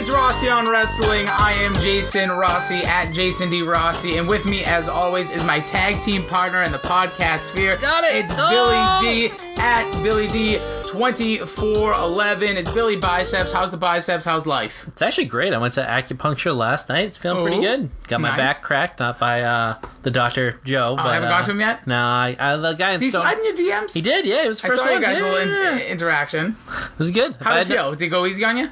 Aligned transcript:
It's 0.00 0.08
Rossi 0.08 0.48
on 0.48 0.66
Wrestling. 0.66 1.26
I 1.28 1.52
am 1.52 1.74
Jason 1.74 2.30
Rossi 2.30 2.76
at 2.76 3.12
Jason 3.12 3.50
D. 3.50 3.60
Rossi, 3.60 4.16
and 4.16 4.26
with 4.26 4.46
me, 4.46 4.64
as 4.64 4.88
always, 4.88 5.28
is 5.30 5.44
my 5.44 5.60
tag 5.60 6.00
team 6.00 6.22
partner 6.24 6.62
in 6.62 6.72
the 6.72 6.78
podcast 6.78 7.40
sphere. 7.40 7.76
Got 7.76 8.04
it. 8.04 8.24
It's 8.24 8.32
Oh. 8.34 8.98
Billy 9.02 9.28
D 9.28 9.34
at 9.58 10.02
Billy 10.02 10.26
D. 10.28 10.58
2411. 10.86 12.56
It's 12.56 12.70
Billy 12.70 12.96
Biceps. 12.96 13.52
How's 13.52 13.70
the 13.70 13.76
biceps? 13.76 14.24
How's 14.24 14.46
life? 14.46 14.86
It's 14.88 15.02
actually 15.02 15.26
great. 15.26 15.52
I 15.52 15.58
went 15.58 15.74
to 15.74 15.82
acupuncture 15.82 16.56
last 16.56 16.88
night. 16.88 17.04
It's 17.04 17.16
feeling 17.18 17.42
pretty 17.42 17.58
Oh, 17.58 17.60
good. 17.76 17.90
Got 18.08 18.22
my 18.22 18.30
nice. 18.30 18.38
back 18.38 18.62
cracked, 18.62 18.98
not 19.00 19.18
by 19.18 19.42
uh, 19.42 19.78
the 20.02 20.10
doctor 20.10 20.58
Joe. 20.64 20.94
but, 20.96 21.06
I 21.06 21.14
haven't 21.14 21.28
uh, 21.28 21.32
gone 21.32 21.44
to 21.44 21.50
him 21.52 21.60
yet? 21.60 21.86
No, 21.86 21.96
I, 21.96 22.36
I 22.40 22.56
the 22.56 22.72
guy 22.72 22.92
in 22.92 23.00
Did 23.00 23.04
he 23.04 23.10
Stone. 23.10 23.22
slide 23.22 23.38
in 23.38 23.44
your 23.44 23.54
DMs? 23.54 23.92
He 23.92 24.00
did, 24.00 24.24
yeah. 24.26 24.44
It 24.44 24.48
was 24.48 24.60
the 24.62 24.66
I 24.66 24.70
first 24.70 24.80
saw 24.82 24.90
you 24.90 25.00
guys' 25.00 25.18
yeah. 25.20 25.24
little 25.24 25.76
in- 25.76 25.86
interaction. 25.86 26.56
It 26.68 26.98
was 26.98 27.10
good. 27.10 27.36
How'd 27.40 27.54
it 27.54 27.58
had 27.58 27.66
feel? 27.68 27.90
Did 27.90 28.00
he 28.00 28.08
go 28.08 28.24
easy 28.26 28.42
on 28.44 28.56
you? 28.56 28.70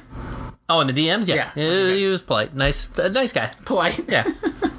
Oh, 0.69 0.79
in 0.81 0.87
the 0.87 0.93
DMs, 0.93 1.27
yeah, 1.27 1.35
Yeah, 1.35 1.51
He- 1.55 1.67
okay. 1.67 1.99
he 1.99 2.05
was 2.07 2.21
polite, 2.21 2.55
nice, 2.55 2.87
a 2.97 3.09
nice 3.09 3.33
guy. 3.33 3.51
Polite. 3.65 4.01
Yeah. 4.07 4.25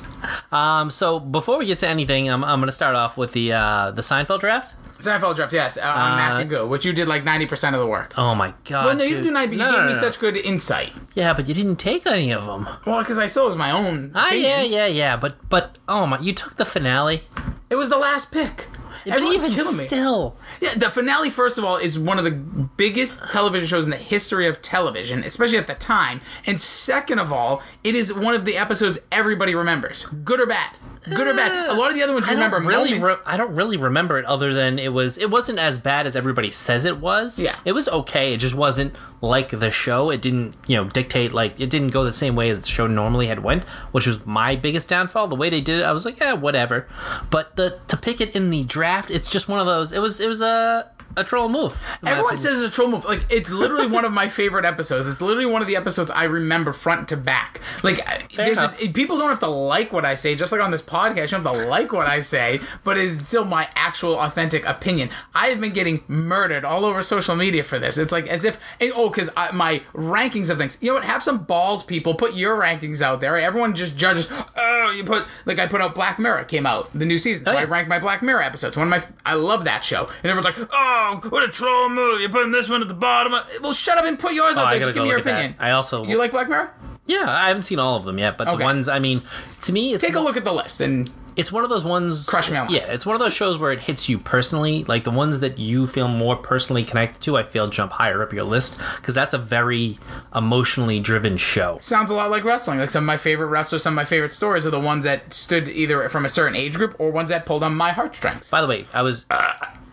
um. 0.53 0.91
So 0.91 1.19
before 1.21 1.59
we 1.59 1.67
get 1.67 1.79
to 1.79 1.89
anything, 1.89 2.29
I'm, 2.29 2.45
I'm 2.45 2.61
going 2.61 2.69
to 2.69 2.73
start 2.73 2.95
off 2.95 3.17
with 3.17 3.33
the 3.33 3.53
uh, 3.53 3.91
the 3.91 4.03
Seinfeld 4.03 4.41
draft. 4.41 4.75
Seinfeld 4.99 5.35
draft, 5.37 5.53
yes, 5.55 5.79
uh, 5.79 5.81
on 5.81 6.17
Mac 6.17 6.41
and 6.43 6.51
Goo, 6.51 6.67
which 6.69 6.85
you 6.85 6.93
did 6.93 7.09
like 7.09 7.25
90% 7.25 7.73
of 7.73 7.81
the 7.81 7.87
work. 7.87 8.13
Oh 8.19 8.35
my 8.35 8.53
god. 8.65 8.85
well, 8.85 8.97
no, 8.97 9.03
you 9.03 9.11
didn't 9.15 9.25
do 9.25 9.31
90, 9.31 9.47
but 9.47 9.53
you 9.53 9.59
no, 9.59 9.71
gave 9.71 9.81
no, 9.81 9.87
me 9.87 9.93
no. 9.95 9.99
such 9.99 10.21
good 10.21 10.37
insight. 10.37 10.93
Yeah, 11.15 11.33
but 11.33 11.49
you 11.49 11.55
didn't 11.55 11.77
take 11.77 12.07
any 12.07 12.31
of 12.33 12.45
them. 12.45 12.69
Well, 12.85 12.99
because 13.01 13.17
I 13.17 13.27
still 13.27 13.47
was 13.49 13.57
my 13.57 13.71
own. 13.71 14.13
Ah, 14.15 14.33
yeah, 14.33 14.61
yeah, 14.61 14.87
yeah. 14.87 15.17
But 15.17 15.37
but 15.49 15.79
oh 15.89 16.07
my, 16.07 16.19
you 16.21 16.35
took 16.35 16.57
the 16.59 16.67
finale. 16.67 17.23
It 17.71 17.77
was 17.77 17.89
the 17.89 17.97
last 17.97 18.31
pick. 18.31 18.67
But 19.07 19.15
Everyone's 19.15 19.45
even 19.45 19.63
still, 19.73 20.37
Yeah, 20.61 20.75
the 20.75 20.91
finale, 20.91 21.31
first 21.31 21.57
of 21.57 21.65
all, 21.65 21.77
is 21.77 21.99
one 21.99 22.19
of 22.19 22.25
the 22.25 22.33
biggest 22.33 23.31
television 23.31 23.67
shows 23.67 23.87
in 23.87 23.91
the 23.91 23.97
history 23.97 24.47
of 24.47 24.61
television, 24.61 25.25
especially 25.25 25.57
at 25.57 25.67
the 25.67 25.75
time. 25.75 26.21
And 26.47 26.61
second 26.61 27.19
of 27.19 27.33
all, 27.33 27.63
it 27.83 27.95
is 27.95 28.13
one 28.13 28.35
of 28.35 28.45
the 28.45 28.59
episodes 28.59 28.99
everybody 29.11 29.55
remembers, 29.55 30.05
good 30.05 30.39
or 30.39 30.47
bad. 30.47 30.77
Good 31.03 31.27
or 31.29 31.35
bad. 31.35 31.71
A 31.71 31.75
lot 31.75 31.91
of 31.91 31.97
the 31.97 32.03
other 32.03 32.13
ones 32.13 32.29
I 32.29 32.33
remember 32.33 32.61
really. 32.61 32.99
Re- 32.99 33.15
I 33.25 33.37
don't 33.37 33.55
really 33.55 33.79
remember 33.79 34.19
it 34.19 34.27
other 34.27 34.53
than 34.53 34.79
it 34.79 34.93
was. 34.93 35.17
It 35.17 35.31
wasn't 35.31 35.59
as 35.59 35.79
bad 35.79 36.07
as 36.07 36.15
everybody 36.15 36.51
says 36.51 36.85
it 36.85 36.99
was. 36.99 37.41
Yeah. 37.41 37.57
it 37.65 37.73
was 37.73 37.89
okay. 37.89 38.35
It 38.35 38.39
just 38.39 38.55
wasn't 38.55 38.95
like 39.23 39.49
the 39.49 39.71
show. 39.71 40.11
It 40.11 40.21
didn't, 40.21 40.55
you 40.67 40.77
know, 40.77 40.85
dictate 40.85 41.33
like 41.33 41.59
it 41.59 41.71
didn't 41.71 41.89
go 41.91 42.05
the 42.05 42.13
same 42.13 42.37
way 42.37 42.51
as 42.51 42.61
the 42.61 42.69
show 42.69 42.87
normally 42.87 43.29
had 43.29 43.43
went, 43.43 43.65
which 43.93 44.07
was 44.07 44.25
my 44.27 44.57
biggest 44.57 44.89
downfall. 44.91 45.29
The 45.29 45.37
way 45.37 45.49
they 45.49 45.63
did 45.63 45.81
it, 45.81 45.85
I 45.85 45.93
was 45.93 46.05
like, 46.05 46.19
yeah, 46.19 46.35
whatever. 46.35 46.87
But 47.31 47.57
the 47.57 47.81
to 47.89 47.97
pick 47.97 48.21
it 48.21 48.37
in 48.37 48.51
the 48.51 48.65
draft, 48.65 49.11
it's 49.11 49.31
just 49.31 49.49
one 49.49 49.61
of 49.61 49.67
those. 49.67 49.93
It 49.93 50.01
was. 50.01 50.21
It 50.21 50.29
was 50.29 50.43
a 50.43 50.90
a 51.17 51.25
troll 51.25 51.49
move. 51.49 51.77
Everyone 52.05 52.37
says 52.37 52.61
it's 52.63 52.73
a 52.73 52.75
troll 52.75 52.91
move. 52.91 53.05
Like 53.05 53.27
it's 53.31 53.51
literally 53.51 53.87
one 53.87 54.05
of 54.05 54.13
my 54.13 54.29
favorite 54.41 54.65
episodes. 54.65 55.09
It's 55.09 55.21
literally 55.21 55.47
one 55.51 55.63
of 55.63 55.69
the 55.69 55.77
episodes 55.77 56.11
I 56.11 56.25
remember 56.25 56.73
front 56.73 57.09
to 57.09 57.17
back. 57.17 57.61
Like 57.83 58.01
there's 58.35 58.59
a, 58.59 58.69
people 58.93 59.19
don't 59.19 59.29
have 59.29 59.41
to 59.41 59.49
like 59.49 59.93
what 59.93 60.05
I 60.05 60.15
say, 60.15 60.35
just 60.35 60.53
like 60.53 60.61
on 60.61 60.71
this 60.71 60.83
podcast, 60.83 61.33
you 61.33 61.39
don't 61.39 61.45
have 61.45 61.53
to 61.63 61.69
like 61.69 61.93
what 61.93 62.07
I 62.07 62.21
say, 62.21 62.61
but 62.85 62.97
it's 62.99 63.29
still 63.29 63.45
my 63.45 63.69
actual 63.75 64.19
authentic 64.19 64.67
opinion. 64.67 65.11
I 65.35 65.49
have 65.49 65.61
been 65.61 65.73
getting 65.73 66.03
murdered 66.09 66.65
all 66.65 66.85
over 66.85 67.03
social 67.03 67.37
media 67.37 67.63
for 67.63 67.79
this. 67.79 67.99
It's 67.99 68.13
like 68.13 68.27
as 68.29 68.45
if 68.45 68.59
and, 68.81 68.93
oh, 68.95 69.09
because 69.11 69.31
my 69.53 69.83
rankings 69.95 70.51
of 70.51 70.59
things. 70.59 70.79
You 70.81 70.89
know 70.89 70.95
what? 70.95 71.05
Have 71.05 71.23
some 71.23 71.45
balls, 71.45 71.83
people. 71.83 72.15
Put 72.15 72.35
your 72.35 72.57
rankings 72.59 73.03
out 73.03 73.21
there. 73.21 73.37
Everyone 73.39 73.75
just 73.75 73.97
judges. 73.97 74.29
Oh, 74.57 74.95
you 74.97 75.05
put 75.05 75.27
like 75.47 75.59
I 75.59 75.67
put 75.67 75.81
out 75.81 75.95
Black 75.95 76.19
Mirror 76.19 76.45
came 76.45 76.67
out 76.67 76.91
the 76.93 77.05
new 77.07 77.19
season, 77.19 77.45
so 77.47 77.53
Oh, 77.53 77.57
I 77.57 77.63
yeah. 77.63 77.69
ranked 77.69 77.89
my 77.89 77.99
Black 77.99 78.23
Mirror 78.23 78.43
episodes. 78.43 78.77
One 78.77 78.87
of 78.87 78.91
my 78.91 79.03
I 79.25 79.35
love 79.35 79.65
that 79.65 79.85
show, 79.85 80.07
and 80.23 80.31
everyone's 80.31 80.45
like, 80.59 80.69
oh, 80.73 81.00
Oh, 81.03 81.21
what 81.31 81.43
a 81.43 81.49
troll 81.49 81.89
move! 81.89 82.21
You're 82.21 82.31
putting 82.31 82.53
this 82.53 82.69
one 82.69 82.83
at 82.83 82.89
the 82.89 82.95
bottom. 82.95 83.33
Well, 83.63 83.73
shut 83.73 83.97
up 83.99 84.05
and 84.05 84.19
put 84.19 84.35
yours 84.35 84.57
Oh, 84.59 84.63
out 84.63 84.71
there. 84.71 84.81
Just 84.81 84.95
give 84.95 85.03
me 85.03 85.09
your 85.09 85.19
at 85.19 85.25
that. 85.25 85.33
opinion. 85.39 85.57
I 85.59 85.71
also 85.71 86.05
You 86.05 86.19
like 86.19 86.31
Black 86.33 86.49
Mirror? 86.49 86.73
yeah. 87.07 87.25
I 87.27 87.49
haven't 87.49 87.63
seen 87.63 87.79
all 87.79 87.97
of 87.97 88.05
them 88.05 88.19
yet, 88.19 88.37
but 88.37 88.49
Okay. 88.49 88.59
the 88.59 88.65
ones 88.65 88.89
I 88.89 88.99
mean, 88.99 89.23
to 89.63 89.73
me, 89.73 89.93
it's 89.95 90.03
Take 90.05 90.15
a 90.15 90.21
look 90.21 90.37
at 90.37 90.45
the 90.45 90.53
list 90.53 90.81
and 90.81 91.11
it's 91.37 91.51
one 91.53 91.63
of 91.65 91.71
those 91.71 91.85
ones 91.85 92.27
Crush 92.27 92.51
me 92.51 92.57
on 92.57 92.69
yeah 92.71 92.81
it's 92.93 93.07
one 93.07 93.15
of 93.15 93.21
those 93.21 93.33
shows 93.33 93.57
where 93.57 93.71
it 93.71 93.79
hits 93.79 94.09
you 94.09 94.19
personally 94.19 94.83
like 94.85 95.05
the 95.05 95.13
ones 95.13 95.39
that 95.41 95.59
you 95.61 95.87
feel 95.87 96.09
more 96.09 96.35
personally 96.35 96.83
connected 96.85 97.23
to 97.23 97.37
i 97.39 97.43
feel 97.45 97.69
jump 97.69 97.93
higher 97.93 98.21
up 98.21 98.33
your 98.33 98.43
list 98.43 98.79
because 98.97 99.15
that's 99.15 99.33
a 99.33 99.39
very 99.39 99.97
emotionally 100.35 100.99
driven 100.99 101.37
show 101.37 101.79
sounds 101.81 102.11
a 102.11 102.15
lot 102.15 102.31
like 102.31 102.43
wrestling. 102.45 102.81
Like 102.81 102.91
some 102.91 103.05
of 103.05 103.07
my 103.07 103.17
favorite 103.17 103.47
wrestlers, 103.47 103.85
some 103.85 103.93
of 103.95 103.97
my 103.97 104.05
favorite 104.05 104.33
stories 104.33 104.67
are 104.67 104.71
the 104.71 104.81
ones 104.81 105.05
that 105.05 105.33
stood 105.33 105.69
either 105.69 106.09
from 106.09 106.25
a 106.25 106.29
certain 106.29 106.57
age 106.57 106.75
group 106.75 106.97
or 106.99 107.13
ones 107.13 107.29
that 107.29 107.47
pulled 107.47 107.63
on 107.63 107.75
my 107.77 107.93
heartstrings. 107.93 108.51
by 108.51 108.61
the 108.61 108.67
way 108.67 108.85
i 108.93 109.01
was 109.01 109.25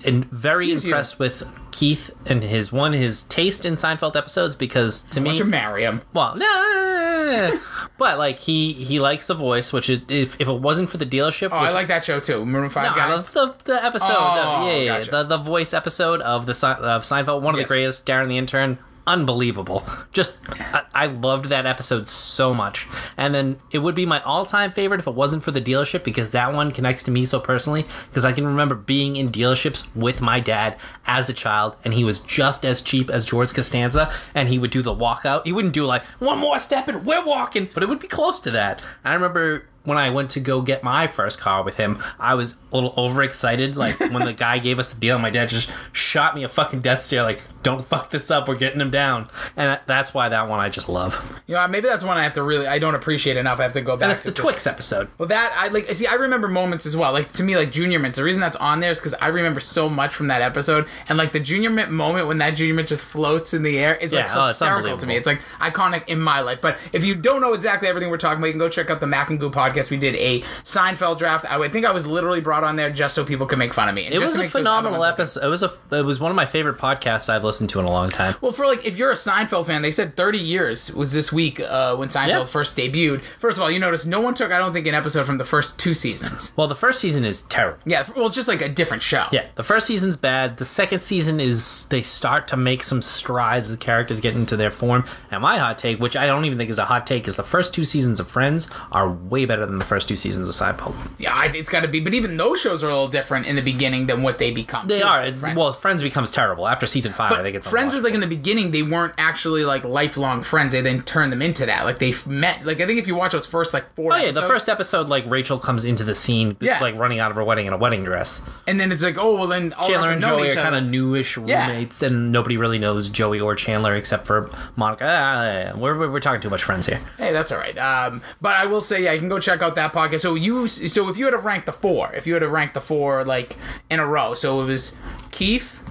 and 0.05 0.25
very 0.25 0.65
Excuse 0.71 0.85
you. 0.85 0.89
impressed 0.91 1.19
with 1.19 1.43
keith 1.71 2.09
and 2.25 2.41
his 2.43 2.71
one 2.71 2.93
his 2.93 3.23
taste 3.23 3.63
in 3.65 3.73
seinfeld 3.75 4.15
episodes 4.15 4.55
because 4.55 5.01
to 5.01 5.19
Why 5.19 5.23
me 5.23 5.29
don't 5.31 5.37
you 5.39 5.45
marry 5.45 5.83
him? 5.83 6.01
well 6.13 6.35
no 6.35 7.59
but 7.97 8.17
like 8.17 8.39
he 8.39 8.73
he 8.73 8.99
likes 8.99 9.27
the 9.27 9.33
voice 9.35 9.71
which 9.73 9.89
is 9.89 10.01
if, 10.09 10.39
if 10.41 10.47
it 10.47 10.59
wasn't 10.61 10.89
for 10.89 10.97
the 10.97 11.05
dealership 11.05 11.49
Oh, 11.51 11.57
I 11.57 11.69
like 11.71 11.87
that 11.87 12.03
show 12.03 12.19
too. 12.19 12.45
Maroon 12.45 12.69
Five 12.69 12.95
guy. 12.95 13.09
No, 13.09 13.21
the, 13.21 13.31
the, 13.31 13.55
the 13.65 13.85
episode, 13.85 14.07
Oh, 14.17 14.61
of, 14.61 14.67
yeah, 14.67 14.71
yeah, 14.73 14.77
yeah, 14.83 14.97
gotcha. 14.99 15.11
the 15.11 15.23
the 15.23 15.37
voice 15.37 15.73
episode 15.73 16.21
of 16.21 16.45
the 16.45 16.51
of 16.53 17.03
Seinfeld, 17.03 17.41
one 17.41 17.53
of 17.53 17.59
Yes. 17.59 17.67
the 17.69 17.73
greatest. 17.75 18.05
Darren 18.07 18.27
the 18.27 18.37
intern, 18.37 18.79
unbelievable. 19.07 19.83
Just 20.11 20.37
I, 20.73 20.83
I 20.93 21.05
loved 21.07 21.45
that 21.45 21.65
episode 21.65 22.07
so 22.07 22.53
much. 22.53 22.85
And 23.15 23.33
then 23.33 23.59
it 23.71 23.79
would 23.79 23.95
be 23.95 24.05
my 24.05 24.21
all 24.21 24.45
time 24.45 24.71
favorite 24.71 24.99
if 24.99 25.07
it 25.07 25.15
wasn't 25.15 25.43
for 25.43 25.51
the 25.51 25.61
dealership 25.61 26.03
because 26.03 26.33
that 26.33 26.53
one 26.53 26.71
connects 26.71 27.03
to 27.03 27.11
me 27.11 27.25
so 27.25 27.39
personally. 27.39 27.85
Because 28.09 28.25
I 28.25 28.33
can 28.33 28.45
remember 28.45 28.75
being 28.75 29.15
in 29.15 29.31
dealerships 29.31 29.87
with 29.95 30.21
my 30.21 30.39
dad 30.39 30.77
as 31.07 31.29
a 31.29 31.33
child, 31.33 31.77
and 31.83 31.93
he 31.93 32.03
was 32.03 32.19
just 32.19 32.65
as 32.65 32.81
cheap 32.81 33.09
as 33.09 33.25
George 33.25 33.53
Costanza, 33.53 34.11
and 34.35 34.49
he 34.49 34.59
would 34.59 34.71
do 34.71 34.81
the 34.81 34.93
walkout. 34.93 35.45
He 35.45 35.53
wouldn't 35.53 35.73
do 35.73 35.85
like 35.85 36.03
one 36.19 36.37
more 36.37 36.59
step 36.59 36.87
and 36.87 37.05
we're 37.05 37.25
walking, 37.25 37.69
but 37.73 37.81
it 37.81 37.89
would 37.89 37.99
be 37.99 38.07
close 38.07 38.39
to 38.41 38.51
that. 38.51 38.81
I 39.03 39.13
remember 39.13 39.65
when 39.87 39.97
I 39.97 40.09
went 40.09 40.31
to 40.31 40.41
go 40.41 40.61
get 40.61 40.83
my 40.83 41.07
first 41.07 41.39
car 41.39 41.63
with 41.63 41.77
him, 41.77 42.03
I 42.19 42.35
was 42.35 42.55
a 42.73 42.75
little 42.75 42.93
overexcited. 42.97 43.77
Like 43.77 43.97
when 44.01 44.25
the 44.25 44.33
guy 44.37 44.59
gave 44.59 44.79
us 44.79 44.91
the 44.91 44.99
deal, 44.99 45.17
my 45.17 45.29
dad 45.29 45.47
just 45.47 45.71
shot 45.93 46.35
me 46.35 46.43
a 46.43 46.49
fucking 46.49 46.81
death 46.81 47.05
stare. 47.05 47.23
Like, 47.23 47.41
don't 47.63 47.85
fuck 47.85 48.09
this 48.09 48.29
up. 48.29 48.49
We're 48.49 48.57
getting 48.57 48.81
him 48.81 48.91
down, 48.91 49.29
and 49.55 49.79
that's 49.85 50.13
why 50.13 50.27
that 50.27 50.49
one 50.49 50.59
I 50.59 50.67
just 50.67 50.89
love. 50.89 51.41
You 51.47 51.55
know, 51.55 51.65
maybe 51.69 51.87
that's 51.87 52.03
one 52.03 52.17
I 52.17 52.23
have 52.23 52.33
to 52.33 52.43
really 52.43 52.67
I 52.67 52.79
don't 52.79 52.95
appreciate 52.95 53.37
enough. 53.37 53.59
I 53.59 53.63
have 53.63 53.73
to 53.73 53.81
go 53.81 53.95
back. 53.95 54.11
It's 54.11 54.23
to 54.23 54.31
the 54.31 54.41
Twix 54.41 54.67
episode. 54.67 55.07
Well, 55.17 55.29
that 55.29 55.55
I 55.57 55.69
like. 55.69 55.89
See, 55.95 56.05
I 56.05 56.15
remember 56.15 56.49
moments 56.49 56.85
as 56.85 56.97
well. 56.97 57.13
Like 57.13 57.31
to 57.33 57.43
me, 57.43 57.55
like 57.55 57.71
Junior 57.71 57.99
Mints. 57.99 58.17
The 58.17 58.25
reason 58.25 58.41
that's 58.41 58.57
on 58.57 58.81
there 58.81 58.91
is 58.91 58.99
because 58.99 59.13
I 59.21 59.29
remember 59.29 59.61
so 59.61 59.89
much 59.89 60.13
from 60.13 60.27
that 60.27 60.41
episode, 60.41 60.87
and 61.07 61.17
like 61.17 61.31
the 61.31 61.39
Junior 61.39 61.69
Mint 61.69 61.91
moment 61.91 62.27
when 62.27 62.39
that 62.39 62.51
Junior 62.51 62.73
Mint 62.73 62.89
just 62.89 63.05
floats 63.05 63.53
in 63.53 63.63
the 63.63 63.79
air. 63.79 63.97
It's 64.01 64.13
like 64.13 64.25
Yeah, 64.25 64.33
oh, 64.35 64.39
it's 64.49 64.59
hysterical 64.59 64.97
to 64.97 65.07
me. 65.07 65.15
It's 65.15 65.27
like 65.27 65.41
iconic 65.59 66.09
in 66.09 66.19
my 66.19 66.41
life. 66.41 66.59
But 66.59 66.77
if 66.91 67.05
you 67.05 67.15
don't 67.15 67.39
know 67.39 67.53
exactly 67.53 67.87
everything 67.87 68.09
we're 68.09 68.17
talking 68.17 68.39
about, 68.39 68.47
you 68.47 68.53
can 68.53 68.59
go 68.59 68.67
check 68.67 68.89
out 68.89 68.99
the 68.99 69.07
Mac 69.07 69.29
and 69.29 69.39
Goo 69.39 69.49
podcast. 69.49 69.76
Guess 69.77 69.91
we 69.91 69.97
did 69.97 70.15
a 70.15 70.41
Seinfeld 70.63 71.17
draft. 71.19 71.45
I 71.49 71.67
think 71.69 71.85
I 71.85 71.91
was 71.91 72.07
literally 72.07 72.41
brought 72.41 72.63
on 72.63 72.75
there 72.75 72.89
just 72.89 73.13
so 73.15 73.23
people 73.23 73.45
could 73.45 73.59
make 73.59 73.73
fun 73.73 73.87
of 73.89 73.95
me. 73.95 74.05
And 74.05 74.13
It 74.15 74.19
just 74.19 74.31
was 74.33 74.35
a 74.37 74.43
make 74.43 74.51
those 74.51 74.55
other 74.61 74.63
phenomenal 74.65 74.99
ones 74.99 75.07
look 75.09 75.15
good. 75.17 75.21
episode. 75.21 75.43
It 75.45 75.49
was 75.49 75.63
a. 75.63 75.71
It 75.91 76.05
was 76.05 76.19
one 76.19 76.31
of 76.31 76.35
my 76.35 76.45
favorite 76.45 76.77
podcasts 76.77 77.29
I've 77.29 77.43
listened 77.43 77.69
to 77.71 77.79
in 77.79 77.85
a 77.85 77.91
long 77.91 78.09
time. 78.09 78.35
Well, 78.41 78.51
for 78.51 78.65
like, 78.65 78.85
if 78.85 78.97
you're 78.97 79.11
a 79.11 79.15
Seinfeld 79.15 79.67
fan, 79.67 79.81
they 79.83 79.91
said 79.91 80.15
30 80.17 80.37
years 80.39 80.93
was 80.95 81.13
this 81.13 81.31
week 81.31 81.59
uh, 81.59 81.95
when 81.95 82.09
Seinfeld 82.09 82.27
Yeah. 82.29 82.43
first 82.45 82.75
debuted. 82.75 83.21
First 83.21 83.57
of 83.57 83.63
all, 83.63 83.69
you 83.71 83.79
notice 83.79 84.05
no 84.05 84.19
one 84.19 84.33
took, 84.33 84.51
I 84.51 84.57
don't 84.57 84.73
think, 84.73 84.87
an 84.87 84.95
episode 84.95 85.25
from 85.25 85.37
the 85.37 85.45
first 85.45 85.77
two 85.79 85.93
seasons. 85.93 86.53
Well, 86.55 86.67
the 86.67 86.75
first 86.75 86.99
season 86.99 87.23
is 87.23 87.43
terrible. 87.43 87.77
Yeah, 87.85 88.03
well, 88.15 88.25
it's 88.27 88.35
just 88.35 88.47
like 88.47 88.61
a 88.61 88.69
different 88.69 89.03
show. 89.03 89.25
Yeah, 89.31 89.45
the 89.55 89.63
first 89.63 89.85
season's 89.85 90.17
bad. 90.17 90.57
The 90.57 90.65
second 90.65 91.01
season 91.01 91.39
is 91.39 91.85
they 91.89 92.01
start 92.01 92.47
to 92.49 92.57
make 92.57 92.83
some 92.83 93.01
strides. 93.03 93.69
The 93.69 93.77
characters 93.77 94.19
get 94.19 94.35
into 94.35 94.55
their 94.57 94.71
form. 94.71 95.05
And 95.29 95.41
my 95.43 95.57
hot 95.57 95.77
take, 95.77 95.99
which 95.99 96.17
I 96.17 96.25
don't 96.25 96.45
even 96.45 96.57
think 96.57 96.71
is 96.71 96.79
a 96.79 96.85
hot 96.85 97.05
take, 97.05 97.27
is 97.27 97.35
the 97.35 97.43
first 97.43 97.73
two 97.73 97.83
seasons 97.83 98.19
of 98.19 98.27
Friends 98.27 98.69
are 98.91 99.09
way 99.11 99.45
better 99.45 99.65
than 99.67 99.79
the 99.79 99.85
first 99.85 100.07
two 100.07 100.15
seasons 100.15 100.47
of 100.49 100.55
Seinfeld. 100.55 100.95
Yeah, 101.19 101.33
I, 101.33 101.45
it's 101.47 101.69
got 101.69 101.81
to 101.81 101.87
be. 101.87 101.99
But 101.99 102.13
even 102.13 102.37
those 102.37 102.59
shows 102.61 102.83
are 102.83 102.87
a 102.87 102.91
little 102.93 103.07
different 103.07 103.45
in 103.45 103.55
the 103.55 103.61
beginning 103.61 104.07
than 104.07 104.23
what 104.23 104.37
they 104.39 104.51
become. 104.51 104.87
They 104.87 104.99
too. 104.99 105.05
are. 105.05 105.31
Friends. 105.37 105.57
Well, 105.57 105.71
Friends 105.73 106.01
becomes 106.03 106.31
terrible 106.31 106.67
after 106.67 106.87
season 106.87 107.13
five. 107.13 107.31
I 107.33 107.43
think 107.43 107.55
it's 107.55 107.67
Friends 107.69 107.93
was 107.93 108.03
like 108.03 108.13
in 108.13 108.19
the 108.21 108.27
beginning, 108.27 108.71
they 108.71 108.83
weren't 108.83 109.13
actually 109.17 109.65
like 109.65 109.83
lifelong 109.83 110.41
friends. 110.43 110.73
They 110.73 110.81
then 110.81 111.01
turned 111.03 111.31
them 111.31 111.41
into 111.41 111.65
that. 111.65 111.85
Like 111.85 111.99
they 111.99 112.13
met. 112.25 112.65
Like 112.65 112.79
I 112.81 112.85
think 112.85 112.99
if 112.99 113.07
you 113.07 113.15
watch 113.15 113.33
those 113.33 113.45
first 113.45 113.73
like 113.73 113.93
four. 113.95 114.13
Oh 114.13 114.17
yeah, 114.17 114.31
the 114.31 114.41
first 114.43 114.69
episode, 114.69 115.07
like 115.09 115.25
Rachel 115.27 115.59
comes 115.59 115.85
into 115.85 116.03
the 116.03 116.15
scene, 116.15 116.57
Yeah. 116.59 116.79
like 116.79 116.95
running 116.95 117.19
out 117.19 117.31
of 117.31 117.37
her 117.37 117.43
wedding 117.43 117.65
in 117.67 117.73
a 117.73 117.77
wedding 117.77 118.03
dress. 118.03 118.41
and 118.67 118.79
then 118.79 118.91
it's 118.91 119.03
like, 119.03 119.17
oh 119.17 119.35
well, 119.35 119.47
then 119.47 119.73
all 119.73 119.87
Chandler 119.87 120.11
and 120.11 120.21
Joey 120.21 120.49
are 120.51 120.55
kind 120.55 120.75
of 120.75 120.83
newish 120.85 121.37
Yeah. 121.37 121.67
roommates, 121.67 122.01
and 122.01 122.31
nobody 122.31 122.57
really 122.57 122.79
knows 122.79 123.09
Joey 123.09 123.39
or 123.39 123.55
Chandler 123.55 123.95
except 123.95 124.25
for 124.25 124.49
Monica. 124.75 125.05
Ah, 125.07 125.43
yeah, 125.43 125.59
yeah. 125.59 125.75
We're, 125.75 126.09
we're 126.09 126.19
talking 126.19 126.41
too 126.41 126.49
much 126.49 126.63
Friends 126.63 126.85
here. 126.85 126.99
Hey, 127.17 127.31
that's 127.31 127.51
all 127.51 127.57
right. 127.59 127.77
Um, 127.77 128.21
but 128.41 128.55
I 128.55 128.65
will 128.65 128.81
say, 128.81 129.03
yeah, 129.03 129.11
you 129.13 129.19
can 129.19 129.29
go 129.29 129.39
check 129.39 129.46
out 129.47 129.75
that 129.75 129.93
podcast. 129.93 130.21
So 130.21 130.35
you, 130.35 130.67
so 130.67 131.09
if 131.09 131.17
you 131.17 131.25
had 131.25 131.31
to 131.31 131.37
rank 131.37 131.65
the 131.65 131.71
four, 131.71 132.11
if 132.13 132.27
you 132.27 132.33
had 132.33 132.39
to 132.39 132.49
rank 132.49 132.73
the 132.73 132.81
four 132.81 133.23
like 133.23 133.55
in 133.89 133.99
a 133.99 134.05
row, 134.05 134.33
so 134.33 134.61
it 134.61 134.65
was 134.65 134.97
Keith, 135.31 135.81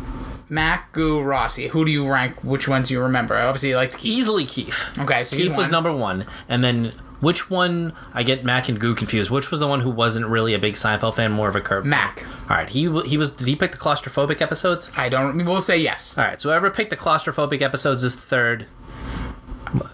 Mac, 0.49 0.93
Goo, 0.93 1.23
Rossi. 1.23 1.69
Who 1.69 1.85
do 1.85 1.91
you 1.91 2.09
rank? 2.11 2.43
Which 2.45 2.69
ones 2.69 2.89
do 2.89 2.95
you 2.95 3.03
remember? 3.03 3.37
Obviously, 3.37 3.75
like. 3.75 4.05
Easily 4.05 4.45
Keith. 4.45 4.89
Okay, 4.99 5.25
so 5.25 5.37
Keith 5.37 5.57
was 5.57 5.71
number 5.71 5.93
one, 5.93 6.27
and 6.49 6.63
then 6.63 6.93
which 7.21 7.51
one? 7.51 7.93
I 8.15 8.23
get 8.23 8.45
Mac 8.45 8.69
and 8.69 8.79
Goo 8.79 8.95
confused. 8.95 9.31
Which 9.31 9.51
was 9.51 9.59
the 9.59 9.67
one 9.67 9.81
who 9.81 9.91
wasn't 9.91 10.27
really 10.27 10.55
a 10.55 10.59
big 10.59 10.75
Seinfeld 10.75 11.17
fan, 11.17 11.33
more 11.33 11.49
of 11.49 11.57
a 11.57 11.61
curb? 11.61 11.85
fan? 11.85 11.91
Mac. 11.91 12.25
All 12.51 12.57
right, 12.57 12.69
he 12.69 12.83
he 13.03 13.17
was. 13.17 13.31
Did 13.31 13.49
he 13.49 13.57
pick 13.57 13.73
the 13.73 13.79
claustrophobic 13.79 14.41
episodes? 14.41 14.93
I 14.97 15.09
don't. 15.09 15.45
We'll 15.45 15.61
say 15.63 15.79
yes. 15.79 16.17
All 16.17 16.25
right, 16.25 16.41
so 16.41 16.51
whoever 16.51 16.71
picked 16.71 16.91
the 16.91 16.97
claustrophobic 16.97 17.63
episodes 17.63 18.05
is 18.05 18.15
third. 18.15 18.67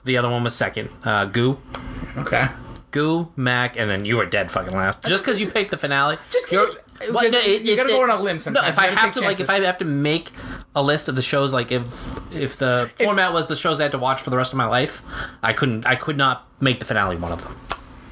The 0.05 0.17
other 0.17 0.29
one 0.29 0.43
was 0.45 0.55
second. 0.55 0.91
Uh, 1.05 1.25
Goo. 1.27 1.59
Okay. 2.19 2.47
Goo, 2.93 3.29
Mac, 3.37 3.77
and 3.77 3.91
then 3.91 4.05
you 4.05 4.17
were 4.17 4.27
dead 4.27 4.51
fucking 4.51 4.73
last. 4.77 5.05
Just 5.05 5.25
because 5.25 5.41
you 5.41 5.49
picked 5.51 5.71
the 5.73 5.77
finale. 5.77 6.19
Just 6.31 6.53
you're- 6.53 6.67
you- 6.71 6.79
uh, 6.79 7.13
Well, 7.13 7.25
because 7.25 7.33
no, 7.33 7.39
it- 7.41 7.63
you 7.63 7.75
gotta 7.75 7.89
it- 7.89 7.93
go 7.93 8.03
on 8.03 8.11
a 8.11 8.21
limb 8.21 8.39
No, 8.51 8.61
if 8.65 8.79
I 8.79 8.87
have 8.89 9.13
to 9.15 9.21
like, 9.21 9.41
if 9.41 9.51
I 9.51 9.59
have 9.61 9.79
to 9.79 9.85
make 9.85 10.31
a 10.77 10.83
list 10.83 11.09
of 11.09 11.17
the 11.17 11.23
shows, 11.23 11.53
like 11.53 11.73
if 11.73 11.83
if 12.33 12.57
the 12.59 12.89
format 13.03 13.33
was 13.33 13.47
the 13.49 13.57
shows 13.57 13.81
I 13.81 13.85
had 13.85 13.93
to 13.93 13.99
watch 13.99 14.21
for 14.23 14.31
the 14.31 14.37
rest 14.37 14.53
of 14.53 14.57
my 14.59 14.67
life, 14.67 15.03
I 15.43 15.53
couldn't. 15.53 15.87
I 15.87 15.97
could 15.97 16.17
not 16.17 16.47
make 16.61 16.79
the 16.79 16.87
finale 16.87 17.17
one 17.17 17.33
of 17.33 17.43
them. 17.43 17.57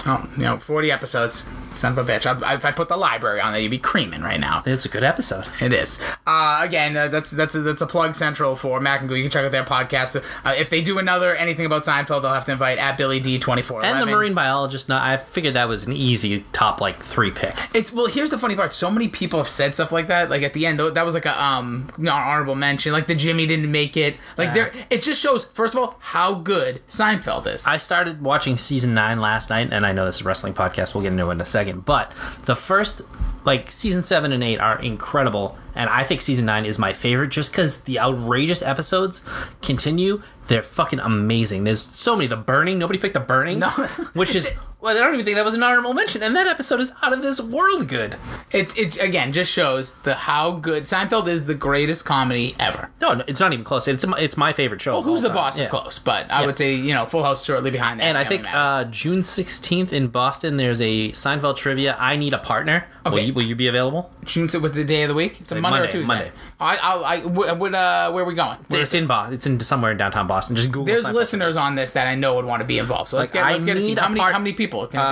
Oh, 0.07 0.29
you 0.37 0.45
know, 0.45 0.57
40 0.57 0.91
episodes. 0.91 1.45
Son 1.73 1.97
of 1.97 1.99
a 1.99 2.13
bitch. 2.13 2.27
I, 2.27 2.55
if 2.55 2.65
I 2.65 2.73
put 2.73 2.89
the 2.89 2.97
library 2.97 3.41
on 3.41 3.53
there, 3.53 3.61
you'd 3.61 3.71
be 3.71 3.79
creaming 3.79 4.23
right 4.23 4.41
now. 4.41 4.63
It's 4.67 4.85
a 4.85 4.89
good 4.89 5.05
episode. 5.05 5.47
It 5.61 5.73
is. 5.73 6.01
Uh, 6.27 6.61
again, 6.63 6.97
uh, 6.97 7.07
that's 7.09 7.31
that's 7.31 7.55
a, 7.55 7.61
that's 7.61 7.81
a 7.81 7.87
plug 7.87 8.17
central 8.17 8.57
for 8.57 8.81
Mac 8.81 9.01
and 9.01 9.09
Goo. 9.09 9.15
You 9.15 9.23
can 9.23 9.31
check 9.31 9.45
out 9.45 9.53
their 9.53 9.65
podcast. 9.65 10.17
Uh, 10.45 10.55
if 10.59 10.69
they 10.69 10.83
do 10.83 10.99
another 10.99 11.37
anything 11.37 11.67
about 11.67 11.83
Seinfeld, 11.83 12.23
they'll 12.23 12.33
have 12.33 12.45
to 12.47 12.53
invite 12.53 12.79
at 12.79 12.99
Billy 12.99 13.21
D 13.21 13.39
twenty 13.39 13.63
four. 13.63 13.85
And 13.85 14.01
the 14.01 14.07
marine 14.07 14.35
biologist. 14.35 14.89
Not, 14.89 15.03
I 15.03 15.17
figured 15.17 15.55
that 15.55 15.69
was 15.69 15.87
an 15.87 15.93
easy 15.93 16.45
top 16.53 16.81
like 16.81 16.97
three 16.97 17.31
pick. 17.31 17.55
It's 17.73 17.93
well. 17.93 18.07
Here's 18.07 18.31
the 18.31 18.39
funny 18.39 18.57
part. 18.57 18.73
So 18.73 18.91
many 18.91 19.07
people 19.07 19.39
have 19.39 19.49
said 19.49 19.75
stuff 19.75 19.93
like 19.93 20.09
that. 20.09 20.29
Like 20.29 20.43
at 20.43 20.55
the 20.55 20.67
end, 20.67 20.81
that 20.81 21.05
was 21.05 21.15
like 21.15 21.27
a 21.27 21.41
um 21.41 21.89
honorable 21.99 22.57
mention. 22.57 22.93
Like 22.93 23.07
the 23.07 23.15
Jimmy 23.15 23.47
didn't 23.47 23.71
make 23.71 23.97
it. 23.97 24.17
Like 24.37 24.55
there, 24.55 24.73
it 24.91 25.03
just 25.03 25.21
shows 25.21 25.45
first 25.45 25.75
of 25.75 25.81
all 25.81 25.97
how 26.01 26.35
good 26.35 26.85
Seinfeld 26.89 27.47
is. 27.47 27.67
I 27.67 27.77
started 27.77 28.23
watching 28.23 28.57
season 28.57 28.93
nine 28.95 29.21
last 29.21 29.51
night, 29.51 29.73
and 29.73 29.87
I 29.87 29.90
know 29.93 30.05
this 30.05 30.17
is 30.17 30.23
a 30.23 30.25
wrestling 30.25 30.55
podcast. 30.55 30.95
We'll 30.95 31.03
get 31.03 31.13
into 31.13 31.29
it 31.29 31.33
in 31.33 31.41
a 31.41 31.45
second. 31.45 31.85
But 31.85 32.13
the 32.45 32.55
first, 32.57 33.03
like, 33.45 33.71
season 33.71 34.03
seven 34.03 34.33
and 34.33 34.43
eight 34.43 34.59
are 34.59 34.81
incredible. 34.81 35.57
And 35.75 35.89
I 35.89 36.03
think 36.03 36.21
season 36.21 36.47
nine 36.47 36.67
is 36.67 36.79
my 36.81 36.93
favorite 36.93 37.29
just 37.29 37.53
because 37.53 37.83
the 37.83 38.01
outrageous 38.01 38.61
episodes 38.61 39.23
continue. 39.63 40.21
They're 40.49 40.63
fucking 40.63 40.99
amazing. 40.99 41.63
There's 41.63 41.81
so 41.81 42.17
many. 42.17 42.27
The 42.27 42.37
burning, 42.37 42.79
nobody 42.79 42.99
picked 42.99 43.15
the 43.15 43.21
burning, 43.21 43.61
No. 43.61 43.69
which 44.15 44.35
is, 44.35 44.53
well, 44.81 44.97
I 44.97 45.01
don't 45.01 45.15
even 45.15 45.25
think 45.25 45.37
that 45.37 45.45
was 45.45 45.55
an 45.55 45.63
honorable 45.63 45.95
mention. 45.95 46.25
And 46.25 46.35
that 46.35 46.49
episode 46.49 46.81
is 46.81 46.93
out 47.03 47.13
of 47.13 47.23
this 47.23 47.41
world 47.41 47.87
good. 47.87 48.17
It 48.51 48.77
it 48.77 49.01
again 49.01 49.33
just 49.33 49.53
shows 49.53 49.93
the 50.03 50.15
how 50.15 50.53
good 50.53 50.83
Seinfeld 50.85 51.29
is. 51.29 51.47
The 51.47 51.55
greatest 51.55 52.05
comedy 52.05 52.57
ever. 52.59 52.91
No, 53.01 53.15
no, 53.15 53.25
it's 53.29 53.39
not 53.39 53.53
even 53.53 53.65
close. 53.65 53.87
It's, 53.87 54.05
it's 54.19 54.37
my 54.37 54.53
favorite 54.53 54.83
show. 54.83 54.99
of 54.99 55.05
Who's 55.05 55.23
the 55.23 55.29
time. 55.29 55.37
boss 55.37 55.57
is 55.59 55.69
close, 55.69 56.01
but 56.01 56.29
I 56.33 56.41
Yeah. 56.41 56.47
would 56.47 56.59
say 56.59 56.75
you 56.75 56.95
know 56.95 57.07
Full 57.07 57.23
House 57.23 57.45
shortly 57.45 57.71
behind 57.71 58.01
that. 58.01 58.05
And 58.07 58.19
I 58.19 58.25
think 58.25 58.53
uh, 58.53 58.85
June 58.87 59.21
16th 59.21 59.93
in 59.93 60.09
Boston, 60.09 60.57
there's 60.57 60.81
a 60.81 61.11
Seinfeld 61.13 61.57
trivia. 61.59 61.97
I 62.01 62.17
need 62.17 62.33
a 62.33 62.39
partner. 62.39 62.87
Okay. 63.07 63.21
you, 63.27 63.30
will 63.35 63.43
you 63.43 63.55
be 63.55 63.67
available? 63.69 64.11
June 64.25 64.49
what's 64.49 64.75
the 64.75 64.85
day 64.85 65.03
of 65.03 65.09
the 65.09 65.15
week? 65.15 65.41
It's 65.41 65.51
a 65.53 65.55
Like 65.55 65.63
Monday, 65.63 65.79
Monday, 65.79 65.89
or 65.89 65.93
Tuesday. 65.93 66.15
Monday. 66.15 66.33
I, 66.61 66.79
I'll, 66.83 67.05
I, 67.05 67.21
w- 67.21 67.55
would, 67.55 67.75
uh, 67.75 68.11
where 68.13 68.25
are 68.25 68.27
we 68.27 68.35
going? 68.35 68.59
Where 68.69 68.83
It's 68.83 68.95
it? 68.95 68.99
in 68.99 69.07
Boston. 69.07 69.35
It's 69.35 69.47
in 69.47 69.61
somewhere 69.61 69.91
in 69.93 69.97
downtown 69.97 70.27
Boston. 70.27 70.57
Just 70.57 70.71
Google. 70.71 70.87
There's 70.87 71.05
Seinfeld. 71.05 71.13
listeners 71.15 71.57
on 71.57 71.75
this 71.75 71.93
that 71.95 72.07
I 72.07 72.15
know 72.15 72.35
would 72.37 72.45
want 72.45 72.61
to 72.61 72.67
be 72.67 72.79
involved. 72.79 73.09
So 73.11 73.17
let's 73.19 73.35
Like, 73.35 73.43
get 73.43 73.47
I 73.49 73.53
let's 73.53 73.65
get 73.65 73.77
a 73.77 73.81
team. 73.81 73.89
need 73.91 73.99
How 73.99 74.07
a 74.07 74.11
many 74.11 74.21
part- 74.21 74.33
how 74.33 74.39
many 74.39 74.53
people 74.53 74.87
can 74.87 75.01
Uh, 75.01 75.03
it 75.03 75.07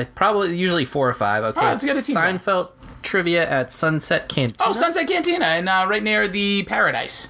I 0.00 0.06
probably 0.14 0.56
usually 0.56 0.84
four 0.84 1.08
or 1.08 1.14
five. 1.14 1.44
Okay, 1.44 1.60
Oh, 1.60 1.64
let's 1.64 1.84
get 1.84 1.96
a 1.96 2.02
team 2.02 2.14
going. 2.14 2.38
Seinfeld 2.38 2.70
trivia 3.02 3.48
at 3.48 3.72
Sunset 3.72 4.28
Cantina. 4.28 4.70
Oh, 4.70 4.72
Sunset 4.72 5.06
Cantina 5.06 5.44
and 5.44 5.68
uh, 5.68 5.86
right 5.88 6.02
near 6.02 6.26
the 6.28 6.62
Paradise. 6.64 7.28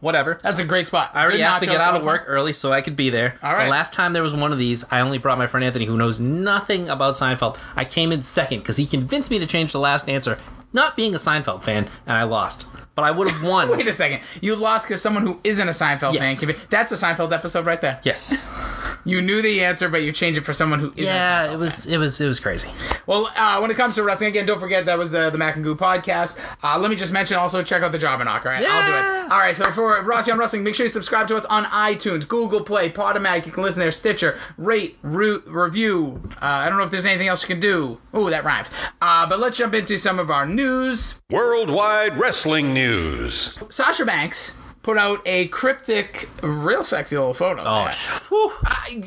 Whatever. 0.00 0.38
That's 0.42 0.60
a 0.60 0.64
great 0.64 0.86
spot. 0.86 1.10
I 1.14 1.22
already 1.22 1.38
Good 1.38 1.44
asked 1.44 1.62
to 1.62 1.68
nachos, 1.68 1.72
get 1.72 1.80
out 1.80 1.96
of 1.96 2.04
work 2.04 2.24
early 2.26 2.52
so 2.52 2.72
I 2.72 2.80
could 2.80 2.96
be 2.96 3.10
there. 3.10 3.38
All 3.42 3.52
right. 3.52 3.64
The 3.64 3.70
last 3.70 3.92
time 3.92 4.12
there 4.12 4.22
was 4.22 4.34
one 4.34 4.52
of 4.52 4.58
these, 4.58 4.84
I 4.90 5.00
only 5.00 5.18
brought 5.18 5.38
my 5.38 5.46
friend 5.46 5.64
Anthony, 5.64 5.84
who 5.84 5.96
knows 5.96 6.18
nothing 6.20 6.88
about 6.88 7.14
Seinfeld. 7.14 7.58
I 7.76 7.84
came 7.84 8.12
in 8.12 8.22
second 8.22 8.60
because 8.60 8.76
he 8.76 8.86
convinced 8.86 9.30
me 9.30 9.38
to 9.38 9.46
change 9.46 9.72
the 9.72 9.80
last 9.80 10.08
answer, 10.08 10.38
not 10.72 10.96
being 10.96 11.14
a 11.14 11.18
Seinfeld 11.18 11.62
fan, 11.62 11.88
and 12.06 12.16
I 12.16 12.24
lost. 12.24 12.66
But 12.94 13.04
I 13.04 13.10
would 13.12 13.28
have 13.30 13.42
won. 13.48 13.68
Wait 13.70 13.86
a 13.86 13.92
second. 13.92 14.20
You 14.40 14.56
lost 14.56 14.88
because 14.88 15.00
someone 15.00 15.24
who 15.24 15.38
isn't 15.44 15.68
a 15.68 15.72
Seinfeld 15.72 16.14
Yes. 16.14 16.40
fan. 16.40 16.48
Can 16.54 16.60
that's 16.68 16.90
a 16.92 16.96
Seinfeld 16.96 17.32
episode 17.32 17.64
right 17.66 17.80
there. 17.80 18.00
yes. 18.02 18.36
You 19.08 19.22
knew 19.22 19.40
the 19.40 19.64
answer, 19.64 19.88
but 19.88 20.02
you 20.02 20.12
changed 20.12 20.38
it 20.38 20.44
for 20.44 20.52
someone 20.52 20.80
who 20.80 20.90
isn't. 20.90 21.04
Yeah, 21.04 21.50
it 21.50 21.56
was 21.56 21.86
it 21.86 21.96
was 21.96 22.20
it 22.20 22.26
was 22.26 22.38
crazy. 22.40 22.68
Well, 23.06 23.30
uh, 23.34 23.58
when 23.58 23.70
it 23.70 23.76
comes 23.76 23.94
to 23.94 24.02
wrestling, 24.02 24.28
again, 24.28 24.44
don't 24.44 24.60
forget 24.60 24.84
that 24.84 24.98
was 24.98 25.14
uh, 25.14 25.30
the 25.30 25.38
Mac 25.38 25.56
and 25.56 25.64
Goo 25.64 25.74
podcast. 25.74 26.38
Uh, 26.62 26.78
let 26.78 26.90
me 26.90 26.96
just 26.96 27.12
mention 27.12 27.38
also 27.38 27.62
check 27.62 27.82
out 27.82 27.90
the 27.90 27.98
Jobber 27.98 28.24
Knock. 28.24 28.44
All 28.44 28.52
right, 28.52 28.62
I'll 28.66 28.86
do 28.86 29.26
it. 29.26 29.32
All 29.32 29.38
right, 29.38 29.56
so 29.56 29.64
for 29.70 30.02
Rossi 30.02 30.30
on 30.30 30.38
Wrestling, 30.38 30.62
make 30.62 30.74
sure 30.74 30.84
you 30.84 30.90
subscribe 30.90 31.26
to 31.28 31.36
us 31.36 31.46
on 31.46 31.64
iTunes, 31.64 32.28
Google 32.28 32.60
Play, 32.60 32.90
Podomatic. 32.90 33.46
You 33.46 33.52
can 33.52 33.62
listen 33.62 33.80
there, 33.80 33.90
Stitcher, 33.90 34.38
rate, 34.58 34.98
root, 35.02 35.42
review. 35.46 36.20
Uh, 36.34 36.38
I 36.40 36.68
don't 36.68 36.76
know 36.76 36.84
if 36.84 36.90
there's 36.90 37.06
anything 37.06 37.28
else 37.28 37.42
you 37.42 37.48
can 37.48 37.60
do. 37.60 37.98
Ooh, 38.14 38.28
that 38.28 38.44
rhymes. 38.44 38.68
Uh, 39.00 39.26
but 39.26 39.40
let's 39.40 39.56
jump 39.56 39.74
into 39.74 39.98
some 39.98 40.18
of 40.18 40.30
our 40.30 40.44
news. 40.44 41.22
Worldwide 41.30 42.18
Wrestling 42.18 42.74
News. 42.74 43.58
Sasha 43.70 44.04
Banks 44.04 44.58
put 44.88 44.96
out 44.96 45.20
a 45.26 45.46
cryptic, 45.48 46.30
real 46.42 46.82
sexy 46.82 47.14
little 47.14 47.34
photo. 47.34 47.62
Oh, 47.62 47.90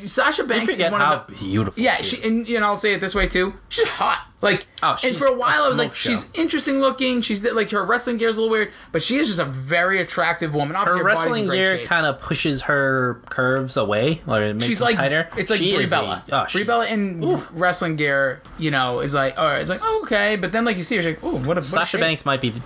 Sasha 0.06 0.44
Banks 0.44 0.72
is 0.74 0.92
one 0.92 1.02
of 1.02 1.26
the 1.26 1.34
beautiful. 1.34 1.82
Yeah, 1.82 1.96
she 1.96 2.24
and 2.24 2.48
you 2.48 2.60
know 2.60 2.66
I'll 2.66 2.76
say 2.76 2.92
it 2.92 3.00
this 3.00 3.16
way 3.16 3.26
too. 3.26 3.54
She's 3.68 3.88
hot. 3.88 4.28
Like 4.42 4.66
Oh, 4.84 4.96
and 5.04 5.16
for 5.16 5.26
a 5.26 5.36
while 5.36 5.62
a 5.62 5.66
I 5.66 5.68
was 5.68 5.78
like, 5.78 5.94
show. 5.94 6.10
she's 6.10 6.26
interesting 6.34 6.80
looking. 6.80 7.22
She's 7.22 7.44
like 7.52 7.70
her 7.70 7.84
wrestling 7.84 8.16
gear 8.16 8.28
is 8.28 8.36
a 8.36 8.40
little 8.40 8.50
weird, 8.50 8.72
but 8.90 9.00
she 9.00 9.16
is 9.16 9.28
just 9.28 9.38
a 9.38 9.44
very 9.44 10.00
attractive 10.00 10.54
woman. 10.56 10.74
Obviously, 10.74 10.98
her 10.98 11.04
her, 11.04 11.08
wrestling 11.08 11.48
gear 11.48 11.78
kind 11.84 12.04
of 12.04 12.20
pushes 12.20 12.62
her 12.62 13.22
curves 13.30 13.76
away, 13.76 14.20
or 14.26 14.42
it 14.42 14.54
makes 14.54 14.66
She's 14.66 14.80
them 14.80 14.86
like 14.86 14.96
tighter. 14.96 15.28
it's 15.36 15.50
like 15.50 15.60
She 15.60 15.76
Brie 15.76 15.86
Bella. 15.86 16.24
a- 16.28 16.34
oh, 16.42 16.46
Brie 16.52 16.64
Bella 16.64 16.86
in 16.88 17.20
wrestling 17.52 17.94
gear, 17.94 18.42
you 18.58 18.72
know, 18.72 18.98
is 18.98 19.14
like, 19.14 19.34
oh, 19.36 19.54
it's 19.54 19.70
like 19.70 19.80
oh, 19.84 20.00
okay, 20.02 20.34
but 20.34 20.50
then 20.50 20.64
like 20.64 20.76
you 20.76 20.82
see 20.82 20.96
her, 20.96 21.02
she's 21.02 21.14
like, 21.14 21.22
oh, 21.22 21.34
what 21.34 21.42
a 21.42 21.46
what 21.46 21.58
a 21.58 21.62
Sasha. 21.62 21.98
Banks 21.98 22.26
might 22.26 22.40
be. 22.40 22.50
the- 22.50 22.60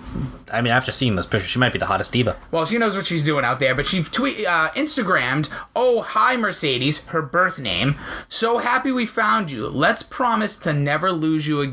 I 0.52 0.62
mean, 0.62 0.72
after 0.72 0.92
seeing 0.92 1.16
this 1.16 1.26
picture, 1.26 1.48
she 1.48 1.58
might 1.58 1.72
be 1.72 1.78
the 1.80 1.86
hottest 1.86 2.12
diva. 2.12 2.38
Well, 2.52 2.64
she 2.66 2.78
knows 2.78 2.94
what 2.94 3.04
she's 3.04 3.24
doing 3.24 3.44
out 3.44 3.58
there, 3.58 3.74
but 3.74 3.84
she 3.84 4.04
tweet 4.04 4.46
uh, 4.46 4.70
Instagrammed, 4.76 5.50
"Oh, 5.74 6.02
hi 6.02 6.36
Mercedes, 6.36 7.04
her 7.06 7.20
birth 7.20 7.58
name. 7.58 7.96
So 8.28 8.58
happy 8.58 8.92
we 8.92 9.06
found 9.06 9.50
you. 9.50 9.66
Let's 9.68 10.04
promise 10.04 10.56
to 10.58 10.72
never 10.72 11.10
lose 11.12 11.46
you 11.46 11.60
again." 11.60 11.65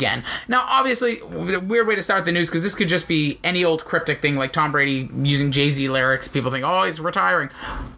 Now, 0.47 0.65
obviously, 0.67 1.21
weird 1.21 1.87
way 1.87 1.95
to 1.95 2.03
start 2.03 2.25
the 2.25 2.31
news 2.31 2.49
because 2.49 2.63
this 2.63 2.75
could 2.75 2.87
just 2.87 3.07
be 3.07 3.39
any 3.43 3.63
old 3.63 3.85
cryptic 3.85 4.21
thing 4.21 4.35
like 4.35 4.51
Tom 4.51 4.71
Brady 4.71 5.09
using 5.13 5.51
Jay 5.51 5.69
Z 5.69 5.87
lyrics. 5.89 6.27
People 6.27 6.51
think, 6.51 6.65
"Oh, 6.65 6.83
he's 6.83 6.99
retiring," 6.99 7.49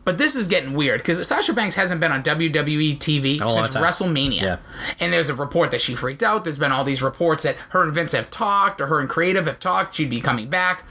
but 0.04 0.18
this 0.18 0.36
is 0.36 0.48
getting 0.48 0.74
weird 0.74 1.00
because 1.00 1.26
Sasha 1.28 1.54
Banks 1.54 1.76
hasn't 1.76 2.02
been 2.02 2.12
on 2.12 2.24
WWE 2.24 2.98
TV 2.98 3.38
since. 3.50 3.76
WrestleMania. 3.76 4.42
Yeah. 4.42 4.58
And 5.00 5.12
there's 5.14 5.30
a 5.30 5.36
report 5.36 5.72
that 5.72 5.82
she 5.82 5.96
freaked 5.96 6.24
out. 6.24 6.44
There's 6.44 6.58
been 6.58 6.72
all 6.72 6.84
these 6.84 7.02
reports 7.02 7.44
that 7.44 7.56
her 7.70 7.84
and 7.84 7.94
Vince 7.94 8.14
have 8.14 8.30
talked, 8.30 8.82
or 8.82 8.88
her 8.88 9.00
and 9.00 9.10
Creative 9.10 9.46
have 9.46 9.60
talked. 9.60 9.96
She'd 9.96 10.10
be 10.10 10.22
coming 10.22 10.50
back. 10.50 10.84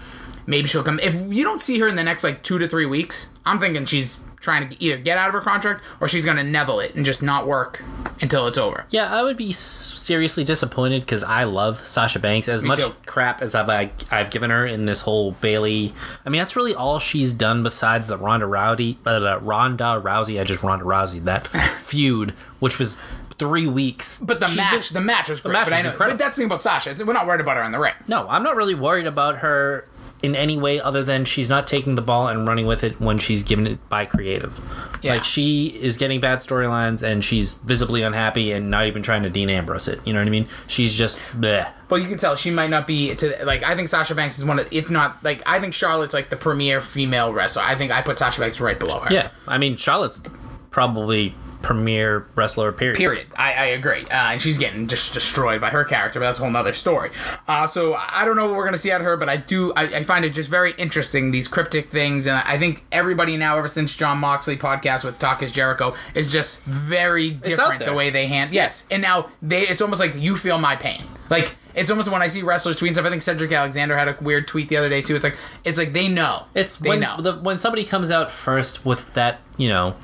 Maybe 0.47 0.69
she'll 0.69 0.83
come. 0.83 1.01
If 1.03 1.15
you 1.15 1.43
don't 1.43 1.61
see 1.61 1.79
her 1.79 1.89
in 1.89 1.96
the 1.96 2.05
next 2.05 2.23
like 2.25 2.43
two 2.43 2.58
to 2.58 2.69
three 2.69 2.87
weeks, 2.87 3.32
I'm 3.46 3.58
thinking 3.58 3.84
she's 3.87 4.19
trying 4.44 4.69
to 4.69 4.77
either 4.82 4.98
get 4.98 5.17
out 5.19 5.29
of 5.29 5.32
her 5.34 5.41
contract 5.41 5.82
or 6.01 6.06
she's 6.06 6.24
going 6.24 6.36
to 6.36 6.44
neville 6.44 6.79
it 6.79 6.94
and 6.94 7.05
just 7.05 7.22
not 7.22 7.46
work 7.46 7.82
until 8.20 8.46
it's 8.46 8.58
over. 8.58 8.84
Yeah, 8.91 9.13
I 9.13 9.22
would 9.22 9.36
be 9.36 9.53
seriously 9.53 10.44
disappointed 10.44 11.01
because 11.01 11.24
I 11.24 11.44
love 11.44 11.84
Sasha 11.86 12.19
Banks 12.19 12.48
as 12.48 12.63
much 12.63 12.81
too. 12.84 12.94
crap 13.06 13.43
as 13.43 13.55
I've 13.55 13.69
I, 13.69 13.91
I've 14.10 14.31
given 14.31 14.51
her 14.51 14.67
in 14.67 14.84
this 14.84 15.01
whole 15.01 15.32
Bayley. 15.32 15.93
I 16.24 16.31
mean, 16.31 16.41
that's 16.41 16.55
really 16.56 16.74
all 16.74 16.98
she's 16.98 17.32
done 17.34 17.63
besides 17.63 18.10
the 18.10 18.19
Ronda 18.19 18.46
Rowdy, 18.46 18.98
uh, 19.06 19.19
the 19.19 19.39
Ronda 19.41 20.01
Rousey. 20.05 20.41
I 20.41 20.44
just 20.44 20.63
Ronda 20.63 20.84
Rousey 20.84 21.24
that 21.24 21.46
feud, 21.79 22.31
which 22.60 22.79
was 22.79 23.01
three 23.39 23.67
weeks. 23.67 24.19
But 24.20 24.41
the 24.41 24.46
She's 24.46 24.56
match, 24.56 24.93
been- 24.93 25.03
the 25.03 25.06
match 25.06 25.29
was 25.29 25.41
great. 25.41 25.53
match 25.53 25.70
but, 25.70 25.77
was 25.77 25.84
know, 25.86 25.94
but 25.98 26.19
that's 26.19 26.36
the 26.36 26.43
thing 26.43 26.46
about 26.46 26.60
Sasha. 26.60 26.94
We're 27.05 27.13
not 27.15 27.27
worried 27.27 27.41
about 27.41 27.56
her 27.56 27.63
in 27.63 27.72
the 27.72 27.79
ring. 27.81 27.94
No, 28.06 28.29
I'm 28.29 28.43
not 28.43 28.56
really 28.56 28.74
worried 28.74 29.06
about 29.06 29.39
her 29.39 29.86
in 30.24 30.34
any 30.34 30.56
way 30.56 30.81
other 30.81 31.04
than 31.04 31.24
she's 31.24 31.50
not 31.50 31.66
taking 31.66 31.94
the 31.94 32.02
ball 32.02 32.28
and 32.28 32.48
running 32.48 32.66
with 32.66 32.82
it 32.82 32.98
when 33.00 33.19
she's 33.19 33.43
given 33.43 33.66
it 33.66 33.88
by 33.90 34.06
creative. 34.06 34.58
Yeah. 35.02 35.14
Like 35.14 35.24
she 35.24 35.66
is 35.66 35.98
getting 35.98 36.19
bad 36.19 36.38
storylines 36.38 37.02
and 37.02 37.22
she's 37.22 37.54
visibly 37.54 38.02
unhappy 38.02 38.52
and 38.52 38.70
not 38.70 38.86
even 38.86 39.02
trying 39.02 39.22
to 39.24 39.31
Dean 39.31 39.50
Ambrose 39.50 39.86
it. 39.86 40.00
You 40.06 40.14
know 40.14 40.20
what 40.20 40.26
I 40.26 40.31
mean? 40.31 40.48
She's 40.66 40.96
just 40.96 41.19
bleh. 41.32 41.70
But 41.88 41.96
you 41.96 42.08
can 42.08 42.16
tell 42.16 42.36
she 42.36 42.50
might 42.50 42.70
not 42.70 42.86
be 42.86 43.14
to 43.14 43.44
like. 43.44 43.62
I 43.62 43.74
think 43.74 43.88
Sasha 43.88 44.14
Banks 44.14 44.38
is 44.38 44.44
one 44.44 44.58
of, 44.58 44.72
if 44.72 44.90
not 44.90 45.22
like, 45.22 45.43
I 45.46 45.60
think 45.60 45.74
Charlotte's 45.74 46.14
like 46.14 46.31
the 46.31 46.36
premier 46.36 46.81
female 46.81 47.32
wrestler. 47.32 47.62
I 47.62 47.74
think 47.74 47.93
I 47.93 48.00
put 48.00 48.19
Sasha 48.19 48.40
Banks 48.40 48.60
right 48.60 48.78
below 48.78 49.00
her. 49.00 49.12
Yeah, 49.12 49.28
I 49.46 49.58
mean 49.58 49.76
Charlotte's 49.76 50.22
probably 50.70 51.34
premier 51.65 52.27
wrestler. 52.37 52.71
Period. 52.71 52.97
Period. 52.97 53.27
I, 53.37 53.53
I 53.55 53.65
agree. 53.67 54.03
Uh, 54.03 54.33
and 54.33 54.43
she's 54.43 54.59
getting 54.59 54.87
just 54.87 55.15
destroyed 55.15 55.61
by 55.61 55.71
her 55.71 55.83
character, 55.83 56.21
but 56.21 56.27
that's 56.27 56.39
a 56.39 56.43
whole 56.43 56.51
nother 56.51 56.75
story. 56.75 57.11
Uh, 57.49 57.67
so 57.67 57.94
I 57.94 58.25
don't 58.25 58.37
know 58.37 58.47
what 58.47 58.56
we're 58.56 58.65
going 58.65 58.75
to 58.75 58.79
see 58.79 58.93
out 58.93 59.01
of 59.01 59.06
her, 59.06 59.17
but 59.17 59.29
I 59.29 59.39
do. 59.39 59.73
I, 59.75 59.83
I 59.85 60.03
find 60.03 60.25
it 60.25 60.31
just 60.31 60.51
very 60.51 60.73
interesting, 60.73 61.31
these 61.31 61.49
cryptic 61.49 61.91
things. 61.91 62.27
And 62.27 62.37
I 62.37 62.59
think 62.59 62.85
everybody 62.93 63.37
now, 63.37 63.56
ever 63.56 63.69
since 63.69 63.97
Jon 63.97 64.19
Moxley 64.19 64.56
podcast 64.56 65.05
with 65.05 65.19
Talk 65.19 65.43
is 65.43 65.51
Jericho, 65.51 65.94
is 66.15 66.31
just 66.31 66.63
very 66.65 67.31
different 67.31 67.85
the 67.85 67.94
way 67.94 68.11
they 68.11 68.27
hand. 68.27 68.53
Yes. 68.53 68.87
And 68.91 69.03
now 69.03 69.31
they, 69.41 69.63
it's 69.63 69.81
almost 69.81 70.01
like 70.01 70.15
you 70.15 70.37
feel 70.37 70.59
my 70.59 70.77
pain. 70.77 71.03
Like, 71.31 71.56
it's 71.75 71.91
almost 71.91 72.13
when 72.13 72.23
I 72.23 72.29
see 72.29 72.43
wrestlers 72.43 72.77
tweeting 72.77 72.93
stuff. 72.93 73.06
I 73.06 73.11
think 73.11 73.23
Cedric 73.23 73.51
Alexander 73.51 73.97
had 73.97 74.09
a 74.09 74.17
weird 74.21 74.47
tweet 74.47 74.69
the 74.69 74.77
other 74.77 74.89
day 74.89 75.03
too. 75.03 75.15
It's 75.15 75.25
like 75.25 75.37
it's 75.65 75.79
like 75.79 75.93
they 75.93 76.06
know. 76.09 76.44
It's 76.55 76.77
they 76.77 76.91
when 76.91 77.01
know. 77.01 77.17
the, 77.19 77.33
when 77.33 77.59
somebody 77.59 77.85
comes 77.85 78.11
out 78.11 78.31
first 78.31 78.85
with 78.85 79.15
that, 79.15 79.41
you 79.56 79.69
know, 79.69 79.97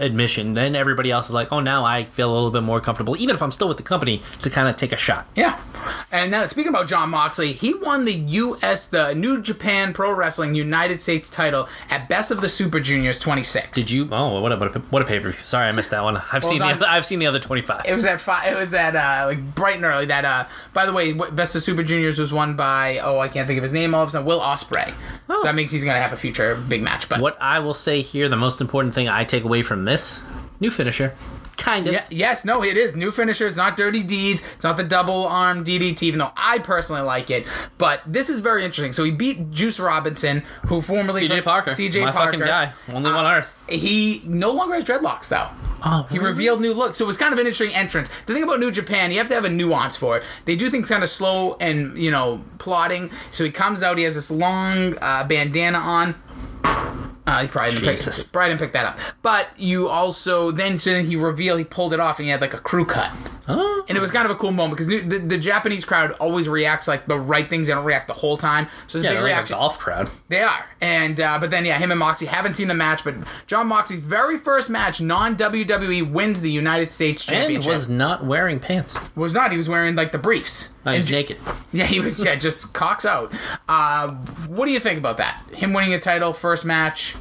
admission, 0.00 0.54
then 0.54 0.74
everybody 0.74 1.10
else 1.10 1.28
is 1.28 1.34
like, 1.34 1.52
oh, 1.52 1.60
now 1.60 1.84
I 1.84 2.04
feel 2.04 2.32
a 2.32 2.34
little 2.34 2.50
bit 2.50 2.62
more 2.62 2.80
comfortable, 2.80 3.16
even 3.16 3.34
if 3.34 3.42
I'm 3.42 3.52
still 3.52 3.68
with 3.68 3.76
the 3.76 3.82
company, 3.82 4.22
to 4.42 4.50
kind 4.50 4.68
of 4.68 4.76
take 4.76 4.92
a 4.92 4.96
shot. 4.96 5.26
Yeah. 5.34 5.60
And 6.10 6.30
now 6.30 6.46
speaking 6.46 6.70
about 6.70 6.88
Jon 6.88 7.10
Moxley, 7.10 7.52
he 7.52 7.74
won 7.74 8.04
the 8.04 8.14
US 8.14 8.86
the 8.86 9.14
New 9.14 9.40
Japan 9.40 9.92
Pro 9.92 10.12
Wrestling 10.12 10.54
United 10.54 11.00
States 11.00 11.30
title 11.30 11.68
at 11.90 12.08
Best 12.08 12.30
of 12.30 12.40
the 12.40 12.48
Super 12.48 12.80
Juniors 12.80 13.18
26. 13.18 13.76
Did 13.76 13.90
you? 13.90 14.08
Oh, 14.10 14.40
what 14.40 14.52
a 14.52 14.56
what 14.56 14.74
a, 14.74 14.78
what 14.80 15.02
a 15.02 15.04
pay 15.04 15.20
per 15.20 15.30
view! 15.30 15.40
Sorry, 15.42 15.66
I 15.66 15.72
missed 15.72 15.90
that 15.90 16.02
one. 16.02 16.16
I've 16.32 16.42
seen 16.44 16.54
it's 16.54 16.62
the 16.62 16.68
other, 16.68 16.86
I've 16.88 17.04
seen 17.06 17.18
the 17.18 17.26
other 17.26 17.38
twenty 17.38 17.62
five. 17.62 17.82
It 17.86 17.94
was 17.94 18.04
at 18.04 18.20
five. 18.20 18.50
It 18.50 18.56
was 18.56 18.74
at 18.74 18.96
uh, 18.96 19.26
like 19.26 19.54
bright 19.54 19.76
and 19.76 19.84
early. 19.84 20.06
That 20.06 20.24
uh, 20.24 20.46
by 20.72 20.86
the 20.86 20.92
way, 20.92 21.12
Best 21.12 21.54
of 21.54 21.62
Super 21.62 21.82
Juniors 21.82 22.18
was 22.18 22.32
won 22.32 22.56
by 22.56 22.98
oh 22.98 23.18
I 23.18 23.28
can't 23.28 23.46
think 23.46 23.58
of 23.58 23.62
his 23.62 23.72
name 23.72 23.94
all 23.94 24.02
of 24.02 24.08
a 24.08 24.12
sudden 24.12 24.26
Will 24.26 24.40
Ospreay. 24.40 24.92
Oh. 25.28 25.38
So 25.38 25.44
that 25.44 25.54
means 25.54 25.72
he's 25.72 25.84
gonna 25.84 26.00
have 26.00 26.12
a 26.12 26.16
future 26.16 26.54
big 26.54 26.82
match. 26.82 27.08
But 27.08 27.20
What 27.20 27.36
I 27.40 27.58
will 27.58 27.74
say 27.74 28.02
here, 28.02 28.28
the 28.28 28.36
most 28.36 28.60
important 28.60 28.94
thing 28.94 29.08
I 29.08 29.24
take 29.24 29.44
away 29.44 29.62
from 29.62 29.84
this 29.84 30.20
new 30.60 30.70
finisher, 30.70 31.14
kind 31.56 31.86
of. 31.86 31.92
yeah, 31.92 32.04
yes, 32.10 32.44
no, 32.44 32.62
it 32.62 32.76
is 32.76 32.96
new 32.96 33.10
finisher. 33.10 33.46
It's 33.46 33.56
not 33.56 33.76
Dirty 33.76 34.02
Deeds. 34.02 34.42
It's 34.54 34.64
not 34.64 34.76
the 34.76 34.84
double 34.84 35.26
arm 35.26 35.64
DDT. 35.64 36.02
Even 36.04 36.18
though 36.18 36.32
I 36.36 36.58
personally 36.58 37.02
like 37.02 37.30
it, 37.30 37.46
but 37.78 38.02
this 38.06 38.30
is 38.30 38.40
very 38.40 38.64
interesting. 38.64 38.92
So 38.92 39.04
he 39.04 39.10
beat 39.10 39.50
Juice 39.50 39.80
Robinson, 39.80 40.42
who 40.66 40.80
formerly 40.82 41.28
CJ 41.28 41.44
Parker, 41.44 41.70
CJ 41.70 42.02
my 42.04 42.12
Parker, 42.12 42.32
fucking 42.32 42.40
guy, 42.40 42.72
only 42.92 43.10
one 43.10 43.24
Earth. 43.26 43.56
He 43.68 44.22
no 44.26 44.52
longer 44.52 44.74
has 44.74 44.84
dreadlocks 44.84 45.28
though. 45.28 45.48
Oh, 45.84 46.06
He 46.10 46.18
revealed 46.18 46.60
new 46.62 46.72
looks, 46.72 46.96
so 46.96 47.04
it 47.04 47.06
was 47.06 47.18
kind 47.18 47.32
of 47.32 47.38
an 47.38 47.46
interesting 47.46 47.76
entrance. 47.76 48.08
The 48.26 48.32
thing 48.34 48.42
about 48.42 48.58
New 48.60 48.70
Japan, 48.72 49.12
you 49.12 49.18
have 49.18 49.28
to 49.28 49.34
have 49.34 49.44
a 49.44 49.48
nuance 49.50 49.96
for 49.96 50.16
it. 50.16 50.24
They 50.44 50.56
do 50.56 50.68
things 50.70 50.88
kind 50.88 51.04
of 51.04 51.10
slow 51.10 51.56
and 51.60 51.96
you 51.98 52.10
know 52.10 52.42
plotting. 52.58 53.10
So 53.30 53.44
he 53.44 53.50
comes 53.50 53.82
out, 53.82 53.98
he 53.98 54.04
has 54.04 54.14
this 54.14 54.30
long 54.30 54.96
uh, 55.00 55.24
bandana 55.24 55.78
on. 55.78 56.14
Uh, 57.26 57.42
he 57.42 57.48
probably 57.48 57.72
didn't, 57.72 57.84
pick, 57.98 58.32
probably 58.32 58.50
didn't 58.50 58.60
pick 58.60 58.72
that 58.72 58.86
up. 58.86 58.98
But 59.22 59.48
you 59.56 59.88
also 59.88 60.50
then 60.52 60.78
so 60.78 60.90
then 60.90 61.04
he 61.06 61.16
revealed 61.16 61.58
he 61.58 61.64
pulled 61.64 61.92
it 61.92 62.00
off 62.00 62.18
and 62.18 62.24
he 62.26 62.30
had 62.30 62.40
like 62.40 62.54
a 62.54 62.58
crew 62.58 62.84
cut. 62.84 63.10
Oh. 63.48 63.84
And 63.88 63.96
it 63.96 64.00
was 64.00 64.10
kind 64.10 64.24
of 64.24 64.30
a 64.32 64.34
cool 64.34 64.50
moment 64.50 64.72
because 64.78 64.88
the, 64.88 65.18
the 65.18 65.38
Japanese 65.38 65.84
crowd 65.84 66.12
always 66.12 66.48
reacts 66.48 66.88
like 66.88 67.06
the 67.06 67.18
right 67.18 67.48
things. 67.48 67.68
They 67.68 67.72
don't 67.74 67.84
react 67.84 68.08
the 68.08 68.12
whole 68.14 68.36
time. 68.36 68.66
So 68.88 68.98
it's 68.98 69.06
a 69.06 69.12
Yeah, 69.12 69.20
they're 69.20 69.36
like 69.36 69.46
a 69.46 69.48
golf 69.50 69.78
crowd. 69.78 70.10
They 70.28 70.42
are, 70.42 70.66
and 70.80 71.20
uh, 71.20 71.38
but 71.38 71.50
then 71.52 71.64
yeah, 71.64 71.78
him 71.78 71.90
and 71.92 71.98
Moxie 72.00 72.26
haven't 72.26 72.54
seen 72.54 72.66
the 72.68 72.74
match, 72.74 73.04
but 73.04 73.14
John 73.46 73.68
Moxie's 73.68 74.00
very 74.00 74.38
first 74.38 74.68
match, 74.70 75.00
non 75.00 75.36
WWE, 75.36 76.10
wins 76.10 76.40
the 76.40 76.50
United 76.50 76.90
States 76.90 77.26
And 77.28 77.36
Championship. 77.42 77.72
was 77.72 77.88
not 77.88 78.24
wearing 78.24 78.58
pants. 78.58 78.98
was 79.14 79.32
not. 79.34 79.52
He 79.52 79.56
was 79.56 79.68
wearing 79.68 79.94
like 79.94 80.10
the 80.12 80.18
briefs. 80.18 80.72
No, 80.84 80.92
he's 80.92 81.02
And- 81.04 81.12
naked. 81.12 81.38
Yeah, 81.72 81.84
he 81.84 82.00
was. 82.00 82.24
Yeah, 82.24 82.36
just 82.36 82.72
cocks 82.72 83.04
out. 83.04 83.32
Uh, 83.68 84.08
what 84.48 84.64
do 84.66 84.72
you 84.72 84.80
think 84.80 84.98
about 84.98 85.18
that? 85.18 85.42
Him 85.52 85.72
winning 85.74 85.92
a 85.92 85.98
title, 85.98 86.32
first 86.32 86.64
match, 86.64 87.15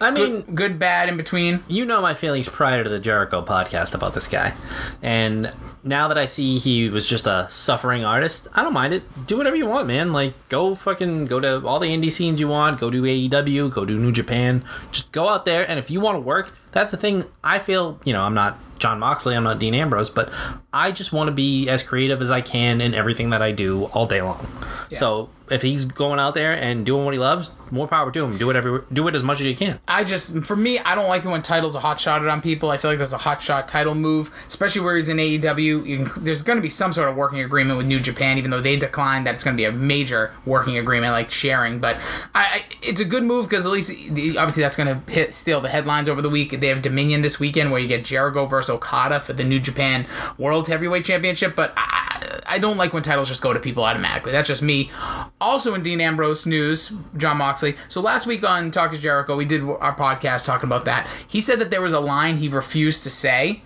I 0.00 0.10
mean, 0.10 0.42
good, 0.42 0.54
good 0.54 0.78
bad 0.78 1.08
in 1.08 1.16
between. 1.16 1.64
you 1.66 1.84
know 1.84 2.00
my 2.00 2.14
feelings 2.14 2.48
prior 2.48 2.84
to 2.84 2.90
the 2.90 3.00
Jericho 3.00 3.42
podcast 3.42 3.94
about 3.94 4.14
this 4.14 4.26
guy. 4.26 4.54
And 5.02 5.52
now 5.82 6.08
that 6.08 6.18
I 6.18 6.26
see 6.26 6.58
he 6.58 6.88
was 6.88 7.08
just 7.08 7.26
a 7.26 7.48
suffering 7.50 8.04
artist, 8.04 8.46
I 8.54 8.62
don't 8.62 8.72
mind 8.72 8.94
it. 8.94 9.02
Do 9.26 9.38
whatever 9.38 9.56
you 9.56 9.66
want, 9.66 9.88
man. 9.88 10.12
Like, 10.12 10.34
go 10.48 10.74
fucking 10.74 11.26
go 11.26 11.40
to 11.40 11.66
all 11.66 11.80
the 11.80 11.88
indie 11.88 12.12
scenes 12.12 12.38
you 12.40 12.48
want, 12.48 12.78
go 12.78 12.90
do 12.90 13.02
AEW, 13.02 13.72
go 13.72 13.84
do 13.84 13.98
New 13.98 14.12
Japan. 14.12 14.64
Just 14.92 15.10
go 15.10 15.28
out 15.28 15.44
there, 15.44 15.68
and 15.68 15.78
if 15.78 15.90
you 15.90 16.00
want 16.00 16.16
to 16.16 16.20
work, 16.20 16.54
that's 16.72 16.90
the 16.90 16.96
thing. 16.96 17.24
I 17.42 17.58
feel, 17.58 17.98
you 18.04 18.12
know, 18.12 18.22
I'm 18.22 18.34
not 18.34 18.58
Jon 18.78 18.98
Moxley, 18.98 19.34
I'm 19.34 19.44
not 19.44 19.58
Dean 19.58 19.74
Ambrose, 19.74 20.10
but 20.10 20.32
I 20.72 20.92
just 20.92 21.12
want 21.12 21.28
to 21.28 21.32
be 21.32 21.68
as 21.68 21.82
creative 21.82 22.22
as 22.22 22.30
I 22.30 22.40
can 22.40 22.80
in 22.80 22.94
everything 22.94 23.30
that 23.30 23.42
I 23.42 23.52
do 23.52 23.84
all 23.86 24.06
day 24.06 24.22
long. 24.22 24.46
So 24.92 25.30
if 25.50 25.62
he's 25.62 25.84
going 25.84 26.18
out 26.18 26.34
there 26.34 26.52
and 26.52 26.84
doing 26.84 27.04
what 27.04 27.14
he 27.14 27.20
loves, 27.20 27.50
more 27.70 27.86
power 27.86 28.10
to 28.10 28.24
him. 28.24 28.38
Do 28.38 28.46
whatever, 28.46 28.84
do 28.92 29.06
it 29.08 29.14
as 29.14 29.22
much 29.22 29.40
as 29.40 29.46
you 29.46 29.56
can. 29.56 29.78
I 29.86 30.04
just, 30.04 30.44
for 30.44 30.56
me, 30.56 30.78
I 30.78 30.94
don't 30.94 31.08
like 31.08 31.24
it 31.24 31.28
when 31.28 31.42
titles 31.42 31.76
are 31.76 31.82
hot 31.82 32.00
shotted 32.00 32.28
on 32.28 32.40
people. 32.40 32.70
I 32.70 32.76
feel 32.76 32.90
like 32.90 32.98
there's 32.98 33.12
a 33.12 33.18
hot 33.18 33.40
shot 33.42 33.68
title 33.68 33.94
move, 33.94 34.32
especially 34.46 34.82
where 34.82 34.96
he's 34.96 35.08
in 35.08 35.18
AEW. 35.18 35.84
Can, 35.84 36.24
there's 36.24 36.42
going 36.42 36.56
to 36.56 36.62
be 36.62 36.68
some 36.68 36.92
sort 36.92 37.08
of 37.08 37.16
working 37.16 37.40
agreement 37.40 37.76
with 37.76 37.86
New 37.86 38.00
Japan, 38.00 38.38
even 38.38 38.50
though 38.50 38.60
they 38.60 38.76
declined 38.76 39.26
that 39.26 39.34
it's 39.34 39.44
going 39.44 39.56
to 39.56 39.60
be 39.60 39.64
a 39.64 39.72
major 39.72 40.32
working 40.46 40.78
agreement 40.78 41.12
like 41.12 41.30
sharing. 41.30 41.78
But 41.78 41.96
I, 42.34 42.44
I 42.44 42.64
it's 42.82 43.00
a 43.00 43.04
good 43.04 43.24
move 43.24 43.48
because 43.48 43.66
at 43.66 43.72
least 43.72 43.90
obviously 44.10 44.62
that's 44.62 44.76
going 44.76 45.02
to 45.02 45.12
hit 45.12 45.34
steal 45.34 45.60
the 45.60 45.68
headlines 45.68 46.08
over 46.08 46.22
the 46.22 46.30
week. 46.30 46.58
They 46.60 46.68
have 46.68 46.82
Dominion 46.82 47.22
this 47.22 47.38
weekend 47.38 47.70
where 47.70 47.80
you 47.80 47.88
get 47.88 48.04
Jericho 48.04 48.46
versus 48.46 48.67
Okada 48.68 49.20
for 49.20 49.32
the 49.32 49.44
New 49.44 49.60
Japan 49.60 50.06
World 50.38 50.68
Heavyweight 50.68 51.04
Championship. 51.04 51.54
But 51.56 51.72
I, 51.76 52.40
I 52.46 52.58
don't 52.58 52.76
like 52.76 52.92
when 52.92 53.02
titles 53.02 53.28
just 53.28 53.42
go 53.42 53.52
to 53.52 53.60
people 53.60 53.84
automatically. 53.84 54.32
That's 54.32 54.48
just 54.48 54.62
me. 54.62 54.90
Also 55.40 55.74
in 55.74 55.82
Dean 55.82 56.00
Ambrose 56.00 56.46
news, 56.46 56.92
Jon 57.16 57.36
Moxley. 57.38 57.74
So 57.88 58.00
last 58.00 58.26
week 58.26 58.42
on 58.48 58.70
Talk 58.70 58.92
is 58.92 59.00
Jericho, 59.00 59.36
we 59.36 59.44
did 59.44 59.62
our 59.62 59.94
podcast 59.94 60.46
talking 60.46 60.68
about 60.68 60.84
that. 60.86 61.06
He 61.26 61.40
said 61.40 61.58
that 61.60 61.70
there 61.70 61.82
was 61.82 61.92
a 61.92 62.00
line 62.00 62.36
he 62.38 62.48
refused 62.48 63.02
to 63.04 63.10
say. 63.10 63.62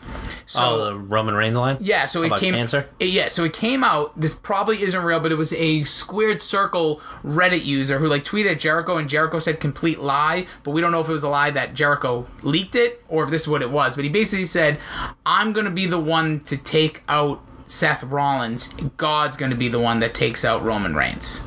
So 0.46 0.60
oh, 0.62 0.84
the 0.84 0.96
Roman 0.98 1.34
Reigns 1.34 1.56
line? 1.56 1.78
yeah, 1.80 2.06
so 2.06 2.22
it 2.22 2.34
came. 2.36 2.54
cancer? 2.54 2.88
it- 2.98 3.06
yeah, 3.10 3.28
so 3.28 3.44
it 3.44 3.52
came 3.52 3.82
out. 3.84 4.18
This 4.20 4.34
probably 4.34 4.82
isn't 4.82 5.02
real, 5.02 5.20
but 5.20 5.32
it 5.32 5.36
was 5.36 5.52
a 5.54 5.84
squared 5.84 6.42
circle 6.42 7.00
Reddit 7.24 7.64
user 7.64 7.98
who 7.98 8.06
like 8.06 8.24
tweeted 8.24 8.52
at 8.52 8.60
Jericho, 8.60 8.96
and 8.96 9.08
Jericho 9.08 9.38
said 9.38 9.60
complete 9.60 10.00
lie. 10.00 10.46
But 10.62 10.72
we 10.72 10.80
don't 10.80 10.92
know 10.92 11.00
if 11.00 11.08
it 11.08 11.12
was 11.12 11.22
a 11.22 11.28
lie 11.28 11.50
that 11.50 11.74
Jericho 11.74 12.26
leaked 12.42 12.74
it 12.74 13.02
or 13.08 13.22
if 13.24 13.30
this 13.30 13.42
is 13.42 13.48
what 13.48 13.62
it 13.62 13.70
was. 13.70 13.94
But 13.94 14.04
he 14.04 14.10
basically 14.10 14.46
said, 14.46 14.78
"I'm 15.26 15.52
gonna 15.52 15.70
be 15.70 15.86
the 15.86 16.00
one 16.00 16.40
to 16.40 16.56
take 16.56 17.02
out 17.08 17.40
Seth 17.66 18.04
Rollins. 18.04 18.68
God's 18.96 19.36
gonna 19.36 19.54
be 19.54 19.68
the 19.68 19.80
one 19.80 20.00
that 20.00 20.14
takes 20.14 20.44
out 20.44 20.62
Roman 20.64 20.94
Reigns." 20.94 21.46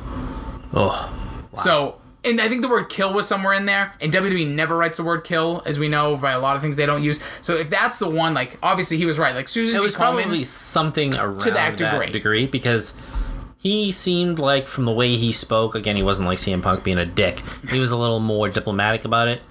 Oh. 0.72 1.12
So, 1.56 2.00
and 2.24 2.40
I 2.40 2.48
think 2.48 2.60
the 2.62 2.68
word 2.68 2.88
kill 2.90 3.14
was 3.14 3.26
somewhere 3.26 3.54
in 3.54 3.64
there. 3.66 3.94
And 4.00 4.12
WWE 4.12 4.46
never 4.46 4.76
writes 4.76 4.98
the 4.98 5.04
word 5.04 5.24
kill, 5.24 5.62
as 5.64 5.78
we 5.78 5.88
know 5.88 6.16
by 6.16 6.32
a 6.32 6.38
lot 6.38 6.54
of 6.56 6.60
things 6.62 6.76
they 6.76 6.84
don't 6.84 7.02
use. 7.02 7.20
So 7.40 7.54
if 7.54 7.70
that's 7.70 7.98
the 7.98 8.08
one, 8.10 8.34
like 8.34 8.58
obviously 8.62 8.96
he 8.98 9.06
was 9.06 9.18
right. 9.18 9.34
Like 9.34 9.48
Susan 9.48 9.74
It 9.76 9.82
was 9.82 9.94
Komen, 9.94 9.98
probably 9.98 10.44
something 10.44 11.14
around 11.14 11.40
that 11.40 11.54
that 11.54 11.76
degree. 11.76 12.10
degree. 12.10 12.46
because 12.46 12.94
he 13.58 13.90
seemed 13.90 14.38
like 14.38 14.66
from 14.66 14.84
the 14.84 14.92
way 14.92 15.16
he 15.16 15.32
spoke 15.32 15.74
again 15.74 15.96
he 15.96 16.02
wasn't 16.02 16.28
like 16.28 16.38
CM 16.38 16.62
Punk 16.62 16.84
being 16.84 16.98
a 16.98 17.06
dick. 17.06 17.40
He 17.70 17.80
was 17.80 17.90
a 17.90 17.96
little 17.96 18.20
more 18.20 18.48
diplomatic 18.48 19.04
about 19.04 19.28
it. 19.28 19.46